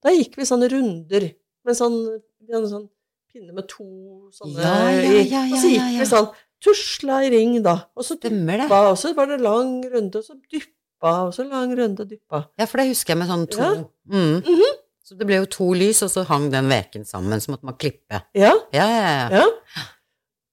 Da 0.00 0.12
gikk 0.14 0.38
vi 0.40 0.48
sånne 0.48 0.70
runder 0.72 1.26
med 1.68 1.76
sånn 1.76 1.98
Vi 2.40 2.54
hadde 2.54 2.70
sånn 2.70 2.86
pinne 3.28 3.52
med 3.52 3.66
to 3.68 3.84
sånne 4.32 4.62
Ja, 4.64 4.78
ja, 4.96 5.10
ja, 5.20 5.42
Og 5.44 5.52
ja, 5.52 5.58
så 5.60 5.72
gikk 5.74 5.98
vi 6.00 6.06
sånn 6.08 6.30
tusla 6.60 7.22
i 7.26 7.30
ring, 7.32 7.54
da. 7.64 7.76
Og 7.96 8.04
så 8.04 8.16
Stemmer 8.18 8.58
det. 8.60 8.66
dyppa, 8.68 8.80
og 8.90 8.98
så 9.00 9.14
var 9.16 9.26
det 9.32 9.40
lang 9.40 9.78
runde, 9.92 10.18
og 10.20 10.24
så 10.24 10.36
dyppa 10.52 11.12
og 11.26 11.32
så 11.34 11.46
lang 11.48 11.72
runde 11.78 12.04
dyppa. 12.08 12.42
Ja, 12.60 12.66
for 12.68 12.78
det 12.82 12.90
husker 12.90 13.14
jeg 13.14 13.18
med 13.22 13.30
sånn 13.32 13.46
to 13.50 13.60
Ja. 13.64 13.72
mm. 14.12 14.42
Mhm. 14.44 14.76
Så 15.10 15.16
det 15.18 15.26
ble 15.26 15.40
jo 15.40 15.46
to 15.50 15.72
lys, 15.74 16.02
og 16.06 16.10
så 16.12 16.22
hang 16.28 16.50
den 16.52 16.68
veken 16.70 17.04
sammen, 17.08 17.40
så 17.42 17.50
måtte 17.50 17.64
man 17.66 17.74
klippe. 17.80 18.20
Ja, 18.36 18.52
Ja, 18.72 18.84
ja, 18.86 19.28
ja. 19.30 19.40
ja. 19.40 19.46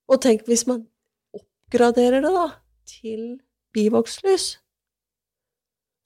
Og 0.10 0.22
tenk 0.24 0.46
hvis 0.48 0.64
man 0.66 0.88
oppgraderer 1.36 2.22
det 2.24 2.32
da, 2.34 2.48
til 2.88 3.36
bivokslys, 3.76 4.56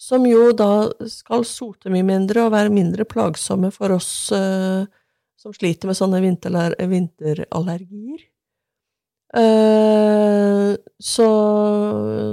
som 0.02 0.26
jo 0.26 0.50
da 0.58 0.90
skal 1.08 1.46
sote 1.46 1.90
mye 1.94 2.04
mindre 2.04 2.48
og 2.48 2.52
være 2.56 2.74
mindre 2.74 3.06
plagsomme 3.06 3.70
for 3.72 3.92
oss 3.94 4.32
uh, 4.34 4.84
som 5.38 5.54
sliter 5.54 5.86
med 5.88 5.96
sånne 5.96 6.20
vinterallergier. 6.26 8.26
Eh, 9.34 10.76
så, 11.00 11.28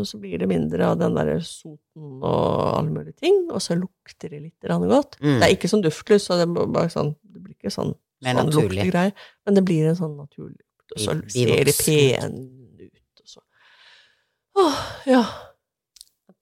så 0.05 0.19
blir 0.19 0.39
det 0.39 0.49
mindre 0.51 0.89
av 0.91 0.97
den 0.99 1.15
der 1.15 1.37
soten 1.47 2.19
og 2.19 2.73
alle 2.75 2.91
mulige 2.91 3.15
ting, 3.23 3.45
og 3.53 3.63
så 3.63 3.77
lukter 3.79 4.33
det 4.35 4.41
litt 4.43 4.67
godt. 4.67 5.19
Mm. 5.23 5.37
Det 5.39 5.47
er 5.47 5.55
ikke 5.55 5.71
sånn 5.71 5.85
duftlys, 5.85 6.27
så 6.27 6.41
det, 6.41 6.49
sånn, 6.95 7.13
det 7.23 7.43
blir 7.45 7.55
ikke 7.55 7.71
sånn, 7.75 7.95
Mer 8.27 8.35
sånn 8.35 8.51
naturlig. 8.51 8.81
luktegreie, 8.81 9.15
men 9.47 9.59
det 9.59 9.65
blir 9.69 9.93
en 9.93 10.01
sånn 10.01 10.17
naturlig 10.19 10.59
lukt, 10.59 10.97
og 10.97 11.05
så 11.05 11.15
ser 11.31 11.63
de 11.69 11.77
pen 11.79 12.35
pene 12.35 12.89
ut, 12.89 13.23
og 13.23 13.31
så 13.37 13.45
Åh, 14.59 14.83
ja. 15.07 15.23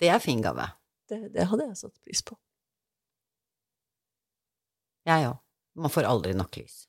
Det 0.01 0.09
er 0.13 0.21
fin 0.25 0.41
gave. 0.45 0.65
Det, 1.09 1.21
det 1.35 1.45
hadde 1.51 1.69
jeg 1.69 1.79
satt 1.83 1.95
pris 2.05 2.25
på. 2.25 2.37
Jeg 5.07 5.29
òg. 5.29 5.37
Man 5.77 5.93
får 5.93 6.09
aldri 6.09 6.33
nok 6.37 6.57
lys. 6.57 6.87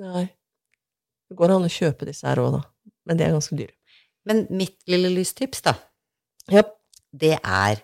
Nei. 0.00 0.26
Det 1.28 1.36
går 1.38 1.54
an 1.56 1.66
å 1.66 1.72
kjøpe 1.72 2.06
disse 2.08 2.26
her 2.28 2.38
òg, 2.42 2.52
da. 2.58 2.62
Men 3.06 3.18
de 3.18 3.24
er 3.26 3.34
ganske 3.34 3.56
dyre. 3.58 3.74
Men 4.26 4.46
mitt 4.50 4.76
lille 4.90 5.10
lystips, 5.14 5.60
da, 5.62 5.74
yep. 6.52 6.72
det 7.12 7.36
er 7.42 7.82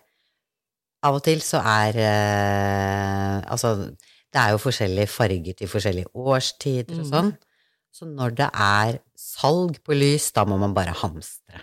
Av 1.03 1.17
og 1.19 1.23
til 1.27 1.41
så 1.43 1.59
er 1.67 1.97
eh, 1.99 3.39
Altså, 3.51 3.73
det 4.31 4.39
er 4.39 4.53
jo 4.55 4.61
forskjellige 4.63 5.11
farger 5.11 5.57
til 5.59 5.67
forskjellige 5.71 6.13
årstider 6.15 7.01
og 7.01 7.07
Mm. 7.07 7.11
sånn. 7.11 7.33
Så 7.93 8.07
når 8.07 8.31
det 8.39 8.51
er 8.55 9.01
salg 9.19 9.83
på 9.85 9.93
lys, 9.99 10.31
da 10.33 10.45
må 10.47 10.57
man 10.59 10.73
bare 10.75 10.95
hamstre. 10.95 11.61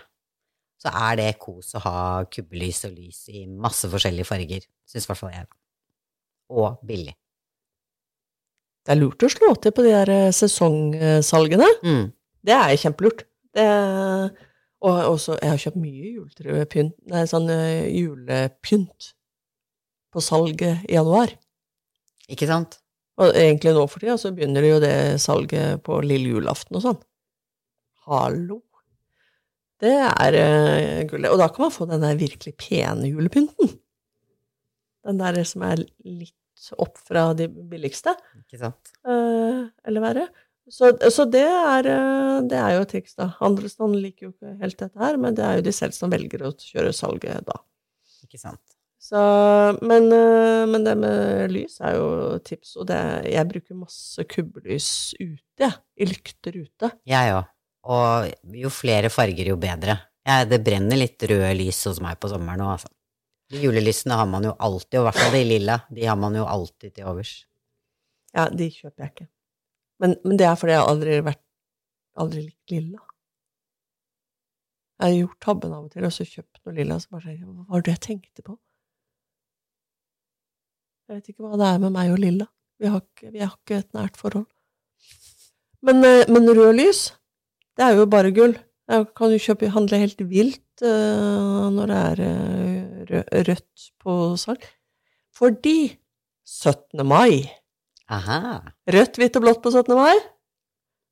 Så 0.78 0.88
er 0.92 1.16
det 1.16 1.38
kos 1.40 1.72
å 1.74 1.80
ha 1.80 2.24
kubbelys 2.24 2.84
og 2.84 2.92
lys 2.98 3.24
i 3.28 3.46
masse 3.46 3.88
forskjellige 3.88 4.28
farger. 4.28 4.60
Syns 4.86 5.04
i 5.04 5.10
hvert 5.10 5.18
fall 5.18 5.32
jeg. 5.32 5.46
Og 6.50 6.78
billig. 6.86 7.16
Det 8.86 8.94
er 8.94 9.00
lurt 9.00 9.24
å 9.26 9.30
slå 9.30 9.52
til 9.60 9.74
på 9.76 9.84
de 9.84 9.92
der 9.92 10.12
eh, 10.14 10.32
sesongsalgene. 10.34 11.68
Mm. 11.84 12.04
Det 12.46 12.56
er 12.56 12.78
kjempelurt. 12.80 13.26
Det, 13.56 13.66
og 14.80 15.00
også, 15.10 15.36
jeg 15.42 15.52
har 15.52 15.60
kjøpt 15.60 15.80
mye 15.82 16.12
juletrepynt, 16.14 16.94
nei, 17.12 17.24
sånn 17.28 17.50
eh, 17.52 17.90
julepynt 17.92 19.10
på 20.10 20.22
salget 20.24 20.86
i 20.88 20.96
januar. 20.96 21.34
Ikke 22.30 22.48
sant? 22.48 22.78
Og 23.20 23.34
egentlig 23.36 23.74
nå 23.76 23.84
for 23.90 24.00
tida 24.00 24.16
så 24.20 24.32
begynner 24.32 24.64
det 24.64 24.72
jo 24.72 24.80
det 24.82 24.96
salget 25.20 25.82
på 25.84 26.00
lille 26.06 26.32
julaften 26.32 26.78
og 26.78 26.86
sånn. 26.86 27.00
Hallo! 28.08 28.62
Det 29.80 29.92
er 29.96 30.36
uh, 30.36 31.02
gullet. 31.08 31.30
Og 31.32 31.38
da 31.40 31.48
kan 31.52 31.66
man 31.66 31.72
få 31.72 31.86
den 31.88 32.02
der 32.04 32.18
virkelig 32.20 32.52
pene 32.60 33.08
julepynten. 33.08 33.74
Den 35.08 35.20
der 35.20 35.40
som 35.48 35.64
er 35.68 35.80
litt 36.04 36.36
opp 36.78 36.98
fra 37.00 37.30
de 37.36 37.48
billigste, 37.48 38.14
Ikke 38.42 38.60
sant? 38.60 38.92
eh, 39.08 39.66
eller 39.88 40.04
verre. 40.04 40.26
Så, 40.70 40.92
så 41.10 41.24
det, 41.26 41.42
er, 41.42 41.86
eh, 41.90 42.40
det 42.46 42.58
er 42.60 42.76
jo 42.76 42.82
et 42.84 42.92
triks, 42.92 43.16
da. 43.18 43.30
Handelsstanden 43.40 43.98
liker 44.04 44.28
jo 44.28 44.32
ikke 44.34 44.52
helt 44.60 44.78
dette 44.78 45.00
her, 45.02 45.16
men 45.18 45.34
det 45.34 45.42
er 45.46 45.56
jo 45.58 45.64
de 45.66 45.72
selv 45.74 45.96
som 45.96 46.12
velger 46.12 46.44
å 46.46 46.52
kjøre 46.54 46.92
salget 46.94 47.42
da. 47.48 47.56
Ikke 48.26 48.38
sant? 48.38 48.62
Så, 49.00 49.18
men, 49.80 50.10
eh, 50.12 50.66
men 50.70 50.84
det 50.84 50.92
med 51.00 51.54
lys 51.54 51.78
er 51.80 51.96
jo 51.96 52.10
tips, 52.46 52.76
og 52.78 52.86
det, 52.90 53.00
jeg 53.32 53.48
bruker 53.50 53.78
masse 53.80 54.26
kubbelys 54.30 54.90
ute, 55.18 55.40
jeg. 55.64 55.72
I 56.00 56.06
lykter 56.12 56.60
ute. 56.60 56.92
Jeg 57.08 57.34
òg. 57.34 57.48
Og 57.90 58.54
jo 58.60 58.70
flere 58.72 59.08
farger, 59.12 59.50
jo 59.50 59.56
bedre. 59.60 59.96
Ja, 60.28 60.42
det 60.44 60.60
brenner 60.62 61.00
litt 61.00 61.22
røde 61.26 61.50
lys 61.56 61.80
hos 61.88 61.98
meg 62.04 62.20
på 62.20 62.28
sommeren 62.30 62.60
nå, 62.60 62.68
altså. 62.76 62.92
De 63.50 63.60
julelysene 63.64 64.14
har 64.14 64.28
man 64.30 64.46
jo 64.46 64.54
alltid, 64.62 65.00
og 65.00 65.02
i 65.02 65.06
hvert 65.08 65.20
fall 65.20 65.34
de 65.34 65.44
lilla. 65.48 65.76
De 65.90 66.06
har 66.06 66.18
man 66.20 66.36
jo 66.38 66.46
alltid 66.46 66.94
til 66.94 67.08
overs. 67.10 67.32
Ja, 68.36 68.46
de 68.48 68.68
kjøper 68.70 69.04
jeg 69.04 69.14
ikke. 69.14 69.28
Men, 70.00 70.14
men 70.24 70.38
det 70.38 70.46
er 70.46 70.58
fordi 70.58 70.76
jeg 70.76 70.86
aldri 70.86 71.16
har 71.16 71.24
vært 71.26 71.42
aldri 72.20 72.44
likt 72.44 72.74
lilla. 72.74 73.02
Jeg 75.00 75.06
har 75.08 75.16
gjort 75.16 75.40
tabben 75.42 75.74
av 75.74 75.84
og 75.88 75.92
til, 75.94 76.06
og 76.06 76.14
så 76.14 76.26
kjøpt 76.28 76.60
noe 76.62 76.76
lilla, 76.76 76.98
så 77.00 77.10
bare 77.14 77.24
tenker 77.26 77.40
jeg, 77.40 77.50
hva 77.50 77.66
var 77.74 77.84
det 77.84 77.94
jeg 77.94 78.02
tenkte 78.06 78.44
på? 78.46 78.56
Jeg 81.08 81.18
vet 81.18 81.30
ikke 81.32 81.42
hva 81.42 81.58
det 81.58 81.68
er 81.72 81.78
med 81.82 81.94
meg 81.96 82.14
og 82.14 82.20
lilla. 82.22 82.46
Vi 82.80 82.88
har 82.92 83.02
ikke, 83.02 83.30
vi 83.34 83.42
har 83.42 83.54
ikke 83.56 83.78
et 83.80 83.96
nært 83.96 84.20
forhold. 84.20 84.46
Men, 85.88 86.04
eh, 86.04 86.28
men 86.28 86.46
rød 86.46 86.76
lys, 86.76 87.00
det 87.76 87.86
er 87.86 87.96
jo 87.96 88.06
bare 88.12 88.30
gull. 88.36 88.54
Jeg 88.90 89.06
kan 89.16 89.32
jo 89.32 89.40
kjøpe, 89.40 89.70
handle 89.72 90.00
helt 90.02 90.22
vilt 90.28 90.82
uh, 90.82 91.68
når 91.70 91.90
det 91.90 91.98
er 91.98 92.20
rø- 92.20 92.69
rødt 93.08 93.88
på 94.02 94.18
salg. 94.40 94.66
Fordi 95.36 95.96
17. 96.44 97.06
mai 97.06 97.46
Aha. 98.10 98.58
Rødt, 98.90 99.20
hvitt 99.20 99.36
og 99.38 99.44
blått 99.44 99.62
på 99.62 99.70
17. 99.70 99.94
mai. 99.94 100.18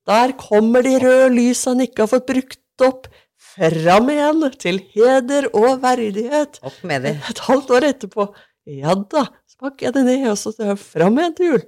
Der 0.09 0.32
kommer 0.41 0.82
de 0.82 0.97
røde 0.99 1.28
lysa 1.30 1.70
han 1.74 1.84
ikke 1.84 2.03
har 2.03 2.11
fått 2.11 2.26
brukt 2.26 2.84
opp, 2.84 3.07
fram 3.39 4.11
igjen, 4.11 4.43
til 4.59 4.80
heder 4.95 5.47
og 5.55 5.82
verdighet. 5.82 6.59
Opp 6.66 6.78
med 6.86 7.07
det. 7.07 7.14
Et 7.30 7.43
halvt 7.47 7.70
år 7.76 7.86
etterpå. 7.93 8.26
Ja 8.68 8.97
da, 8.99 9.28
så 9.49 9.62
pakker 9.62 9.89
jeg 9.89 9.95
det 9.97 10.05
ned, 10.09 10.26
og 10.32 10.39
så 10.41 10.74
fram 10.80 11.20
igjen 11.20 11.36
til 11.39 11.53
jul. 11.53 11.62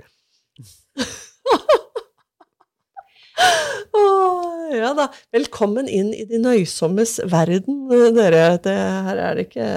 Åh, 4.01 4.68
ja 4.74 4.93
da. 4.97 5.09
Velkommen 5.34 5.88
inn 5.91 6.12
i 6.14 6.26
de 6.28 6.41
nøysommes 6.43 7.18
verden, 7.30 7.86
dere. 8.16 8.45
Det, 8.62 8.76
her 9.09 9.22
er 9.24 9.38
det 9.38 9.49
ikke 9.49 9.70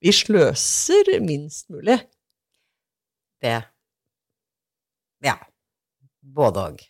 Vi 0.00 0.14
sløser 0.16 1.12
minst 1.24 1.68
mulig. 1.72 1.98
Det 3.42 3.58
Ja. 5.24 5.36
Både 6.20 6.64
òg. 6.70 6.80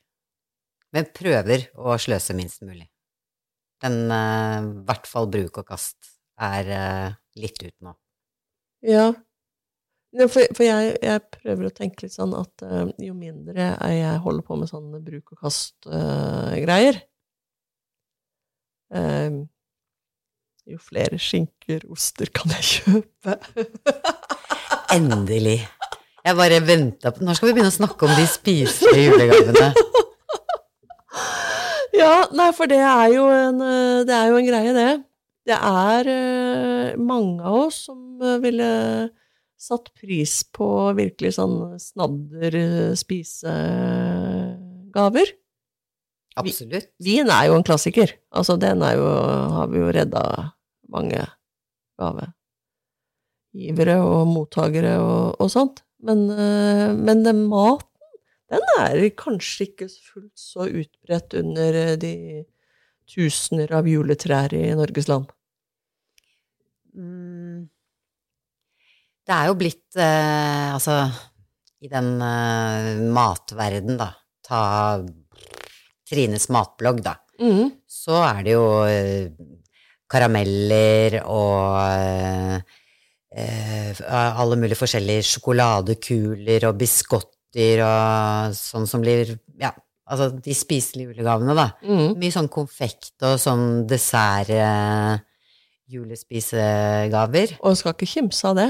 Men 0.94 1.06
prøver 1.14 1.68
å 1.78 1.96
sløse 2.02 2.34
minst 2.34 2.62
mulig. 2.66 2.88
Den 3.80 4.10
eh, 4.12 4.58
i 4.60 4.84
hvert 4.88 5.06
fall 5.08 5.30
bruk 5.32 5.62
og 5.62 5.68
kast 5.70 6.16
er 6.40 6.70
uh, 6.72 7.08
litt 7.36 7.60
ut 7.62 7.74
nå. 7.84 7.92
Ja. 8.86 9.10
For, 10.10 10.42
for 10.56 10.64
jeg, 10.66 10.94
jeg 11.06 11.22
prøver 11.36 11.68
å 11.68 11.74
tenke 11.74 12.02
litt 12.02 12.16
sånn 12.16 12.32
at 12.34 12.64
uh, 12.66 12.88
jo 12.98 13.12
mindre 13.14 13.68
jeg 13.94 14.16
holder 14.24 14.42
på 14.42 14.56
med 14.58 14.70
sånne 14.72 14.98
bruk 15.04 15.36
og 15.36 15.44
kast-greier 15.46 16.98
Jo 20.70 20.80
flere 20.82 21.18
skinker, 21.18 21.86
oster 21.90 22.30
kan 22.34 22.50
jeg 22.58 22.66
kjøpe. 22.66 23.36
Endelig. 24.96 25.60
Jeg 26.24 26.36
bare 26.36 26.60
venta 26.62 27.12
på 27.14 27.24
Når 27.24 27.38
skal 27.38 27.48
vi 27.48 27.54
begynne 27.56 27.72
å 27.72 27.78
snakke 27.78 28.06
om 28.06 28.12
de 28.18 28.26
spiselige 28.28 29.06
julegavene? 29.08 29.70
ja, 32.00 32.16
nei, 32.36 32.50
for 32.56 32.70
det 32.70 32.80
er 32.84 33.06
jo 33.14 33.24
en, 33.32 33.62
eh, 33.64 34.02
det 34.08 34.16
er 34.16 34.28
jo 34.30 34.40
en 34.40 34.50
greie, 34.50 34.74
det. 34.76 34.90
Det 35.48 35.56
er 35.56 36.10
eh, 36.12 36.98
mange 37.00 37.40
av 37.40 37.56
oss 37.64 37.86
som 37.88 38.20
eh, 38.20 38.38
ville 38.42 38.70
satt 39.60 39.90
pris 39.98 40.38
på 40.56 40.66
virkelig 40.96 41.34
sånn 41.36 41.76
snadder 41.80 42.54
eh. 42.96 44.56
Absolutt. 46.40 46.88
Vin 47.02 47.28
er 47.28 47.48
jo 47.50 47.56
en 47.58 47.66
klassiker. 47.66 48.14
Altså, 48.32 48.56
den 48.60 48.82
er 48.86 48.94
jo, 48.96 49.06
har 49.56 49.66
vi 49.72 49.78
jo 49.82 49.88
redda 49.92 50.22
mange 50.90 51.20
gavegivere 52.00 53.96
og 54.06 54.26
mottakere 54.30 54.94
og, 55.02 55.36
og 55.42 55.48
sånt. 55.52 55.82
Men, 56.00 56.30
eh, 56.32 56.94
men 56.96 57.24
den 57.26 57.44
maten, 57.50 57.86
den 58.50 58.62
er 58.78 59.10
kanskje 59.18 59.64
ikke 59.68 59.88
fullt 59.90 60.38
så 60.38 60.66
utbredt 60.66 61.34
under 61.38 61.70
eh, 61.82 61.96
de 62.00 62.44
tusener 63.10 63.72
av 63.74 63.88
juletrær 63.90 64.54
i 64.56 64.74
Norges 64.78 65.08
land. 65.10 65.26
Mm. 66.94 67.69
Det 69.30 69.36
er 69.38 69.46
jo 69.46 69.54
blitt 69.58 69.94
eh, 70.02 70.72
Altså, 70.74 70.96
i 71.80 71.88
den 71.90 72.16
eh, 72.18 72.98
matverden, 73.14 73.94
da, 74.00 74.08
ta 74.44 74.62
Trines 76.10 76.48
matblogg, 76.50 77.02
da, 77.06 77.16
Mm. 77.40 77.70
så 77.88 78.18
er 78.26 78.40
det 78.44 78.52
jo 78.52 78.64
eh, 78.84 79.30
karameller 80.10 81.14
og 81.22 81.78
eh, 81.94 82.58
eh, 83.32 84.02
alle 84.10 84.58
mulige 84.60 84.76
forskjellige 84.76 85.24
sjokoladekuler 85.30 86.66
og 86.68 86.76
biskotter 86.82 87.80
og 87.86 88.52
sånn 88.58 88.84
som 88.90 89.00
blir 89.00 89.38
Ja, 89.62 89.70
altså 90.10 90.28
de 90.36 90.52
spiselige 90.58 91.14
julegavene, 91.14 91.54
da. 91.56 91.70
Mm. 91.86 92.18
Mye 92.20 92.34
sånn 92.34 92.50
konfekt 92.52 93.14
og 93.24 93.38
sånn 93.40 93.86
dessert, 93.88 94.50
eh, 94.52 95.16
julespisegaver. 95.90 97.56
Og 97.64 97.76
skal 97.78 97.94
ikke 97.96 98.10
kimse 98.18 98.52
av 98.52 98.56
det. 98.60 98.68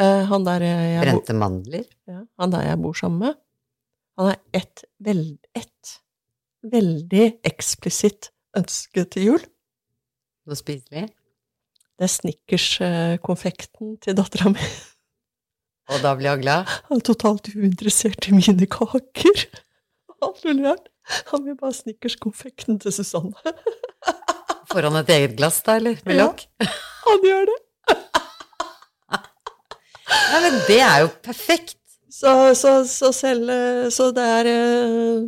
Eh, 0.00 0.22
han, 0.30 0.44
der 0.46 0.64
jeg, 0.64 0.84
jeg, 0.94 1.02
Brente 1.04 1.34
mandler. 1.36 1.88
ja, 2.08 2.22
han 2.40 2.52
der 2.54 2.62
jeg 2.70 2.78
bor 2.80 2.94
sammen 2.96 3.18
med, 3.26 3.34
han 4.18 4.30
har 4.30 4.38
ett 4.56 4.84
veld, 5.04 5.36
et 5.58 5.96
veldig 6.72 7.26
eksplisitt 7.48 8.30
ønske 8.56 9.04
til 9.12 9.26
jul. 9.26 9.44
Noe 10.48 10.56
spiselig. 10.58 11.08
Det 12.00 12.06
er 12.08 12.12
Snickers-konfekten 12.12 13.96
til 14.02 14.16
dattera 14.18 14.52
mi. 14.54 14.64
Og 15.92 16.00
da 16.02 16.14
blir 16.16 16.32
han 16.32 16.40
glad. 16.40 16.70
Han 16.88 17.00
er 17.02 17.06
totalt 17.06 17.50
uinteressert 17.52 18.28
i 18.30 18.34
mine 18.36 18.66
kaker. 18.70 19.44
Alt 20.22 20.44
mulig 20.46 20.64
rart. 20.70 20.88
Han 21.32 21.44
vil 21.44 21.56
bare 21.58 21.72
ha 21.72 21.76
snickerskonfekten 21.76 22.78
til 22.82 22.94
Susanne. 22.94 23.34
Får 24.70 24.86
han 24.88 24.96
et 25.02 25.10
eget 25.12 25.34
glass, 25.36 25.60
da, 25.66 25.76
eller? 25.80 25.98
Med 26.06 26.20
Ja. 26.22 26.28
Han 27.08 27.26
gjør 27.26 27.48
det. 27.50 27.58
Nei, 30.12 30.40
men 30.44 30.58
det 30.68 30.80
er 30.84 31.04
jo 31.04 31.10
perfekt. 31.24 31.78
Så, 32.12 32.32
så, 32.54 32.82
så 32.86 33.08
selv 33.16 33.50
eh, 33.50 33.88
Så 33.90 34.10
det 34.14 34.24
er 34.38 34.48
eh, 34.50 35.22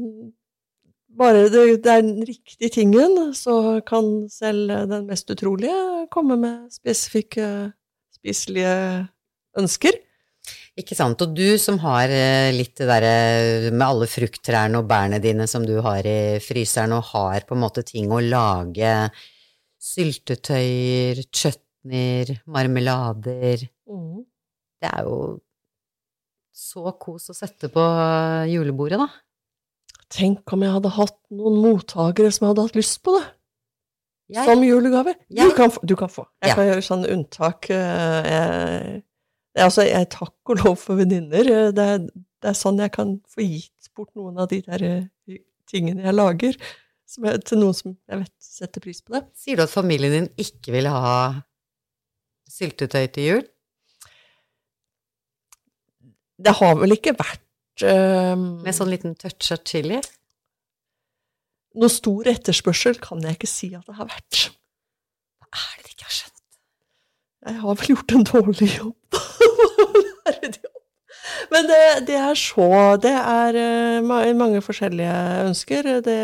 bare 1.15 1.47
det, 1.49 1.63
det 1.85 1.91
er 1.91 2.03
den 2.03 2.25
riktige 2.27 2.71
tingen, 2.75 3.33
så 3.39 3.81
kan 3.87 4.27
selv 4.31 4.73
den 4.91 5.07
mest 5.09 5.31
utrolige 5.31 6.09
komme 6.13 6.37
med 6.41 6.73
spesifikke, 6.75 7.47
spiselige 8.19 8.75
ønsker. 9.59 10.01
Ikke 10.75 10.97
sant. 10.99 11.23
Og 11.23 11.37
du 11.37 11.55
som 11.63 11.79
har 11.85 12.11
eh, 12.11 12.51
litt 12.55 12.75
det 12.81 12.89
derre 12.91 13.71
med 13.71 13.87
alle 13.87 14.09
frukttrærne 14.11 14.81
og 14.81 14.89
bærene 14.91 15.23
dine 15.23 15.47
som 15.51 15.63
du 15.67 15.77
har 15.87 16.03
i 16.03 16.41
fryseren, 16.43 16.97
og 16.99 17.13
har 17.13 17.47
på 17.47 17.55
en 17.55 17.63
måte 17.63 17.87
ting 17.87 18.11
å 18.11 18.19
lage 18.19 18.91
syltetøyer, 19.85 21.23
chutneyer, 21.31 22.35
marmelader 22.51 23.63
Det 24.85 24.91
er 24.93 25.07
jo 25.09 25.19
så 26.55 26.93
kos 27.01 27.31
å 27.33 27.35
sette 27.35 27.71
på 27.73 27.83
julebordet, 28.53 28.99
da. 29.01 29.09
Tenk 30.15 30.53
om 30.55 30.63
jeg 30.63 30.75
hadde 30.77 30.93
hatt 30.95 31.17
noen 31.35 31.57
mottakere 31.65 32.31
som 32.35 32.47
hadde 32.51 32.67
hatt 32.69 32.77
lyst 32.79 33.01
på 33.03 33.17
det. 33.17 33.25
Jeg, 34.37 34.45
Som 34.49 34.63
julegave. 34.65 35.15
Jeg- 35.29 35.49
Du, 35.51 35.55
kan 35.57 35.71
få, 35.73 35.81
du 35.85 35.97
kan 35.97 36.09
få. 36.09 36.27
Jeg 36.43 36.51
Ja. 36.51 36.55
kan 36.55 36.67
gjøre 36.69 36.85
sånne 36.87 37.11
unntak. 37.13 37.71
eh, 37.71 39.01
Jeg, 39.57 39.63
altså, 39.65 39.83
jeg 39.87 40.09
takk 40.11 40.35
og 40.51 40.57
lov 40.65 40.77
for 40.79 40.97
venninner. 40.97 41.47
eh, 41.47 41.71
Det, 41.73 42.11
det 42.43 42.49
er 42.51 42.55
sånn 42.55 42.79
jeg 42.79 42.93
kan 42.93 43.21
få 43.29 43.41
gitt 43.43 43.91
bort 43.97 44.15
noen 44.17 44.39
av 44.39 44.49
de 44.49 44.61
der 44.63 44.83
eh, 44.83 45.39
tingene 45.71 46.03
jeg 46.05 46.15
lager, 46.15 46.57
som 47.07 47.25
jeg, 47.25 47.45
til 47.45 47.59
noen 47.59 47.75
som 47.75 47.97
jeg 48.09 48.19
vet 48.19 48.33
setter 48.41 48.81
pris 48.81 49.01
på 49.03 49.13
det. 49.15 49.25
sier 49.35 49.57
du 49.57 49.63
at 49.63 49.71
familien 49.71 50.11
din 50.13 50.29
ikke 50.39 50.73
vil 50.73 50.87
ha 50.89 51.43
syltetøy 52.49 53.07
til 53.13 53.25
jul? 53.29 53.45
Det 56.45 56.53
har 56.61 56.77
vel 56.77 56.93
ikke 56.97 57.17
vært 57.17 57.41
uh, 57.87 58.37
Med 58.37 58.77
sånn 58.77 58.93
liten 58.93 59.17
touch 59.19 59.53
av 59.55 59.65
chili? 59.67 60.03
noe 61.79 61.91
stor 61.93 62.29
etterspørsel, 62.31 62.99
kan 63.03 63.23
jeg 63.25 63.39
ikke 63.39 63.51
si 63.51 63.71
at 63.75 63.87
det 63.89 63.97
har 63.99 64.09
vært. 64.11 64.45
Hva 65.43 65.63
er 65.63 65.81
det 65.81 65.89
de 65.89 65.95
ikke 65.97 66.09
har 66.09 66.17
skjønt? 66.19 66.43
Jeg 67.45 67.61
har 67.63 67.81
vel 67.81 67.91
gjort 67.93 68.15
en 68.15 68.29
dårlig 68.31 68.71
jobb. 68.77 69.01
Men 71.53 71.67
det, 71.69 71.81
det 72.09 72.17
er 72.19 72.37
så 72.37 72.67
Det 73.01 73.13
er 73.13 73.57
eh, 73.59 74.35
mange 74.37 74.61
forskjellige 74.65 75.17
ønsker. 75.49 75.89
Det 76.05 76.19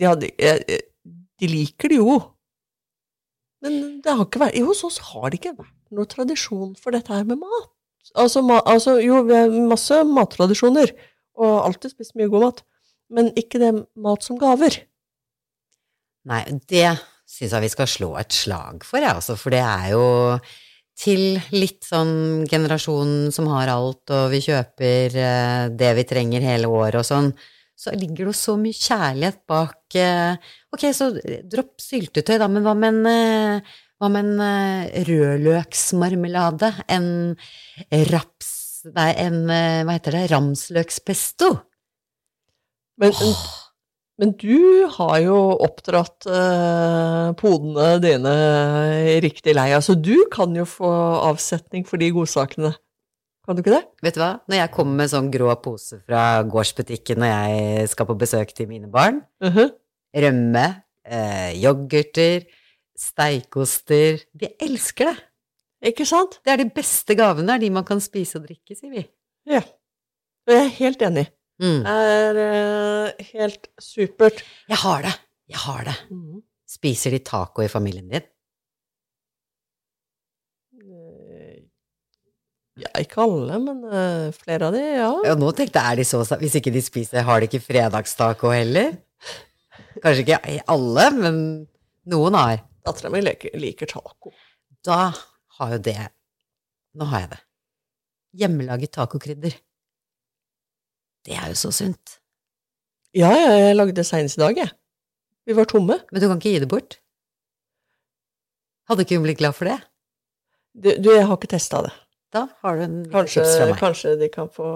Ja, 0.00 0.14
de, 0.16 0.30
eh, 0.38 0.80
de 1.40 1.50
liker 1.50 1.92
det 1.92 2.00
jo. 2.00 2.20
Men 3.60 4.00
det 4.00 4.14
har 4.14 4.24
ikke 4.24 4.40
vært, 4.40 4.56
hos 4.64 4.84
oss 4.88 4.98
har 5.10 5.28
det 5.28 5.40
ikke 5.40 5.58
vært 5.58 5.76
noe 5.94 6.08
tradisjon 6.10 6.74
for 6.78 6.94
dette 6.94 7.12
her 7.14 7.26
med 7.28 7.40
mat. 7.42 7.70
Altså, 8.18 8.42
ma, 8.42 8.58
altså 8.66 8.96
jo, 9.02 9.20
vi 9.28 9.36
har 9.36 9.52
masse 9.70 10.00
mattradisjoner, 10.08 10.92
og 11.40 11.52
alltid 11.66 11.94
spist 11.94 12.16
mye 12.18 12.30
god 12.32 12.46
mat. 12.46 12.64
Men 13.10 13.30
ikke 13.38 13.60
det 13.62 13.72
mat 13.98 14.24
som 14.24 14.38
gaver. 14.40 14.80
Nei, 16.30 16.42
det 16.70 16.94
syns 17.30 17.54
jeg 17.54 17.64
vi 17.64 17.70
skal 17.72 17.88
slå 17.90 18.10
et 18.20 18.34
slag 18.34 18.84
for, 18.86 19.02
jeg, 19.02 19.14
altså. 19.14 19.36
For 19.38 19.54
det 19.54 19.62
er 19.62 19.92
jo 19.94 20.04
til 21.00 21.38
litt 21.54 21.86
sånn 21.86 22.44
generasjonen 22.50 23.30
som 23.34 23.48
har 23.54 23.70
alt, 23.72 24.04
og 24.12 24.26
vi 24.34 24.42
kjøper 24.44 25.16
eh, 25.16 25.64
det 25.72 25.94
vi 25.96 26.04
trenger 26.08 26.44
hele 26.44 26.68
året 26.68 27.00
og 27.00 27.08
sånn, 27.08 27.30
så 27.80 27.94
ligger 27.96 28.26
det 28.26 28.28
jo 28.28 28.36
så 28.36 28.56
mye 28.60 28.76
kjærlighet 28.76 29.38
bak 29.48 29.96
eh, 29.96 30.50
Ok, 30.74 30.84
så 30.92 31.08
dropp 31.48 31.80
syltetøy, 31.80 32.36
da, 32.42 32.50
men 32.52 32.66
hva 32.66 32.74
med 32.76 32.98
en 32.98 33.08
eh, 33.08 33.78
hva 34.00 34.08
med 34.12 34.24
en 34.24 34.40
eh, 34.44 35.04
rødløksmarmelade? 35.08 36.72
En 36.88 37.08
raps... 38.10 38.56
Nei, 38.96 39.10
en 39.20 39.42
eh, 39.52 39.82
Hva 39.84 39.96
heter 39.98 40.14
det? 40.16 40.22
Ramsløkspesto? 40.32 41.50
Men, 43.00 43.12
men 44.20 44.32
du 44.40 44.86
har 44.96 45.18
jo 45.24 45.36
oppdratt 45.64 46.26
eh, 46.28 47.30
podene 47.40 47.90
dine 48.04 48.34
i 49.14 49.18
riktig 49.24 49.54
lei. 49.56 49.70
Altså, 49.76 49.96
du 49.96 50.26
kan 50.32 50.56
jo 50.56 50.64
få 50.68 50.88
avsetning 51.30 51.84
for 51.88 52.00
de 52.00 52.08
godsakene. 52.16 52.72
Kan 53.44 53.56
du 53.56 53.62
ikke 53.64 53.72
det? 53.72 53.82
Vet 54.04 54.16
du 54.16 54.20
hva? 54.22 54.32
Når 54.48 54.60
jeg 54.62 54.72
kommer 54.76 54.98
med 55.00 55.12
sånn 55.12 55.30
grå 55.32 55.52
pose 55.64 56.02
fra 56.04 56.24
gårdsbutikken 56.48 57.20
når 57.22 57.30
jeg 57.32 57.92
skal 57.94 58.08
på 58.10 58.16
besøk 58.20 58.52
til 58.56 58.68
mine 58.70 58.88
barn, 58.92 59.22
Mhm. 59.44 59.70
rømme, 60.24 60.66
eh, 61.08 61.52
yoghurter, 61.56 62.44
steikoster 63.00 64.20
De 64.36 64.50
elsker 64.60 65.10
det! 65.10 65.18
Ikke 65.90 66.04
sant? 66.04 66.36
Det 66.44 66.52
er 66.52 66.60
de 66.60 66.68
beste 66.76 67.14
gavene, 67.16 67.54
er 67.54 67.62
de 67.62 67.70
man 67.72 67.86
kan 67.88 68.02
spise 68.04 68.36
og 68.36 68.44
drikke, 68.44 68.76
sier 68.76 68.92
vi. 68.92 69.04
Ja. 69.48 69.62
Og 70.44 70.52
jeg 70.52 70.66
er 70.66 70.74
helt 70.76 71.04
enig. 71.06 71.24
Mm. 71.60 71.78
Det 71.86 71.94
er 71.94 72.40
uh, 72.40 73.22
helt 73.30 73.70
supert. 73.80 74.42
Jeg 74.68 74.80
har 74.82 75.06
det! 75.06 75.14
Jeg 75.50 75.62
har 75.64 75.88
det. 75.88 75.96
Spiser 76.68 77.16
de 77.16 77.22
taco 77.24 77.64
i 77.64 77.72
familien 77.72 78.12
din? 78.12 78.28
Eh, 80.84 81.58
Ja, 82.80 82.88
ikke 83.02 83.24
alle, 83.24 83.58
men 83.60 83.80
uh, 83.84 84.30
flere 84.32 84.68
av 84.70 84.76
de, 84.76 84.80
ja. 84.80 85.10
Ja, 85.26 85.34
nå 85.36 85.50
tenkte 85.56 85.80
jeg, 85.82 85.92
er 85.92 86.00
de 86.00 86.06
så 86.08 86.22
Hvis 86.40 86.54
ikke 86.56 86.72
de 86.72 86.80
spiser, 86.80 87.26
har 87.26 87.40
de 87.40 87.48
ikke 87.50 87.60
fredagstaco 87.60 88.52
heller? 88.54 88.94
Kanskje 90.00 90.22
ikke 90.24 90.38
alle, 90.70 91.06
men 91.16 91.40
noen 92.08 92.38
har. 92.38 92.62
Dattera 92.86 93.10
mi 93.12 93.20
liker, 93.22 93.86
taco. 93.90 94.32
Da 94.86 95.10
har 95.58 95.74
jo 95.76 95.78
det 95.84 95.98
Nå 96.98 97.06
har 97.06 97.20
jeg 97.22 97.30
det. 97.34 97.40
Hjemmelaget 98.40 98.90
tacokrydder. 98.96 99.54
Det 101.26 101.36
er 101.36 101.52
jo 101.52 101.58
så 101.60 101.70
sunt. 101.74 102.16
Ja, 103.14 103.30
ja, 103.34 103.52
jeg 103.58 103.76
lagde 103.76 103.94
det 103.94 104.06
senest 104.08 104.38
i 104.38 104.42
dag, 104.42 104.58
jeg. 104.58 104.72
Vi 105.46 105.54
var 105.54 105.68
tomme. 105.70 106.00
Men 106.10 106.22
du 106.22 106.26
kan 106.26 106.40
ikke 106.40 106.52
gi 106.54 106.62
det 106.64 106.70
bort? 106.70 106.96
Hadde 108.90 109.04
ikke 109.06 109.18
hun 109.20 109.26
blitt 109.28 109.38
glad 109.38 109.54
for 109.54 109.70
det? 109.70 109.76
Du, 110.74 110.90
du 110.98 111.10
jeg 111.12 111.26
har 111.26 111.36
ikke 111.38 111.50
testa 111.54 111.84
det. 111.86 111.92
Da 112.34 112.44
har 112.62 112.78
du 112.78 112.84
en 112.86 112.98
Kanskje, 113.10 113.42
tips 113.42 113.56
fra 113.58 113.68
meg. 113.70 113.78
kanskje 113.80 114.16
de 114.18 114.28
kan 114.30 114.50
få 114.54 114.66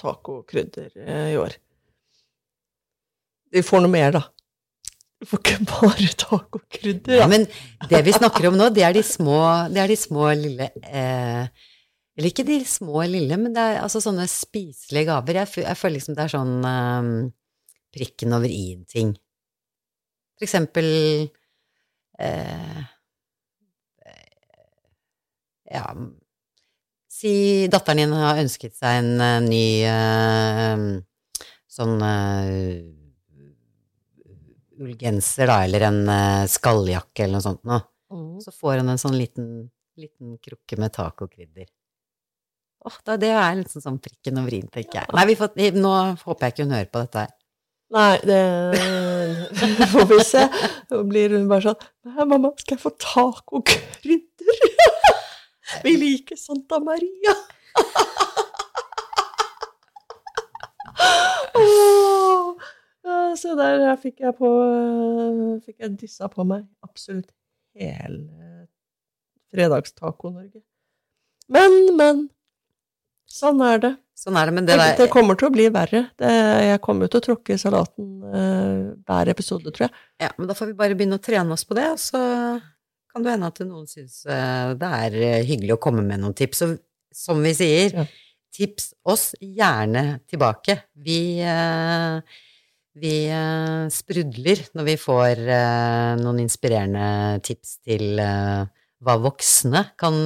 tacokrydder 0.00 0.90
eh, 1.04 1.32
i 1.34 1.40
år. 1.40 1.56
De 3.52 3.62
får 3.64 3.84
noe 3.84 3.92
mer, 3.92 4.12
da. 4.16 4.22
De 5.24 5.28
får 5.30 5.40
ikke 5.40 5.64
bare 5.70 6.08
tacokrydder. 6.20 7.14
Ja, 7.16 7.26
men 7.30 7.46
det 7.88 8.02
vi 8.04 8.12
snakker 8.12 8.50
om 8.50 8.58
nå, 8.60 8.66
det 8.76 8.82
er 8.84 8.92
de 8.92 9.00
små, 9.06 9.38
er 9.72 9.88
de 9.88 9.96
små 9.96 10.26
lille 10.36 10.66
eh, 10.84 11.46
Eller 12.14 12.28
ikke 12.28 12.44
de 12.44 12.58
små 12.68 13.06
lille, 13.08 13.38
men 13.40 13.54
det 13.56 13.62
er 13.64 13.78
altså 13.80 14.02
sånne 14.04 14.26
spiselige 14.28 15.08
gaver. 15.08 15.40
Jeg, 15.40 15.64
jeg 15.64 15.78
føler 15.80 15.96
liksom 15.96 16.18
det 16.18 16.26
er 16.26 16.34
sånn 16.34 16.58
eh, 16.68 17.08
prikken 17.96 18.36
over 18.36 18.52
i-en-ting. 18.52 19.14
For 20.36 20.44
eksempel 20.44 20.90
eh, 22.20 22.82
Ja, 25.72 25.86
si 27.08 27.32
datteren 27.72 28.02
din 28.02 28.12
har 28.20 28.42
ønsket 28.42 28.76
seg 28.76 29.00
en 29.00 29.24
eh, 29.24 29.40
ny 29.48 29.64
eh, 29.88 30.84
sånn 31.72 31.96
eh, 32.04 33.03
ullgenser, 34.84 35.48
da, 35.50 35.60
eller 35.66 35.86
en 35.88 36.02
eh, 36.12 36.44
skalljakke 36.50 37.24
eller 37.24 37.38
noe 37.38 37.46
sånt 37.46 37.62
noe. 37.68 37.80
Mm. 38.14 38.34
Så 38.44 38.52
får 38.54 38.82
hun 38.82 38.92
en 38.92 39.00
sånn 39.00 39.16
liten, 39.18 39.48
liten 40.00 40.36
krukke 40.42 40.78
med 40.80 40.94
tacokrydder. 40.94 41.66
Åh, 42.84 42.98
da, 43.06 43.16
det 43.20 43.30
er 43.32 43.56
litt 43.56 43.72
sånn 43.72 43.96
prikken 44.04 44.42
og 44.42 44.52
i-en, 44.52 44.68
tenker 44.72 45.00
jeg. 45.00 45.08
Nei, 45.16 45.24
vi 45.30 45.38
får, 45.40 45.56
nå 45.80 45.94
håper 46.20 46.46
jeg 46.46 46.54
ikke 46.54 46.66
hun 46.66 46.76
hører 46.76 46.92
på 46.92 47.04
dette 47.06 47.24
her. 47.24 47.32
Nei, 47.94 48.14
det 48.26 48.42
får 49.92 50.06
vi 50.10 50.18
se. 50.26 50.42
Så 50.90 51.02
blir 51.08 51.36
hun 51.36 51.48
bare 51.50 51.62
sånn 51.68 51.80
Nei, 52.10 52.24
mamma, 52.28 52.50
skal 52.60 52.76
jeg 52.76 52.82
få 52.84 52.92
tacokrydder? 53.00 54.56
Vi 55.84 55.92
liker 56.00 56.36
Santa 56.38 56.76
Maria. 56.84 57.34
Så 63.38 63.56
der 63.58 63.86
fikk 64.00 64.22
jeg 64.22 64.36
på 64.38 64.50
Fikk 65.64 65.80
jeg 65.82 65.96
dyssa 66.00 66.28
på 66.32 66.46
meg 66.48 66.66
absolutt 66.86 67.30
hele 67.74 68.68
fredagstaco-Norge. 69.54 70.62
Men, 71.52 71.74
men. 71.98 72.24
Sånn 73.30 73.60
er 73.64 73.80
det. 73.82 73.92
Sånn 74.14 74.36
er 74.38 74.48
det, 74.48 74.54
men 74.54 74.66
det 74.66 74.76
der 74.78 74.94
det 74.98 75.08
kommer 75.10 75.34
til 75.38 75.48
å 75.48 75.54
bli 75.54 75.66
verre. 75.74 76.04
Det, 76.20 76.30
jeg 76.68 76.80
kommer 76.84 77.10
til 77.10 77.18
å 77.18 77.24
tråkke 77.24 77.56
salaten 77.58 78.10
uh, 78.22 78.92
hver 79.08 79.30
episode, 79.32 79.72
tror 79.74 79.88
jeg. 79.88 79.94
Ja, 80.22 80.30
men 80.38 80.46
da 80.50 80.54
får 80.54 80.70
vi 80.70 80.76
bare 80.78 80.94
begynne 80.98 81.18
å 81.18 81.22
trene 81.24 81.56
oss 81.56 81.66
på 81.66 81.76
det, 81.78 81.88
og 81.96 82.00
så 82.02 82.20
kan 83.10 83.26
det 83.26 83.34
hende 83.34 83.50
at 83.50 83.58
noen 83.66 83.88
syns 83.90 84.20
uh, 84.26 84.74
det 84.78 84.90
er 85.00 85.18
eh, 85.18 85.40
hyggelig 85.46 85.76
å 85.76 85.82
komme 85.82 86.04
med 86.06 86.22
noen 86.22 86.36
tips. 86.38 86.62
Og 86.66 86.78
som 87.14 87.42
vi 87.42 87.54
sier, 87.58 87.94
Ja. 87.94 88.06
tips 88.54 88.92
oss 89.10 89.32
gjerne 89.42 90.20
tilbake. 90.30 90.78
Vi, 90.94 91.40
eh, 91.42 92.38
vi 92.94 93.26
eh, 93.26 93.86
sprudler 93.90 94.60
når 94.76 94.86
vi 94.86 94.94
får 95.00 95.40
eh, 95.50 96.12
noen 96.20 96.38
inspirerende 96.44 97.40
tips 97.46 97.78
til 97.82 98.20
eh, 98.22 98.64
hva 99.04 99.16
voksne 99.20 99.88
kan 100.00 100.16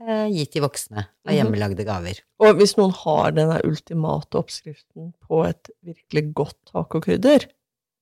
gi 0.00 0.46
til 0.48 0.62
voksne 0.64 1.02
av 1.02 1.28
Mhm. 1.28 1.34
hjemmelagde 1.36 1.84
gaver. 1.84 2.22
Og 2.40 2.54
hvis 2.56 2.72
noen 2.78 2.94
har 3.02 3.34
denne 3.36 3.58
ultimate 3.68 4.38
oppskriften 4.40 5.10
på 5.28 5.42
et 5.44 5.68
virkelig 5.84 6.22
godt 6.38 6.56
tacokrydder, 6.72 7.44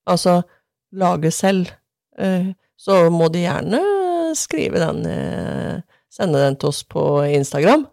altså 0.06 0.44
lage 0.94 1.32
selv, 1.34 1.66
så 2.78 3.00
må 3.10 3.26
de 3.34 3.42
gjerne 3.42 3.80
skrive 4.38 4.78
den, 4.78 5.02
sende 6.08 6.38
den 6.44 6.54
til 6.62 6.70
oss 6.70 6.84
på 6.86 7.02
Instagram. 7.34 7.88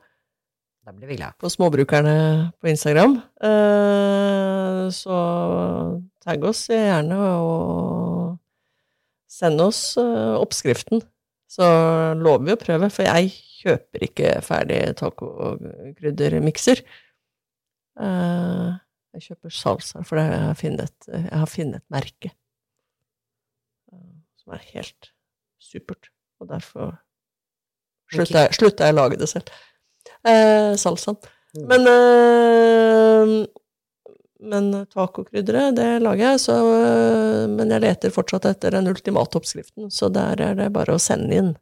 Da 0.85 0.93
blir 0.93 1.07
vi 1.07 1.15
glad. 1.15 1.33
på 1.41 1.49
småbrukerne 1.49 2.51
på 2.61 2.67
Instagram. 2.69 3.15
Eh, 3.41 4.89
Så 4.93 5.17
tagg 6.21 6.43
oss 6.45 6.67
gjerne 6.69 7.17
og 7.17 8.37
send 9.27 9.61
oss 9.61 9.97
eh, 9.97 10.35
oppskriften. 10.37 11.01
Så 11.49 11.65
lover 12.19 12.45
vi 12.45 12.53
å 12.53 12.61
prøve, 12.61 12.91
for 12.93 13.07
jeg 13.07 13.31
kjøper 13.63 14.05
ikke 14.09 14.31
ferdig 14.45 14.79
tacokryddermikser. 15.01 16.83
Eh, 17.99 18.73
Jeg 19.15 19.21
kjøper 19.29 19.49
salsa, 19.49 20.03
for 20.03 20.19
jeg 20.19 20.27
har 20.43 20.57
funnet, 20.59 21.05
jeg 21.07 21.29
har 21.31 21.47
funnet 21.47 21.75
et 21.79 21.89
merke 21.89 22.33
som 24.43 24.53
er 24.53 24.65
helt 24.73 25.13
supert. 25.57 26.09
Og 26.41 26.49
derfor 26.49 26.97
slutta 28.11 28.43
jeg, 28.43 28.57
jeg 28.83 28.93
å 28.93 28.97
lage 28.99 29.17
det 29.17 29.29
selv. 29.31 29.49
Eh, 30.25 30.73
salsaen. 30.81 31.17
Mm. 31.55 31.65
Men, 31.69 31.87
eh, 31.91 33.47
men 34.45 34.71
tacokrydderet, 34.91 35.75
det 35.77 35.89
lager 36.03 36.23
jeg, 36.25 36.41
så, 36.43 36.55
men 37.49 37.71
jeg 37.71 37.81
leter 37.81 38.13
fortsatt 38.13 38.45
etter 38.49 38.75
den 38.75 38.89
ultimate 38.91 39.39
oppskriften, 39.39 39.87
så 39.89 40.09
der 40.13 40.41
er 40.51 40.57
det 40.59 40.73
bare 40.75 40.97
å 40.97 41.01
sende 41.01 41.33
inn. 41.33 41.53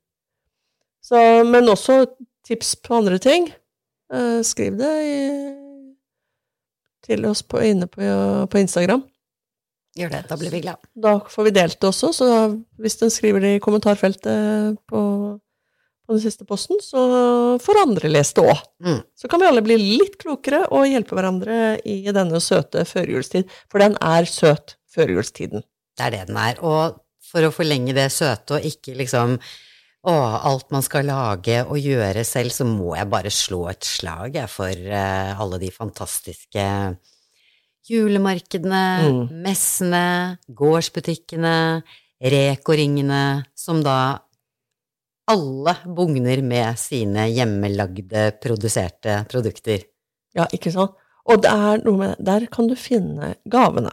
Så, 1.03 1.20
men 1.47 1.70
også 1.72 2.01
tips 2.47 2.76
på 2.84 2.97
andre 2.99 3.20
ting. 3.24 3.47
Eh, 4.14 4.41
skriv 4.45 4.78
det 4.80 4.91
i, 5.07 5.18
til 7.07 7.26
oss 7.28 7.43
på, 7.43 7.61
inne 7.64 7.88
på, 7.91 8.03
på 8.49 8.61
Instagram. 8.61 9.03
Gjør 9.97 10.09
det, 10.09 10.24
da 10.30 10.38
blir 10.41 10.53
vi 10.53 10.64
glad. 10.64 10.82
Da 10.97 11.18
får 11.30 11.47
vi 11.47 11.53
delt 11.53 11.78
det 11.80 11.89
også, 11.89 12.09
så 12.18 12.28
hvis 12.82 12.97
den 13.01 13.14
skriver 13.14 13.43
det 13.43 13.55
i 13.55 13.64
kommentarfeltet 13.64 14.80
på, 14.89 15.01
på 16.04 16.16
den 16.18 16.22
siste 16.24 16.45
posten, 16.47 16.80
så 16.84 17.01
får 17.64 17.82
andre 17.86 18.10
lest 18.12 18.36
det 18.36 18.43
òg. 18.51 18.60
Mm. 18.84 19.01
Så 19.16 19.30
kan 19.32 19.39
vi 19.39 19.47
alle 19.47 19.64
bli 19.64 19.78
litt 19.80 20.18
klokere 20.20 20.66
og 20.76 20.88
hjelpe 20.89 21.16
hverandre 21.16 21.60
i 21.88 22.01
denne 22.12 22.41
søte 22.43 22.84
førjulstid. 22.89 23.47
For 23.72 23.80
den 23.80 23.95
er 24.04 24.28
søt, 24.28 24.76
førjulstiden. 24.93 25.64
Det 25.97 26.08
er 26.08 26.16
det 26.18 26.26
den 26.28 26.39
er. 26.43 26.60
Og 26.60 26.99
for 27.24 27.47
å 27.47 27.54
forlenge 27.56 27.95
det 27.95 28.10
søte 28.14 28.58
og 28.60 28.68
ikke 28.68 28.97
liksom 28.99 29.38
å, 30.04 30.14
alt 30.14 30.68
man 30.76 30.84
skal 30.84 31.08
lage 31.08 31.62
og 31.64 31.80
gjøre 31.80 32.26
selv, 32.28 32.51
så 32.51 32.68
må 32.68 32.91
jeg 32.97 33.08
bare 33.08 33.32
slå 33.32 33.70
et 33.72 33.88
slag 33.88 34.36
jeg, 34.36 34.51
for 34.51 34.68
uh, 34.91 35.39
alle 35.39 35.62
de 35.64 35.72
fantastiske 35.72 36.66
julemarkedene, 37.89 38.84
Mm. 39.04 39.41
messene, 39.43 40.38
gårdsbutikkene, 40.47 41.84
Reko-ringene, 42.24 43.45
som 43.56 43.82
da 43.84 44.20
alle 45.32 45.76
bugner 45.86 46.41
med 46.43 46.80
sine 46.80 47.28
hjemmelagde, 47.32 48.32
produserte 48.43 49.21
produkter. 49.32 49.86
Ja, 50.36 50.47
ikke 50.51 50.74
sant? 50.74 50.97
Og 51.24 51.39
med 51.97 52.15
Der 52.19 52.45
kan 52.51 52.67
du 52.67 52.76
finne 52.76 53.36
gavene. 53.49 53.91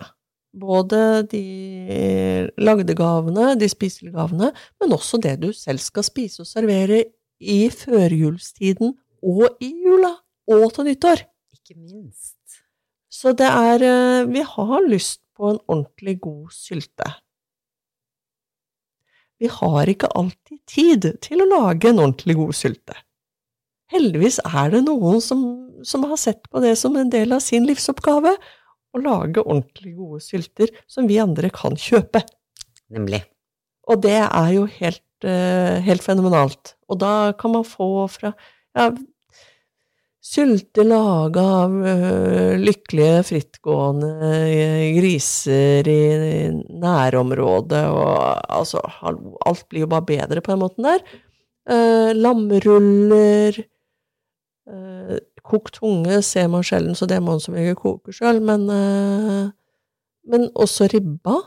Både 0.51 1.23
de 1.31 2.51
lagde 2.59 2.95
gavene, 2.95 3.55
de 3.55 3.69
spiselige 3.69 4.13
gavene, 4.13 4.53
men 4.81 4.93
også 4.93 5.21
det 5.23 5.41
du 5.41 5.53
selv 5.53 5.79
skal 5.79 6.03
spise 6.03 6.43
og 6.43 6.47
servere 6.47 7.05
i 7.41 7.71
førjulstiden 7.71 8.97
og 9.23 9.57
i 9.63 9.71
jula 9.85 10.17
og 10.51 10.73
til 10.75 10.85
nyttår. 10.85 11.23
Ikke 11.55 11.79
minst. 11.79 12.37
Så 13.11 13.33
det 13.33 13.47
er 13.47 13.83
eh, 13.83 14.27
Vi 14.27 14.43
har 14.43 14.89
lyst 14.89 15.21
på 15.37 15.51
en 15.51 15.59
ordentlig 15.69 16.21
god 16.21 16.51
sylte. 16.51 17.07
Vi 19.41 19.49
har 19.49 19.89
ikke 19.89 20.11
alltid 20.19 20.61
tid 20.69 21.07
til 21.25 21.43
å 21.43 21.49
lage 21.49 21.89
en 21.89 22.03
ordentlig 22.03 22.37
god 22.39 22.57
sylte. 22.57 22.97
Heldigvis 23.91 24.39
er 24.45 24.75
det 24.75 24.85
noen 24.87 25.23
som, 25.25 25.45
som 25.87 26.05
har 26.07 26.21
sett 26.21 26.45
på 26.53 26.63
det 26.63 26.77
som 26.79 26.99
en 27.01 27.11
del 27.11 27.33
av 27.35 27.43
sin 27.43 27.67
livsoppgave, 27.67 28.37
å 28.91 29.01
lage 29.03 29.43
ordentlig 29.43 29.95
gode 29.97 30.21
sylter 30.25 30.71
som 30.91 31.07
vi 31.11 31.21
andre 31.23 31.51
kan 31.55 31.77
kjøpe. 31.79 32.23
Nemlig. 32.91 33.23
Og 33.91 34.03
det 34.03 34.19
er 34.27 34.51
jo 34.55 34.67
helt, 34.79 35.07
eh, 35.25 35.79
helt 35.87 36.03
fenomenalt. 36.03 36.75
Og 36.91 36.99
da 37.03 37.33
kan 37.39 37.55
man 37.55 37.67
få 37.67 38.09
fra 38.11 38.33
ja, 38.77 38.91
sylte 40.21 40.85
laga 40.85 41.43
av 41.65 41.75
uh, 41.81 42.59
lykkelige, 42.61 43.23
frittgående 43.31 44.11
eh, 44.37 44.85
griser 44.99 45.89
i 45.89 46.03
nærområdet, 46.53 47.83
og 47.89 48.13
altså, 48.53 48.83
hallo, 49.01 49.35
alt 49.49 49.65
blir 49.73 49.87
jo 49.87 49.91
bare 49.95 50.09
bedre 50.11 50.45
på 50.45 50.53
den 50.53 50.63
måten 50.63 50.89
der. 50.91 51.05
Uh, 51.71 52.13
lammeruller 52.17 53.63
uh, 54.71 55.19
Kokt 55.51 55.79
tunge 55.81 56.21
ser 56.23 56.51
man 56.53 56.63
sjelden, 56.63 56.95
så 56.95 57.09
det 57.09 57.17
må 57.25 57.33
man 57.33 57.41
som 57.43 57.57
regel 57.57 57.75
koke 57.75 58.13
sjøl, 58.15 58.43
men, 58.45 58.69
men 60.29 60.45
også 60.53 60.87
ribba. 60.93 61.39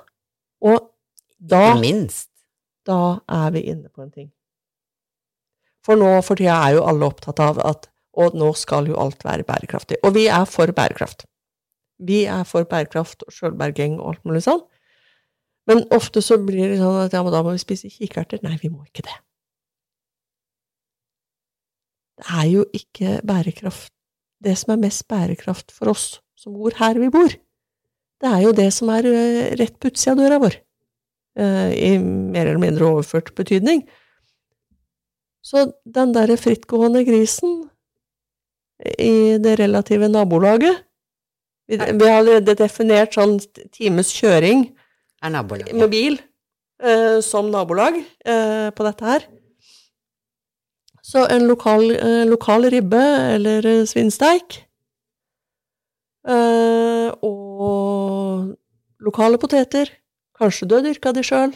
Og 0.65 0.89
da 1.37 1.75
minst. 1.77 2.31
da 2.89 3.21
er 3.29 3.53
vi 3.53 3.61
inne 3.69 3.87
på 3.93 4.01
en 4.03 4.11
ting. 4.11 4.27
For 5.85 5.95
nå 5.95 6.09
for 6.25 6.41
tida 6.41 6.57
er 6.65 6.79
jo 6.79 6.83
alle 6.89 7.07
opptatt 7.07 7.39
av 7.45 7.61
at 7.63 7.92
og 8.13 8.35
nå 8.37 8.51
skal 8.57 8.89
jo 8.91 8.97
alt 9.01 9.23
være 9.25 9.45
bærekraftig. 9.47 9.97
Og 10.03 10.13
vi 10.17 10.27
er 10.31 10.45
for 10.49 10.69
bærekraft. 10.75 11.25
Vi 12.03 12.23
er 12.29 12.43
for 12.47 12.67
bærekraft 12.69 13.25
og 13.27 13.33
sjølberging 13.33 13.99
og 13.99 14.13
alt 14.13 14.25
mulig 14.27 14.43
sånn. 14.45 14.61
Men 15.69 15.85
ofte 15.95 16.21
så 16.21 16.37
blir 16.43 16.73
det 16.73 16.81
sånn 16.81 17.05
at 17.05 17.15
ja, 17.15 17.21
men 17.23 17.33
da 17.33 17.43
må 17.45 17.53
vi 17.55 17.61
spise 17.61 17.91
kikerter. 17.91 18.41
Nei, 18.43 18.57
vi 18.61 18.71
må 18.71 18.83
ikke 18.83 19.05
det. 19.07 19.15
Det 22.19 22.27
er 22.29 22.49
jo 22.51 22.65
ikke 22.77 23.15
bærekraft 23.25 23.89
Det 24.43 24.53
som 24.59 24.73
er 24.73 24.83
mest 24.83 25.07
bærekraft 25.07 25.71
for 25.71 25.89
oss 25.89 26.19
som 26.35 26.53
bor 26.57 26.75
her 26.75 26.97
vi 26.99 27.07
bor, 27.07 27.31
det 28.19 28.27
er 28.29 28.41
jo 28.43 28.51
det 28.55 28.69
som 28.75 28.89
er 28.91 29.07
eh, 29.07 29.53
rett 29.55 29.77
på 29.79 29.87
utsida 29.87 30.11
av 30.11 30.19
døra 30.19 30.39
vår 30.43 30.57
eh, 31.39 31.71
i 31.71 31.91
mer 32.03 32.49
eller 32.49 32.59
mindre 32.59 32.89
overført 32.89 33.31
betydning. 33.37 33.85
Så 35.43 35.69
den 35.83 36.11
derre 36.15 36.35
frittgående 36.39 37.05
grisen 37.07 37.63
i 38.99 39.37
det 39.39 39.57
relative 39.59 40.09
nabolaget 40.11 40.83
Vi, 41.69 41.77
vi 41.77 42.07
har 42.07 42.19
allerede 42.19 42.57
definert 42.59 43.15
sånn 43.15 43.37
times 43.71 44.09
kjøring 44.11 44.65
med 45.23 45.89
bil 45.93 46.17
eh, 46.83 47.21
som 47.23 47.47
nabolag 47.51 47.95
eh, 48.27 48.67
på 48.75 48.83
dette 48.83 49.07
her. 49.07 49.23
Så 51.03 51.23
en 51.31 51.47
lokal, 51.47 51.87
eh, 51.95 52.23
lokal 52.27 52.67
ribbe 52.71 52.99
eller 53.35 53.63
svinsteik 53.87 54.57
eh, 56.27 57.09
og 57.23 58.51
lokale 59.03 59.39
poteter. 59.39 59.91
Kanskje 60.35 60.67
du 60.67 60.75
har 60.75 60.83
dyrka 60.83 61.15
de 61.15 61.23
sjøl. 61.23 61.55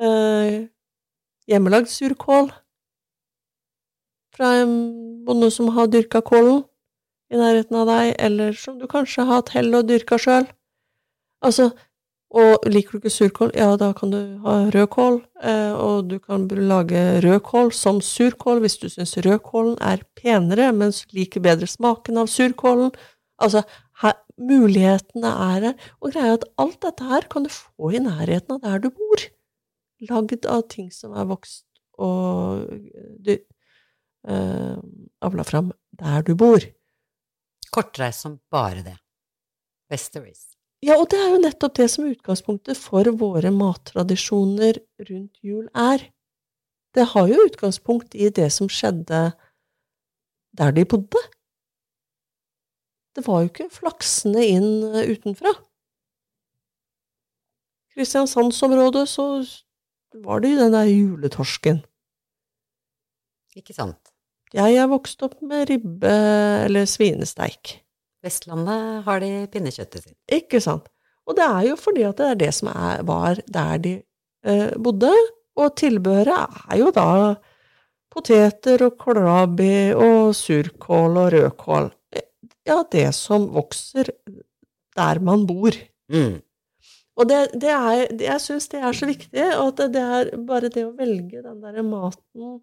Eh, 0.00 0.68
hjemmelagd 1.48 1.88
surkål 1.88 2.52
fra 4.36 4.52
en 4.62 4.74
bonde 5.28 5.50
som 5.52 5.68
har 5.76 5.90
dyrka 5.92 6.22
kålen 6.24 6.62
i 7.28 7.36
nærheten 7.36 7.76
av 7.76 7.90
deg, 7.90 8.14
eller 8.24 8.56
som 8.56 8.78
du 8.80 8.86
kanskje 8.88 9.26
har 9.26 9.42
hatt 9.42 9.52
hell 9.56 9.74
og 9.76 9.88
dyrka 9.90 10.16
sjøl. 10.20 10.48
Altså, 11.44 11.70
og 12.28 12.64
liker 12.68 12.96
du 12.96 13.02
ikke 13.02 13.12
surkål, 13.12 13.52
ja, 13.56 13.68
da 13.80 13.90
kan 13.96 14.12
du 14.12 14.18
ha 14.44 14.56
rødkål, 14.72 15.20
eh, 15.48 15.74
og 15.76 16.08
du 16.10 16.18
kan 16.20 16.48
lage 16.48 17.20
rødkål 17.24 17.72
som 17.76 18.00
surkål 18.04 18.60
hvis 18.64 18.78
du 18.80 18.88
syns 18.92 19.16
rødkålen 19.24 19.78
er 19.84 20.04
penere, 20.16 20.70
mens 20.76 21.04
liker 21.16 21.44
bedre 21.44 21.68
smaken 21.68 22.20
av 22.24 22.32
surkålen. 22.32 22.92
Altså, 23.40 23.64
her, 24.02 24.16
mulighetene 24.38 25.30
er 25.52 25.68
her. 25.68 25.88
Og 26.00 26.12
greia 26.12 26.34
er 26.34 26.40
at 26.40 26.48
alt 26.60 26.80
dette 26.84 27.08
her 27.08 27.28
kan 27.32 27.46
du 27.46 27.52
få 27.52 27.92
i 27.96 28.02
nærheten 28.02 28.58
av 28.58 28.64
der 28.64 28.84
du 28.84 28.90
bor. 28.92 29.24
Lagd 30.08 30.46
av 30.46 30.68
ting 30.70 30.92
som 30.94 31.16
er 31.16 31.26
vokst 31.26 31.64
og 31.98 32.68
du, 33.18 33.34
uh, 34.28 34.76
avla 35.24 35.44
fram 35.46 35.72
der 35.98 36.22
du 36.26 36.34
bor. 36.38 36.62
Kortreist 37.74 38.24
som 38.24 38.38
bare 38.52 38.84
det. 38.84 38.96
Westeris. 39.90 40.46
Ja, 40.84 40.94
og 41.00 41.08
det 41.10 41.18
er 41.18 41.32
jo 41.32 41.40
nettopp 41.42 41.74
det 41.80 41.88
som 41.90 42.06
utgangspunktet 42.06 42.78
for 42.78 43.08
våre 43.18 43.50
mattradisjoner 43.50 44.78
rundt 45.08 45.40
jul 45.42 45.66
er. 45.74 46.04
Det 46.94 47.08
har 47.14 47.26
jo 47.30 47.46
utgangspunkt 47.48 48.14
i 48.14 48.30
det 48.30 48.50
som 48.54 48.70
skjedde 48.70 49.32
der 50.58 50.74
de 50.74 50.84
bodde. 50.88 51.22
Det 53.16 53.24
var 53.26 53.42
jo 53.42 53.50
ikke 53.50 53.66
flaksende 53.74 54.44
inn 54.46 54.68
eh, 54.92 55.10
utenfra. 55.10 55.50
Kristiansandsområdet 57.96 59.08
så 59.10 59.26
var 60.22 60.40
det 60.40 60.52
jo 60.52 60.60
den 60.60 60.76
der 60.76 60.86
juletorsken. 60.86 61.82
Ikke 63.58 63.74
sant. 63.74 64.07
Jeg 64.54 64.78
er 64.80 64.88
vokst 64.88 65.22
opp 65.26 65.36
med 65.44 65.68
ribbe 65.68 66.14
eller 66.64 66.88
svinesteik. 66.88 67.78
Vestlandet 68.24 69.04
har 69.06 69.20
de 69.22 69.32
pinnekjøttet 69.52 70.06
sitt. 70.06 70.16
Ikke 70.32 70.60
sant. 70.64 70.88
Og 71.28 71.36
det 71.36 71.44
er 71.44 71.66
jo 71.68 71.76
fordi 71.76 72.06
at 72.08 72.18
det 72.18 72.30
er 72.30 72.40
det 72.40 72.50
som 72.56 72.70
er, 72.72 73.02
var 73.06 73.40
der 73.44 73.84
de 73.84 73.94
eh, 74.48 74.72
bodde, 74.80 75.12
og 75.58 75.74
tilbehøret 75.76 76.64
er 76.70 76.80
jo 76.80 76.90
da 76.94 77.10
poteter 78.14 78.86
og 78.86 78.96
kålrabi 79.00 79.92
og 79.92 80.34
surkål 80.38 81.20
og 81.20 81.32
rødkål. 81.34 81.90
Ja, 82.68 82.82
det 82.92 83.10
som 83.16 83.48
vokser 83.54 84.10
der 84.96 85.20
man 85.24 85.46
bor. 85.48 85.76
Mm. 86.12 86.40
Og 87.18 87.28
det, 87.28 87.38
det 87.60 87.70
er, 87.74 88.06
jeg 88.22 88.40
syns 88.40 88.68
det 88.72 88.80
er 88.80 88.94
så 88.94 89.08
viktig, 89.08 89.44
og 89.58 89.72
at 89.74 89.94
det, 89.94 90.02
er 90.02 90.32
bare 90.48 90.70
det 90.72 90.84
å 90.86 90.94
velge 90.96 91.42
den 91.42 91.60
derre 91.64 91.82
maten 91.82 92.60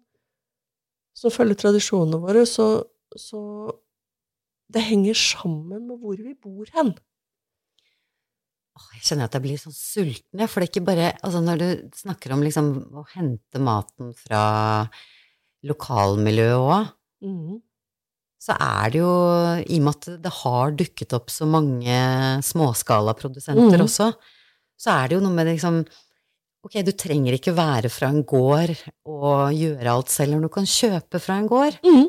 som 1.16 1.32
følger 1.32 1.58
tradisjonene 1.58 2.20
våre, 2.20 2.44
så, 2.48 2.84
så 3.16 3.40
det 4.72 4.84
henger 4.84 5.16
sammen 5.16 5.86
med 5.88 6.00
hvor 6.02 6.18
vi 6.18 6.34
bor 6.34 6.68
hen. 6.76 6.94
Jeg 8.96 9.04
kjenner 9.06 9.28
at 9.30 9.36
jeg 9.36 9.44
blir 9.44 9.60
sånn 9.60 9.76
sulten. 9.76 10.42
For 10.50 10.60
det 10.60 10.66
er 10.66 10.72
ikke 10.74 10.88
bare 10.88 11.12
Altså, 11.24 11.40
når 11.44 11.60
du 11.60 11.68
snakker 11.96 12.34
om 12.34 12.42
liksom 12.44 12.72
å 13.00 13.04
hente 13.14 13.62
maten 13.62 14.10
fra 14.18 14.42
lokalmiljøet 15.66 16.60
òg, 16.60 16.92
Mm. 17.24 17.62
så 18.36 18.52
er 18.60 18.90
det 18.92 18.98
jo 19.00 19.12
I 19.64 19.78
og 19.78 19.84
med 19.86 19.94
at 19.94 20.08
det 20.20 20.32
har 20.42 20.74
dukket 20.76 21.14
opp 21.16 21.30
så 21.32 21.46
mange 21.48 21.96
småskalaprodusenter 22.44 23.80
mm. 23.80 23.84
også, 23.86 24.10
så 24.76 24.90
er 24.92 25.08
det 25.08 25.16
jo 25.16 25.22
noe 25.24 25.32
med 25.32 25.48
liksom 25.48 25.78
Ok, 26.66 26.80
du 26.82 26.90
trenger 26.98 27.36
ikke 27.36 27.54
være 27.54 27.86
fra 27.94 28.08
en 28.10 28.24
gård 28.26 28.72
og 29.06 29.54
gjøre 29.54 29.92
alt 29.92 30.10
selv, 30.10 30.34
når 30.34 30.48
du 30.48 30.52
kan 30.56 30.64
kjøpe 30.66 31.20
fra 31.22 31.36
en 31.38 31.46
gård. 31.46 31.76
Mm. 31.86 32.08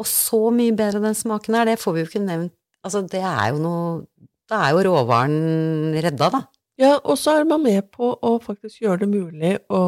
Og 0.00 0.08
så 0.08 0.40
mye 0.52 0.74
bedre 0.76 1.00
den 1.00 1.16
smaken 1.16 1.56
er, 1.56 1.70
det 1.70 1.80
får 1.80 1.96
vi 1.96 2.02
jo 2.02 2.08
ikke 2.10 2.20
nevnt. 2.26 2.52
Altså, 2.84 3.00
det 3.08 3.22
er 3.24 3.52
jo 3.52 3.60
noe 3.60 4.26
Da 4.50 4.64
er 4.66 4.74
jo 4.74 4.82
råvaren 4.88 5.94
redda, 5.94 6.28
da. 6.32 6.40
Ja, 6.80 6.94
og 6.98 7.16
så 7.20 7.38
er 7.38 7.48
man 7.48 7.62
med 7.62 7.88
på 7.92 8.08
å 8.12 8.34
faktisk 8.42 8.82
gjøre 8.82 9.04
det 9.04 9.10
mulig 9.12 9.52
å 9.72 9.82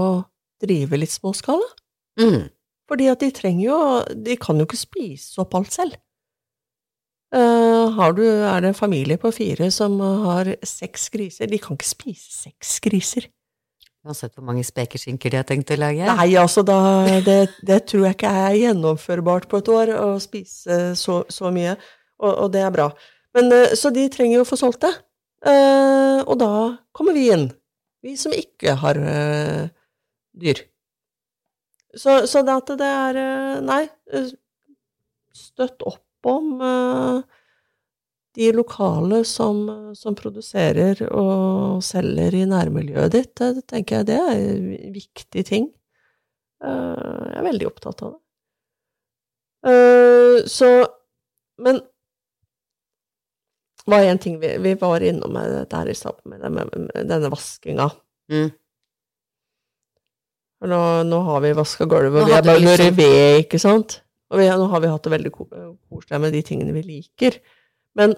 drive 0.63 1.01
litt 1.01 1.13
småskala. 1.13 1.67
Mm. 2.21 2.49
Fordi 2.89 3.09
at 3.09 3.25
de 3.25 3.31
trenger 3.33 3.65
jo 3.65 3.79
De 4.13 4.37
kan 4.37 4.59
jo 4.61 4.67
ikke 4.69 4.79
spise 4.79 5.41
opp 5.43 5.57
alt 5.59 5.73
selv. 5.75 5.97
Uh, 7.33 7.89
har 7.97 8.13
du, 8.13 8.25
er 8.25 8.61
det 8.61 8.73
en 8.73 8.77
familie 8.77 9.17
på 9.21 9.33
fire 9.33 9.71
som 9.73 9.97
har 10.01 10.53
seks 10.69 11.09
griser? 11.13 11.49
De 11.49 11.61
kan 11.61 11.77
ikke 11.77 11.93
spise 11.93 12.29
seks 12.45 12.77
griser. 12.85 13.29
Uansett 14.03 14.35
hvor 14.35 14.47
mange 14.49 14.65
spekeskinker 14.67 15.31
de 15.31 15.39
har 15.39 15.47
tenkt 15.47 15.71
å 15.71 15.79
lage. 15.79 16.07
Nei, 16.09 16.33
altså, 16.41 16.65
da, 16.67 16.79
det, 17.23 17.39
det 17.63 17.85
tror 17.91 18.09
jeg 18.09 18.17
ikke 18.17 18.33
er 18.43 18.57
gjennomførbart 18.59 19.47
på 19.51 19.61
et 19.63 19.71
år, 19.71 19.93
å 19.95 20.09
spise 20.23 20.81
så, 20.99 21.21
så 21.31 21.53
mye, 21.55 21.77
og, 22.19 22.33
og 22.33 22.53
det 22.55 22.65
er 22.67 22.75
bra. 22.75 22.89
Men, 23.39 23.53
eh, 23.55 23.77
så 23.79 23.93
de 23.95 24.09
trenger 24.13 24.41
jo 24.41 24.47
å 24.47 24.49
få 24.49 24.59
solgt 24.59 24.83
det. 24.83 24.93
Eh, 25.47 26.19
og 26.23 26.35
da 26.43 26.51
kommer 26.95 27.15
vi 27.15 27.29
inn, 27.35 27.49
vi 28.03 28.17
som 28.19 28.35
ikke 28.35 28.75
har 28.83 28.99
eh, 28.99 29.71
dyr. 30.35 30.67
Så, 31.95 32.25
så 32.27 32.43
det 32.47 32.55
at 32.57 32.71
det 32.81 32.89
er 32.89 33.19
Nei, 33.63 33.83
støtt 35.37 35.83
opp 35.87 36.29
om 36.29 36.61
eh, 36.63 37.41
de 38.35 38.49
lokale 38.57 39.25
som, 39.29 39.93
som 39.97 40.17
produserer 40.17 41.03
og 41.11 41.83
selger 41.85 42.35
i 42.39 42.47
nærmiljøet 42.49 43.13
ditt. 43.13 43.35
Det 43.37 43.67
tenker 43.69 44.01
jeg 44.01 44.09
det 44.09 44.19
er 44.19 44.41
en 44.41 44.93
viktig 44.95 45.45
ting. 45.49 45.69
Eh, 46.65 47.29
jeg 47.29 47.39
er 47.41 47.49
veldig 47.51 47.69
opptatt 47.69 48.05
av 48.07 48.15
det. 48.15 48.21
Eh, 49.73 50.37
så 50.51 50.71
Men 51.63 51.79
var 53.87 54.07
en 54.07 54.19
ting 54.19 54.39
vi, 54.41 54.57
vi 54.63 54.73
var 54.79 55.03
innom 55.03 55.37
her 55.37 55.89
i 55.91 55.95
stad, 55.95 56.19
med, 56.25 56.43
denne 57.09 57.31
vaskinga. 57.31 57.89
Mm. 58.31 58.51
Nå, 60.71 60.81
nå 61.03 61.19
har 61.27 61.41
vi 61.43 61.51
vaska 61.59 61.87
gulvet, 61.91 62.23
og 62.23 62.29
vi 62.31 62.37
har 62.37 62.45
bare 62.47 62.63
liksom- 62.63 62.97
ved, 62.97 63.41
ikke 63.43 63.59
sant? 63.59 64.01
Og 64.31 64.39
vi, 64.39 64.47
nå 64.47 64.69
har 64.71 64.81
vi 64.81 64.91
hatt 64.93 65.03
det 65.03 65.13
veldig 65.13 65.33
koselig 65.35 66.21
med 66.23 66.33
de 66.33 66.43
tingene 66.47 66.73
vi 66.73 66.83
liker. 66.87 67.41
Men 67.99 68.15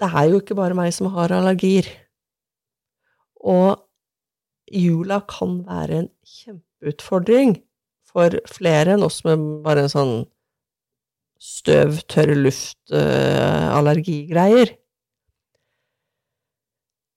det 0.00 0.08
er 0.08 0.28
jo 0.30 0.40
ikke 0.40 0.56
bare 0.56 0.76
meg 0.76 0.92
som 0.96 1.10
har 1.14 1.32
allergier. 1.36 1.88
Og 3.40 3.80
jula 4.72 5.20
kan 5.28 5.60
være 5.66 6.02
en 6.02 6.10
kjempeutfordring 6.24 7.56
for 8.10 8.36
flere 8.50 8.96
enn 8.96 9.06
oss 9.06 9.20
med 9.26 9.42
bare 9.64 9.86
en 9.86 9.92
sånn 9.92 10.14
støv, 11.40 12.02
tørr 12.10 12.34
luft, 12.36 12.78
uh, 12.92 13.72
allergigreier. 13.78 14.74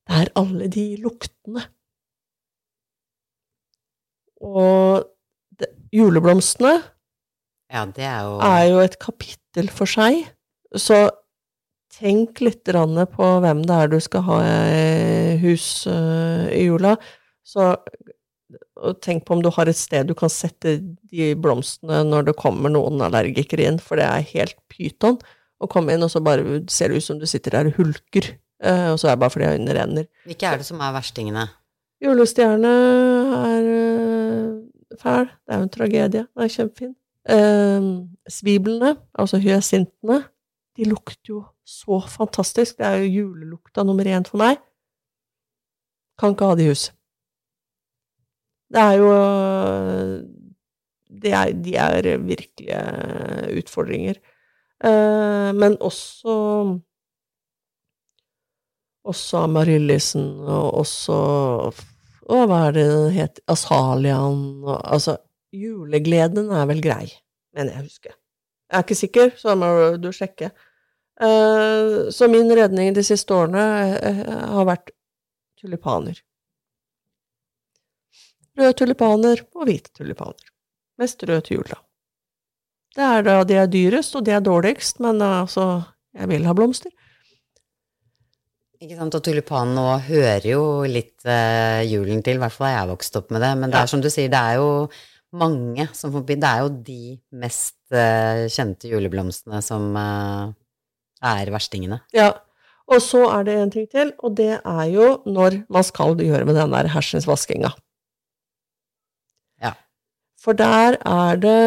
Det 0.03 0.19
er 0.19 0.31
alle 0.39 0.67
de 0.71 0.85
luktene. 1.03 1.63
Og 4.43 5.07
det, 5.59 5.69
juleblomstene 5.95 6.73
Ja, 7.71 7.85
det 7.87 8.03
er 8.03 8.25
jo 8.27 8.33
er 8.43 8.65
jo 8.67 8.81
et 8.83 8.97
kapittel 8.99 9.42
for 9.73 9.89
seg, 9.89 10.23
så 10.75 11.09
tenk 11.93 12.41
litt 12.41 12.65
på 12.65 13.27
hvem 13.43 13.61
det 13.67 13.75
er 13.75 13.91
du 13.91 13.99
skal 14.01 14.25
ha 14.25 14.39
i 14.43 15.37
hus 15.43 15.85
eh, 15.87 16.49
i 16.57 16.63
jula. 16.65 16.95
Så 17.45 17.75
og 18.83 18.99
tenk 19.03 19.23
på 19.25 19.37
om 19.37 19.41
du 19.43 19.49
har 19.53 19.69
et 19.69 19.77
sted 19.77 20.09
du 20.09 20.15
kan 20.17 20.31
sette 20.31 20.75
de 20.81 21.29
blomstene 21.39 22.01
når 22.07 22.27
det 22.27 22.37
kommer 22.39 22.73
noen 22.73 23.01
allergikere 23.05 23.67
inn, 23.69 23.79
for 23.79 23.99
det 23.99 24.07
er 24.07 24.31
helt 24.33 24.57
pyton 24.71 25.19
å 25.63 25.69
komme 25.71 25.95
inn, 25.95 26.03
og 26.03 26.11
så 26.11 26.19
bare 26.23 26.63
ser 26.71 26.91
det 26.91 26.99
ut 26.99 27.05
som 27.05 27.19
du 27.21 27.27
sitter 27.29 27.55
der 27.55 27.69
og 27.69 27.77
hulker, 27.79 28.33
eh, 28.63 28.89
og 28.91 28.97
så 28.99 29.07
er 29.09 29.15
det 29.15 29.23
bare 29.23 29.35
fordi 29.35 29.51
øynene 29.53 29.77
renner. 29.77 30.09
Hvilke 30.27 30.49
er 30.49 30.59
det 30.59 30.67
som 30.67 30.81
er 30.83 30.95
verstingene? 30.97 31.45
Julestjerne 32.03 32.73
er 33.37 33.69
fæl. 34.99 35.29
Det 35.31 35.53
er 35.53 35.61
jo 35.61 35.67
en 35.69 35.71
tragedie. 35.71 36.25
Den 36.25 36.43
er 36.43 36.51
kjempefin. 36.51 36.95
Eh, 37.29 37.85
sviblene, 38.29 38.95
altså 39.15 39.39
hyasintene, 39.39 40.23
de 40.77 40.87
lukter 40.89 41.29
jo 41.29 41.43
så 41.65 42.01
fantastisk. 42.09 42.77
Det 42.77 42.85
er 42.85 43.03
jo 43.03 43.11
julelukta 43.21 43.83
nummer 43.83 44.07
én 44.09 44.25
for 44.27 44.41
meg. 44.41 44.59
Kan 46.19 46.33
ikke 46.33 46.49
ha 46.49 46.55
det 46.57 46.65
i 46.65 46.71
hus. 46.73 46.89
Det 48.73 48.81
er 48.81 48.97
jo 48.97 49.11
det 51.23 51.31
er, 51.31 51.51
De 51.53 51.75
er 51.77 52.17
virkelige 52.17 52.81
utfordringer. 53.59 54.17
Eh, 54.83 55.49
men 55.55 55.77
også 55.79 56.33
også 59.03 59.37
Amaryllisen, 59.37 60.39
og 60.47 60.73
også 60.79 61.17
og 62.31 62.45
hva 62.47 62.59
er 62.69 62.75
det 62.75 62.85
den 62.87 63.09
heter 63.11 63.43
Asalian 63.51 64.63
og, 64.63 64.79
Altså, 64.93 65.17
julegleden 65.53 66.51
er 66.51 66.67
vel 66.69 66.81
grei, 66.83 67.07
mener 67.55 67.75
jeg 67.75 67.83
å 67.83 67.87
huske. 67.87 68.13
Jeg 68.13 68.79
er 68.79 68.85
ikke 68.85 68.97
sikker, 68.97 69.33
så 69.37 69.55
må 69.59 69.69
du 70.01 70.09
sjekke. 70.15 70.49
Eh, 71.21 72.09
så 72.09 72.29
min 72.31 72.49
redning 72.57 72.93
de 72.95 73.03
siste 73.05 73.35
årene 73.35 73.63
eh, 73.99 74.23
har 74.55 74.65
vært 74.65 74.93
tulipaner. 75.61 76.17
Røde 78.57 78.73
tulipaner 78.81 79.45
og 79.53 79.67
hvite 79.69 79.93
tulipaner. 79.93 80.49
Mest 81.01 81.23
rød 81.25 81.45
til 81.45 81.61
jula. 81.61 81.79
Det 82.93 83.05
er 83.05 83.23
da 83.25 83.39
de 83.49 83.55
er 83.57 83.69
dyrest, 83.69 84.17
og 84.17 84.25
de 84.25 84.35
er 84.35 84.43
dårligst, 84.45 84.99
men 85.01 85.21
altså, 85.25 85.81
jeg 86.13 86.29
vil 86.29 86.45
ha 86.45 86.53
blomster. 86.57 86.91
Ikke 88.83 88.97
sant, 88.99 89.15
og 89.15 89.23
tulipanen 89.23 89.77
nå 89.77 89.85
hører 90.09 90.45
jo 90.45 90.63
litt 90.89 91.23
eh, 91.29 91.85
julen 91.87 92.21
til, 92.25 92.35
i 92.37 92.41
hvert 92.41 92.53
fall 92.53 92.67
har 92.67 92.81
jeg 92.81 92.91
vokst 92.91 93.17
opp 93.21 93.29
med 93.31 93.41
det, 93.45 93.51
men 93.61 93.73
det 93.73 93.79
er 93.79 93.89
som 93.89 94.01
du 94.03 94.09
sier, 94.11 94.29
det 94.33 94.41
er 94.41 94.59
jo 94.59 94.69
mange 95.33 95.87
som 95.97 96.13
forbi, 96.13 96.37
det 96.39 96.49
er 96.49 96.63
jo 96.63 96.71
de 96.85 97.15
mest 97.41 97.77
eh, 97.95 98.45
kjente 98.53 98.89
juleblomstene 98.91 99.61
som 99.65 99.95
eh, 99.99 100.53
er 101.33 101.53
verstingene. 101.53 102.01
Ja. 102.15 102.31
Og 102.91 102.99
så 102.99 103.21
er 103.31 103.45
det 103.47 103.55
en 103.57 103.71
ting 103.71 103.87
til, 103.89 104.11
og 104.19 104.35
det 104.37 104.57
er 104.59 104.85
jo 104.91 105.07
når 105.23 105.61
man 105.71 105.85
skal 105.87 106.17
gjøre 106.19 106.43
med 106.45 106.57
den 106.59 106.73
der 106.75 106.89
hersens 106.91 107.27
vaskinga. 107.29 107.71
Ja. 109.63 109.71
For 110.43 110.57
der 110.59 110.99
er 110.99 111.39
det 111.39 111.65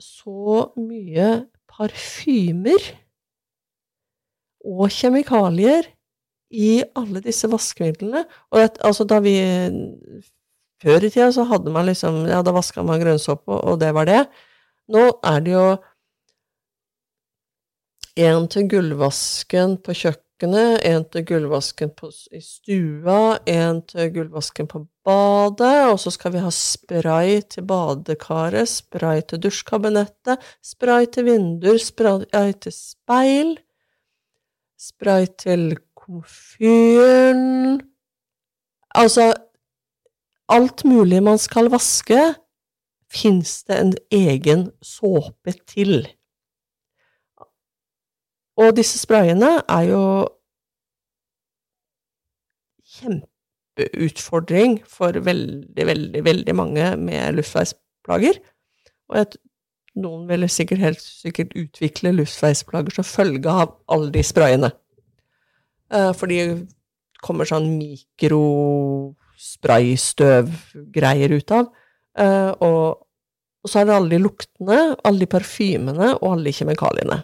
så 0.00 0.70
mye 0.78 1.30
parfymer 1.68 2.92
og 4.64 4.92
kjemikalier 4.94 5.90
i 6.50 6.80
alle 6.98 7.22
disse 7.24 7.50
vaskemidlene. 7.50 8.24
Og 8.50 8.62
det, 8.62 8.70
altså 8.86 9.06
da 9.08 9.20
vi 9.24 9.36
Før 10.80 11.04
i 11.04 11.10
tida 11.12 11.28
så 11.34 11.44
hadde 11.48 11.72
man 11.74 11.88
liksom 11.88 12.24
Ja, 12.30 12.40
da 12.42 12.54
vaska 12.56 12.82
man 12.86 13.00
grønnsåpe, 13.02 13.52
og 13.52 13.80
det 13.82 13.92
var 13.96 14.08
det. 14.08 14.24
Nå 14.90 15.06
er 15.26 15.44
det 15.44 15.54
jo 15.54 15.66
en 18.20 18.48
til 18.50 18.66
gulvvasken 18.68 19.76
på 19.84 19.94
kjøkkenet, 19.94 20.80
en 20.88 21.04
til 21.12 21.24
gulvvasken 21.28 21.92
i 22.34 22.40
stua, 22.42 23.38
en 23.46 23.82
til 23.86 24.10
gulvvasken 24.16 24.68
på 24.68 24.82
badet, 25.06 25.92
og 25.92 26.00
så 26.02 26.10
skal 26.10 26.34
vi 26.34 26.42
ha 26.44 26.50
spray 26.54 27.40
til 27.48 27.64
badekaret, 27.68 28.68
spray 28.68 29.22
til 29.22 29.42
dusjkabinettet, 29.44 30.42
spray 30.64 31.06
til 31.12 31.28
vinduer, 31.28 31.78
spray 31.78 32.52
til 32.60 32.74
speil, 32.74 33.54
spray 34.80 35.28
til 35.38 35.78
komfyren 35.94 37.80
Altså, 38.90 39.34
alt 40.50 40.84
mulig 40.84 41.22
man 41.22 41.38
skal 41.38 41.70
vaske, 41.72 42.18
fins 43.10 43.64
det 43.66 43.78
en 43.78 43.92
egen 44.14 44.68
såpe 44.82 45.54
til. 45.66 46.04
Og 48.60 48.74
disse 48.76 49.00
sprayene 49.00 49.56
er 49.68 49.86
jo 49.88 50.02
kjempeutfordring 52.98 54.80
for 54.90 55.16
veldig, 55.24 55.86
veldig, 55.86 56.24
veldig 56.24 56.56
mange 56.56 56.90
med 57.00 57.38
luftveisplager. 57.38 58.40
Og 59.10 59.16
jeg, 59.18 59.40
noen 60.02 60.26
vil 60.28 60.48
sikkert 60.50 60.84
helt 60.84 61.02
sikkert 61.02 61.56
utvikle 61.58 62.12
luftveisplager 62.18 62.94
som 62.98 63.06
følge 63.06 63.50
av 63.50 63.78
alle 63.90 64.12
de 64.14 64.26
sprayene. 64.26 64.70
Eh, 65.90 66.12
for 66.14 66.30
de 66.30 66.66
kommer 67.24 67.48
sånn 67.48 67.72
mikrospraystøvgreier 69.40 71.32
ut 71.32 71.50
av. 71.50 71.70
Uh, 72.18 72.52
og, 72.60 73.06
og 73.62 73.70
så 73.70 73.80
er 73.80 73.86
det 73.86 73.94
alle 73.96 74.10
de 74.10 74.18
luktene, 74.22 74.96
alle 75.04 75.18
de 75.22 75.26
parfymene 75.30 76.14
og 76.18 76.32
alle 76.32 76.44
de 76.50 76.52
kjemikaliene. 76.58 77.22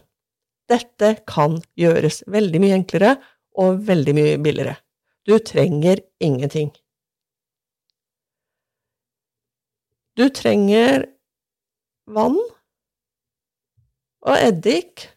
Dette 0.66 1.16
kan 1.28 1.62
gjøres 1.78 2.24
veldig 2.26 2.60
mye 2.62 2.74
enklere 2.80 3.16
og 3.56 3.86
veldig 3.86 4.14
mye 4.16 4.38
billigere. 4.42 4.76
Du 5.26 5.38
trenger 5.38 6.00
ingenting. 6.22 6.70
Du 10.16 10.28
trenger 10.32 11.06
vann 12.06 12.38
og 14.26 14.36
eddik 14.38 15.15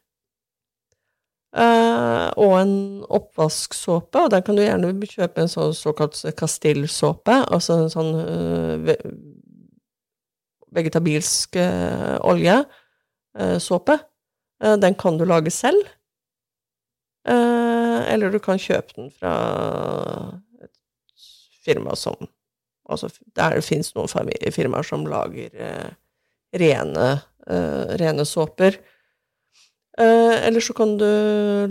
eh, 1.55 2.27
og 2.37 2.53
en 2.59 2.73
oppvasksåpe, 3.09 4.25
og 4.25 4.31
der 4.33 4.43
kan 4.45 4.57
du 4.57 4.63
gjerne 4.63 4.93
kjøpe 5.09 5.43
en 5.43 5.51
sånn 5.51 5.73
såkalt 5.77 6.19
Castille-såpe, 6.37 7.35
altså 7.49 7.79
en 7.83 7.93
sånn 7.93 8.11
uh, 8.17 8.91
vegetabilsk 10.75 11.57
uh, 11.57 12.17
oljesåpe. 12.29 13.97
Uh, 14.61 14.75
den 14.81 14.97
kan 14.99 15.17
du 15.17 15.25
lage 15.29 15.53
selv, 15.53 15.95
eller 17.29 18.31
du 18.33 18.39
kan 18.41 18.57
kjøpe 18.57 18.95
den 18.95 19.09
fra 19.13 19.33
et 20.63 20.71
firma 21.65 21.93
som 21.99 22.15
Altså, 22.89 23.11
der 23.37 23.53
det 23.53 23.67
finnes 23.67 23.91
noen 23.93 24.09
firmaer 24.49 24.87
som 24.87 25.03
lager 25.05 25.51
rene, 26.57 27.09
rene 28.01 28.25
såper. 28.25 28.79
Eh, 29.99 30.47
eller 30.47 30.63
så 30.63 30.73
kan 30.73 30.97
du 30.97 31.09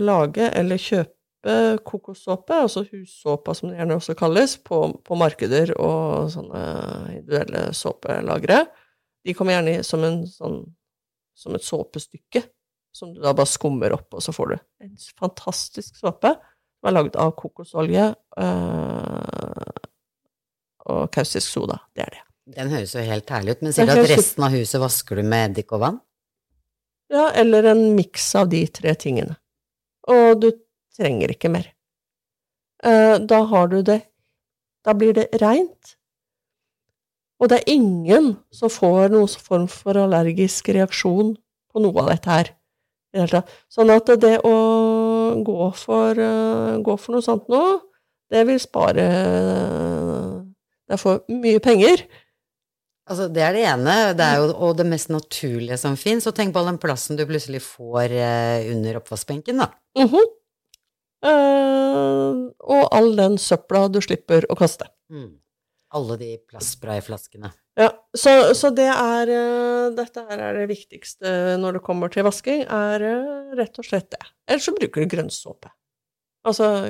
lage 0.01 0.49
eller 0.53 0.77
kjøpe 0.77 1.55
kokossåpe, 1.87 2.53
altså 2.65 2.83
hussåpa 2.91 3.55
som 3.55 3.71
det 3.71 3.79
gjerne 3.79 3.97
også 3.97 4.15
kalles, 4.19 4.57
på, 4.61 4.81
på 5.05 5.17
markeder 5.17 5.71
og 5.79 6.29
sånne 6.33 6.61
individuelle 7.15 7.69
såpelagre. 7.77 8.65
De 9.25 9.33
kommer 9.33 9.57
gjerne 9.57 9.81
som, 9.87 10.03
en, 10.05 10.21
sånn, 10.29 10.61
som 11.37 11.57
et 11.57 11.65
såpestykke, 11.65 12.43
som 12.95 13.15
du 13.15 13.21
da 13.23 13.33
bare 13.33 13.49
skummer 13.49 13.95
opp, 13.97 14.13
og 14.13 14.23
så 14.23 14.35
får 14.35 14.53
du 14.53 14.57
en 14.85 14.95
fantastisk 15.19 15.97
såpe 15.97 16.35
som 16.35 16.89
er 16.89 16.95
lagd 16.95 17.17
av 17.19 17.33
kokosolje 17.39 18.05
øh, 18.39 19.79
og 20.89 21.09
kaustisk 21.13 21.47
soda. 21.47 21.79
Det 21.95 22.05
er 22.05 22.13
det. 22.17 22.25
Den 22.59 22.71
høres 22.73 22.93
jo 22.95 23.01
helt 23.05 23.29
herlig 23.29 23.57
ut, 23.57 23.65
men 23.65 23.75
sier 23.75 23.89
du 23.89 23.93
at 23.93 24.09
resten 24.09 24.45
av 24.45 24.55
huset 24.55 24.81
vasker 24.81 25.19
du 25.19 25.25
med 25.27 25.51
eddik 25.51 25.73
og 25.75 25.83
vann? 25.83 25.99
Ja, 27.09 27.29
eller 27.33 27.71
en 27.71 27.95
miks 27.97 28.27
av 28.37 28.49
de 28.51 28.61
tre 28.69 28.93
tingene. 28.95 29.35
Og 30.09 30.41
du 30.41 30.51
trenger 30.97 31.33
ikke 31.33 31.51
mer. 31.51 31.71
Eh, 32.83 33.17
da 33.19 33.43
har 33.49 33.67
du 33.67 33.81
det 33.83 34.01
Da 34.85 34.93
blir 34.95 35.11
det 35.13 35.41
reint. 35.41 35.97
Og 37.39 37.49
det 37.51 37.57
er 37.59 37.73
ingen 37.73 38.29
som 38.51 38.71
får 38.71 39.11
noen 39.11 39.27
form 39.27 39.67
for 39.67 39.99
allergisk 39.99 40.69
reaksjon 40.71 41.33
på 41.69 41.83
noe 41.83 41.99
av 41.99 42.07
dette 42.13 42.31
her. 42.31 42.51
Sånn 43.67 43.91
at 43.91 44.11
det 44.21 44.37
å 44.47 44.55
gå 45.45 45.69
for, 45.75 46.15
uh, 46.15 46.79
gå 46.79 46.95
for 46.95 47.15
noe 47.15 47.25
sånt 47.25 47.47
nå, 47.51 47.63
det 48.29 48.45
vil 48.47 48.59
spare 48.61 49.05
uh, 49.09 50.35
Det 50.89 50.97
får 50.97 51.19
mye 51.29 51.59
penger. 51.61 52.01
Altså, 53.09 53.25
det 53.33 53.41
er 53.41 53.55
det 53.57 53.61
ene, 53.65 53.93
det 54.13 54.25
er 54.25 54.37
jo 54.37 54.49
og 54.53 54.75
det 54.77 54.85
mest 54.85 55.09
naturlige 55.09 55.79
som 55.81 55.95
fins. 55.97 56.27
Og 56.29 56.35
tenk 56.37 56.53
på 56.53 56.61
all 56.61 56.69
den 56.69 56.81
plassen 56.81 57.17
du 57.17 57.25
plutselig 57.29 57.63
får 57.65 58.13
eh, 58.13 58.69
under 58.69 58.99
oppvaskbenken, 59.01 59.63
da. 59.63 59.71
Mm 59.97 60.09
-hmm. 60.11 60.27
uh, 61.25 62.51
og 62.75 62.83
all 62.95 63.15
den 63.17 63.37
søpla 63.37 63.87
du 63.87 64.01
slipper 64.01 64.45
å 64.49 64.55
kaste. 64.55 64.85
Mm. 65.09 65.39
Alle 65.89 66.17
de 66.17 66.37
plastsprayflaskene. 66.37 67.51
Ja, 67.75 67.89
så, 68.13 68.53
så, 68.53 68.69
det 68.69 68.91
er 68.93 69.29
uh, 69.33 69.95
Dette 69.95 70.25
her 70.29 70.37
er 70.37 70.53
det 70.53 70.69
viktigste 70.69 71.57
når 71.57 71.73
det 71.73 71.83
kommer 71.83 72.09
til 72.09 72.23
vasking, 72.23 72.61
er 72.61 73.01
uh, 73.01 73.57
rett 73.57 73.79
og 73.79 73.85
slett 73.85 74.11
det. 74.11 74.21
Ellers 74.47 74.65
så 74.65 74.75
bruker 74.77 75.01
du 75.01 75.07
grønnsåpe. 75.07 75.69
Altså 76.45 76.87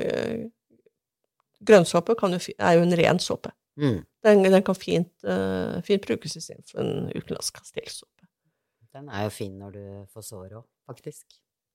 Grønnsåpe 1.60 2.16
er 2.60 2.74
jo 2.74 2.82
en 2.82 2.96
ren 2.96 3.20
såpe. 3.20 3.52
Mm. 3.80 4.04
Den, 4.26 4.44
den, 4.44 4.64
kan 4.66 4.76
fint, 4.76 5.12
uh, 5.24 5.80
fint 5.86 6.04
brukes 6.04 6.36
istedenfor 6.36 6.82
en 6.84 7.12
utenlandsk 7.14 7.62
kastellsåpe. 7.62 8.28
Den 8.96 9.08
er 9.14 9.28
jo 9.28 9.32
fin 9.32 9.54
når 9.62 9.76
du 9.78 9.84
får 10.12 10.26
sår 10.28 10.58
òg, 10.60 10.66
faktisk. 10.90 11.24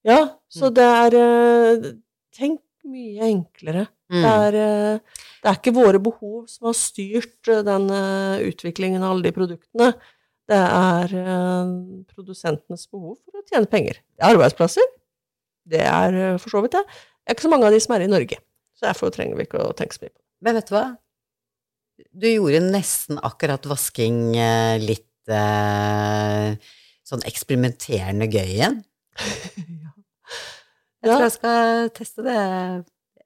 Ja, 0.04 0.36
så 0.52 0.68
mm. 0.68 0.74
det 0.76 0.88
er 0.90 1.16
uh, 1.16 1.92
Tenk 2.34 2.60
mye 2.90 3.28
enklere. 3.30 3.86
Mm. 4.10 4.18
Det, 4.18 4.32
er, 4.32 4.56
uh, 4.58 5.20
det, 5.38 5.46
er, 5.46 5.56
ikke 5.56 5.76
våre 5.76 6.00
behov 6.02 6.42
som 6.50 6.68
har 6.68 6.76
styrt 6.76 7.52
den 7.68 7.86
utviklingen 8.44 9.04
av 9.04 9.14
alle 9.14 9.28
de 9.28 9.32
produktene. 9.36 9.92
Det 10.50 10.58
er 10.60 11.14
produsentenes 12.10 12.82
behov 12.92 13.14
for 13.22 13.40
å 13.40 13.46
tjene 13.48 13.70
penger. 13.70 14.02
Det 14.12 14.26
er 14.26 14.34
arbeidsplasser. 14.34 14.90
Det 15.72 15.80
er 15.80 16.18
for 16.42 16.52
så 16.52 16.60
vidt 16.66 16.74
det. 16.76 16.82
Det 16.90 17.32
er 17.32 17.38
ikke 17.38 17.46
så 17.46 17.54
mange 17.54 17.70
av 17.70 17.72
de 17.72 17.80
som 17.80 17.94
er 17.96 18.04
i 18.04 18.10
Norge. 18.10 18.36
Så 18.76 18.84
derfor 18.90 19.14
trenger 19.14 19.38
vi 19.38 19.46
ikke 19.46 19.62
å 19.62 19.72
tenke 19.78 19.96
så 19.96 20.02
mye 20.02 20.12
på 20.12 20.18
det. 20.18 20.26
Men 20.44 20.58
vet 20.58 20.68
du 20.68 20.74
hva? 20.74 20.84
Du 21.94 22.26
gjorde 22.26 22.62
nesten 22.64 23.20
akkurat 23.22 23.66
vasking 23.70 24.34
eh, 24.38 24.78
litt 24.82 25.30
eh, 25.30 26.54
sånn 27.06 27.22
eksperimenterende 27.28 28.26
gøy 28.30 28.56
igjen. 28.56 28.80
ja. 29.84 29.92
Jeg 31.04 31.10
tror 31.10 31.26
jeg 31.26 31.34
skal 31.36 31.92
teste 31.94 32.24
det. 32.26 32.40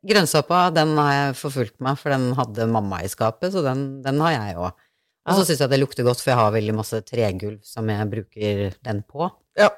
Grønnsåpa, 0.08 0.68
den 0.74 0.92
har 0.98 1.12
jeg 1.14 1.38
forfulgt 1.40 1.78
meg, 1.82 1.98
for 1.98 2.14
den 2.14 2.30
hadde 2.38 2.68
mamma 2.70 3.00
i 3.02 3.10
skapet, 3.10 3.50
så 3.54 3.64
den, 3.64 3.86
den 4.04 4.20
har 4.22 4.34
jeg 4.34 4.58
òg. 4.60 4.84
Og 5.28 5.36
så 5.36 5.44
syns 5.44 5.60
jeg 5.64 5.72
det 5.72 5.80
lukter 5.82 6.06
godt, 6.06 6.22
for 6.22 6.32
jeg 6.32 6.40
har 6.40 6.54
veldig 6.54 6.74
masse 6.78 7.00
tregulv 7.04 7.58
som 7.66 7.88
jeg 7.92 8.10
bruker 8.12 8.62
den 8.86 9.02
på. 9.04 9.28
Ja. 9.58 9.68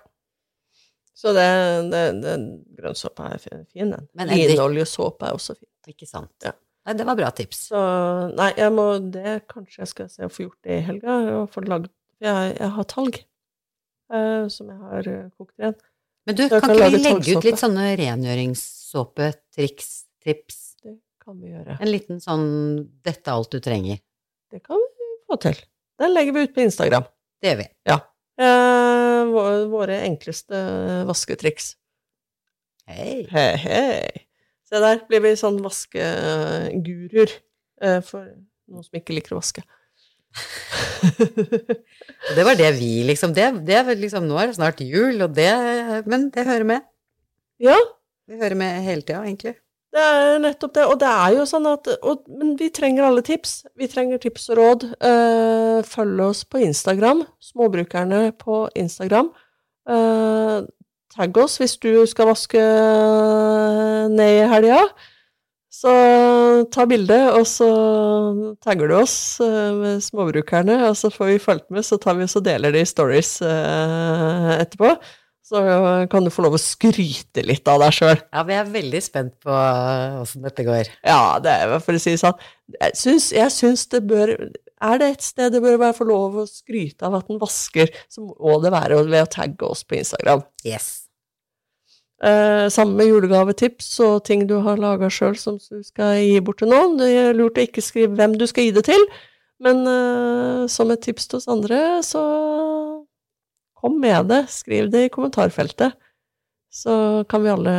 Så 1.17 1.35
det, 1.37 1.49
det, 1.93 2.03
det 2.23 2.35
grønnsåpa 2.79 3.33
er 3.35 3.43
fin, 3.43 3.93
den. 3.93 4.07
Linoljesåpe 4.31 5.29
er 5.29 5.37
også 5.37 5.57
fin. 5.59 5.69
Ikke 5.91 6.09
sant. 6.09 6.33
Ja. 6.47 6.55
Nei, 6.89 6.97
det 6.97 7.05
var 7.05 7.19
bra 7.19 7.31
tips. 7.37 7.67
Så 7.71 7.81
nei, 8.37 8.51
jeg 8.57 8.73
må 8.73 8.87
det 9.13 9.41
Kanskje 9.51 9.83
jeg 9.83 9.91
skal 9.91 10.09
se 10.13 10.27
å 10.27 10.33
få 10.33 10.47
gjort 10.47 10.61
det 10.67 10.79
i 10.79 10.85
helga, 10.87 11.17
og 11.37 11.51
få 11.53 11.65
lagd 11.67 11.91
jeg, 12.21 12.55
jeg 12.57 12.71
har 12.77 12.87
talg 12.89 13.17
uh, 14.13 14.45
som 14.53 14.69
jeg 14.69 14.79
har 14.81 15.09
uh, 15.09 15.23
kokt 15.41 15.55
igjen. 15.61 15.77
Men 16.29 16.37
du, 16.37 16.45
kan, 16.53 16.61
kan 16.61 16.75
ikke 16.77 16.91
vi 16.93 17.03
legge 17.05 17.37
ut 17.37 17.47
litt 17.49 17.61
sånne 17.61 17.87
rengjøringssåpe-triks, 18.01 19.91
tips? 20.21 20.59
Det 20.85 20.97
kan 21.23 21.41
vi 21.41 21.55
gjøre. 21.55 21.79
En 21.81 21.91
liten 21.91 22.21
sånn 22.23 22.47
'dette 23.01 23.25
er 23.25 23.37
alt 23.37 23.57
du 23.57 23.61
trenger'. 23.65 24.03
Det 24.53 24.61
kan 24.65 24.81
vi 24.81 25.11
få 25.31 25.41
til. 25.41 25.61
Den 26.01 26.15
legger 26.17 26.37
vi 26.37 26.45
ut 26.45 26.57
på 26.57 26.65
Instagram. 26.65 27.09
Det 27.41 27.53
gjør 27.53 27.61
vi. 27.63 27.69
Ja. 27.89 28.01
Uh, 28.41 29.69
våre 29.73 30.01
enkleste 30.05 30.61
vasketriks. 31.09 31.75
Hei. 32.91 33.29
Hei, 33.31 33.53
hei. 33.65 34.27
Se 34.71 34.81
der, 34.83 35.01
blir 35.11 35.23
vi 35.25 35.33
sånn 35.39 35.59
vaskeguruer 35.65 37.33
eh, 37.83 37.99
for 38.07 38.29
noen 38.71 38.85
som 38.87 38.99
ikke 39.01 39.17
liker 39.17 39.35
å 39.35 39.41
vaske. 39.41 39.65
Det 42.37 42.45
var 42.47 42.55
det 42.55 42.69
vi 42.77 43.01
liksom 43.09 43.33
det, 43.35 43.49
det 43.67 43.81
liksom, 43.99 44.29
Nå 44.31 44.37
er 44.39 44.51
det 44.51 44.59
snart 44.59 44.79
jul, 44.85 45.17
og 45.25 45.33
det 45.35 45.51
Men 46.07 46.29
det 46.31 46.45
hører 46.47 46.69
med. 46.69 46.85
ja, 47.59 47.75
Vi 48.31 48.39
hører 48.39 48.55
med 48.55 48.85
hele 48.87 49.03
tida, 49.03 49.25
egentlig. 49.25 49.57
det 49.91 50.05
er 50.07 50.39
nettopp 50.45 50.77
det. 50.77 50.85
Og 50.87 51.01
det 51.03 51.09
er 51.11 51.35
jo 51.35 51.47
sånn 51.51 51.67
at 51.67 51.91
og, 51.99 52.23
Men 52.31 52.53
vi 52.61 52.69
trenger 52.71 53.09
alle 53.09 53.25
tips. 53.27 53.65
Vi 53.75 53.89
trenger 53.91 54.23
tips 54.23 54.47
og 54.53 54.61
råd. 54.61 54.87
Eh, 55.03 55.81
følg 55.83 56.23
oss 56.29 56.45
på 56.47 56.63
Instagram. 56.63 57.25
Småbrukerne 57.43 58.29
på 58.39 58.69
Instagram. 58.79 59.33
Eh, 61.11 61.17
tagg 61.17 61.37
oss 61.39 61.59
hvis 61.61 61.79
du 61.81 62.07
skal 62.07 62.31
vaske 62.31 62.61
ned 64.11 64.37
i 64.41 64.51
helga. 64.51 64.89
Så 65.71 65.91
ta 66.75 66.85
bilde, 66.85 67.17
og 67.39 67.47
så 67.47 67.69
tagger 68.61 68.91
du 68.91 68.97
oss 68.99 69.41
eh, 69.41 69.71
med 69.75 70.03
småbrukerne, 70.03 70.89
og 70.89 70.97
så 70.99 71.11
får 71.11 71.27
vi 71.31 71.39
fulgt 71.39 71.71
med, 71.71 71.85
så 71.87 71.97
tar 71.97 72.19
vi 72.19 72.27
og 72.27 72.45
deler 72.45 72.73
det 72.73 72.83
i 72.83 72.91
stories 72.91 73.41
eh, 73.43 74.57
etterpå. 74.59 74.97
Så 75.51 75.61
kan 76.07 76.23
du 76.23 76.31
få 76.31 76.45
lov 76.45 76.55
å 76.55 76.63
skryte 76.63 77.43
litt 77.43 77.67
av 77.67 77.81
deg 77.83 77.95
sjøl. 77.97 78.21
Ja, 78.31 78.43
vi 78.47 78.55
er 78.55 78.69
veldig 78.71 79.01
spent 79.03 79.33
på 79.43 79.51
åssen 80.23 80.45
dette 80.47 80.63
går. 80.63 80.91
Ja, 81.03 81.41
det 81.43 81.51
er 81.51 81.73
for 81.83 81.99
å 81.99 82.03
si 82.03 82.15
det 82.15 82.21
sånn. 82.23 82.39
Jeg 82.77 82.95
syns, 83.01 83.33
jeg 83.35 83.51
syns 83.51 83.83
det 83.91 84.05
bør 84.07 84.37
Er 84.81 85.01
det 85.01 85.11
et 85.13 85.25
sted 85.25 85.53
det 85.53 85.61
bør 85.61 85.77
være 85.81 85.97
få 85.99 86.07
lov 86.09 86.41
å 86.41 86.49
skryte 86.49 87.05
av 87.05 87.19
at 87.19 87.29
den 87.29 87.41
vasker, 87.41 87.93
så 88.09 88.25
må 88.25 88.57
det 88.65 88.73
være 88.73 89.03
ved 89.11 89.27
å 89.27 89.31
tagge 89.31 89.69
oss 89.69 89.85
på 89.85 89.99
Instagram. 89.99 90.45
Yes. 90.65 91.11
Eh, 92.21 92.67
samme 92.73 92.99
med 92.99 93.09
julegavetips 93.09 93.95
og 94.05 94.25
ting 94.29 94.45
du 94.49 94.59
har 94.65 94.81
laga 94.81 95.09
sjøl 95.13 95.39
som 95.41 95.57
du 95.57 95.81
skal 95.85 96.19
gi 96.21 96.41
bort 96.45 96.61
til 96.61 96.69
noen. 96.73 96.99
Det 97.01 97.09
er 97.17 97.37
lurt 97.37 97.61
å 97.61 97.65
ikke 97.65 97.85
skrive 97.85 98.17
hvem 98.19 98.37
du 98.41 98.47
skal 98.49 98.69
gi 98.69 98.75
det 98.77 98.85
til, 98.89 99.05
men 99.65 99.83
eh, 99.89 100.65
som 100.73 100.93
et 100.93 101.05
tips 101.05 101.29
til 101.29 101.41
oss 101.41 101.49
andre, 101.53 102.01
så 102.05 102.23
kom 103.81 104.01
med 104.01 104.29
det. 104.33 104.47
Skriv 104.53 104.89
det 104.93 105.07
i 105.07 105.13
kommentarfeltet. 105.13 105.97
Så 106.71 107.25
kan 107.29 107.43
vi 107.43 107.53
alle 107.53 107.77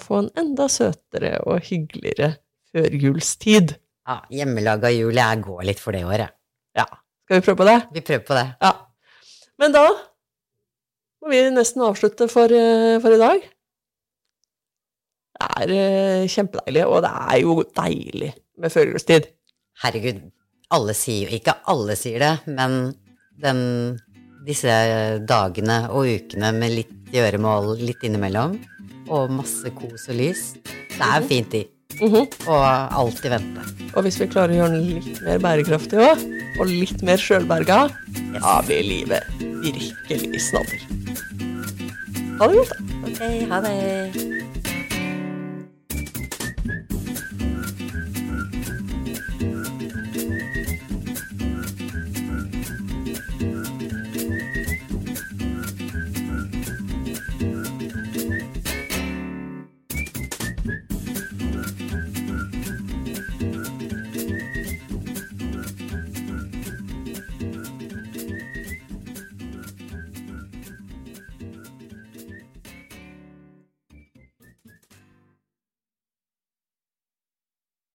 få 0.00 0.22
en 0.22 0.30
enda 0.38 0.66
søtere 0.70 1.36
og 1.44 1.60
hyggeligere 1.66 2.36
førjulstid. 2.72 3.74
Ja, 4.08 4.22
Hjemmelaga 4.32 4.90
jul, 4.94 5.18
jeg 5.18 5.42
går 5.44 5.66
litt 5.68 5.82
for 5.82 5.94
det 5.94 6.06
året. 6.08 6.39
Ja, 6.78 6.86
skal 7.24 7.40
vi 7.40 7.44
prøve 7.46 7.60
på 7.62 7.68
det? 7.68 7.78
Vi 7.94 8.04
prøver 8.04 8.26
på 8.26 8.36
det. 8.38 8.46
Ja. 8.62 8.72
Men 9.60 9.74
da 9.74 9.86
må 11.20 11.32
vi 11.32 11.40
nesten 11.52 11.84
avslutte 11.84 12.28
for, 12.32 12.52
eh, 12.52 12.98
for 13.02 13.14
i 13.14 13.20
dag. 13.20 13.42
Det 15.40 15.48
er 15.56 15.72
eh, 15.72 16.28
kjempedeilig, 16.28 16.84
og 16.86 17.02
det 17.04 17.10
er 17.10 17.40
jo 17.40 17.56
deilig 17.76 18.32
med 18.60 18.72
førjulstid. 18.72 19.28
Herregud, 19.82 20.20
alle 20.70 20.94
sier 20.94 21.32
Ikke 21.32 21.56
alle 21.72 21.96
sier 21.96 22.20
det, 22.20 22.34
men 22.46 22.94
den, 23.40 23.60
disse 24.46 24.72
dagene 25.28 25.82
og 25.90 26.08
ukene 26.08 26.52
med 26.56 26.76
litt 26.76 26.96
gjøremål 27.14 27.74
litt 27.80 28.04
innimellom, 28.06 28.58
og 29.10 29.32
masse 29.34 29.72
kos 29.74 30.08
og 30.12 30.20
lys, 30.20 30.44
det 30.64 31.06
er 31.08 31.26
fint 31.26 31.56
i. 32.00 32.08
-hmm. 32.08 32.26
Og 32.46 32.64
alltid 33.00 33.30
vente. 33.30 33.60
Og 33.94 34.02
hvis 34.02 34.20
vi 34.20 34.26
klarer 34.26 34.54
å 34.54 34.60
gjøre 34.60 34.76
den 34.76 34.86
litt 34.94 35.22
mer 35.22 35.38
bærekraftig 35.38 35.98
òg, 35.98 36.18
og 36.58 36.66
litt 36.66 37.02
mer 37.02 37.16
sjølberga, 37.16 37.88
da 38.40 38.60
blir 38.66 38.82
livet 38.82 39.22
virkelig 39.62 40.40
snadder. 40.40 40.80
Ha 42.40 42.48
det 42.48 42.56
godt, 42.56 42.68
da. 42.68 42.76
Ok, 43.04 43.20
ha 43.50 43.60
det. 43.60 44.49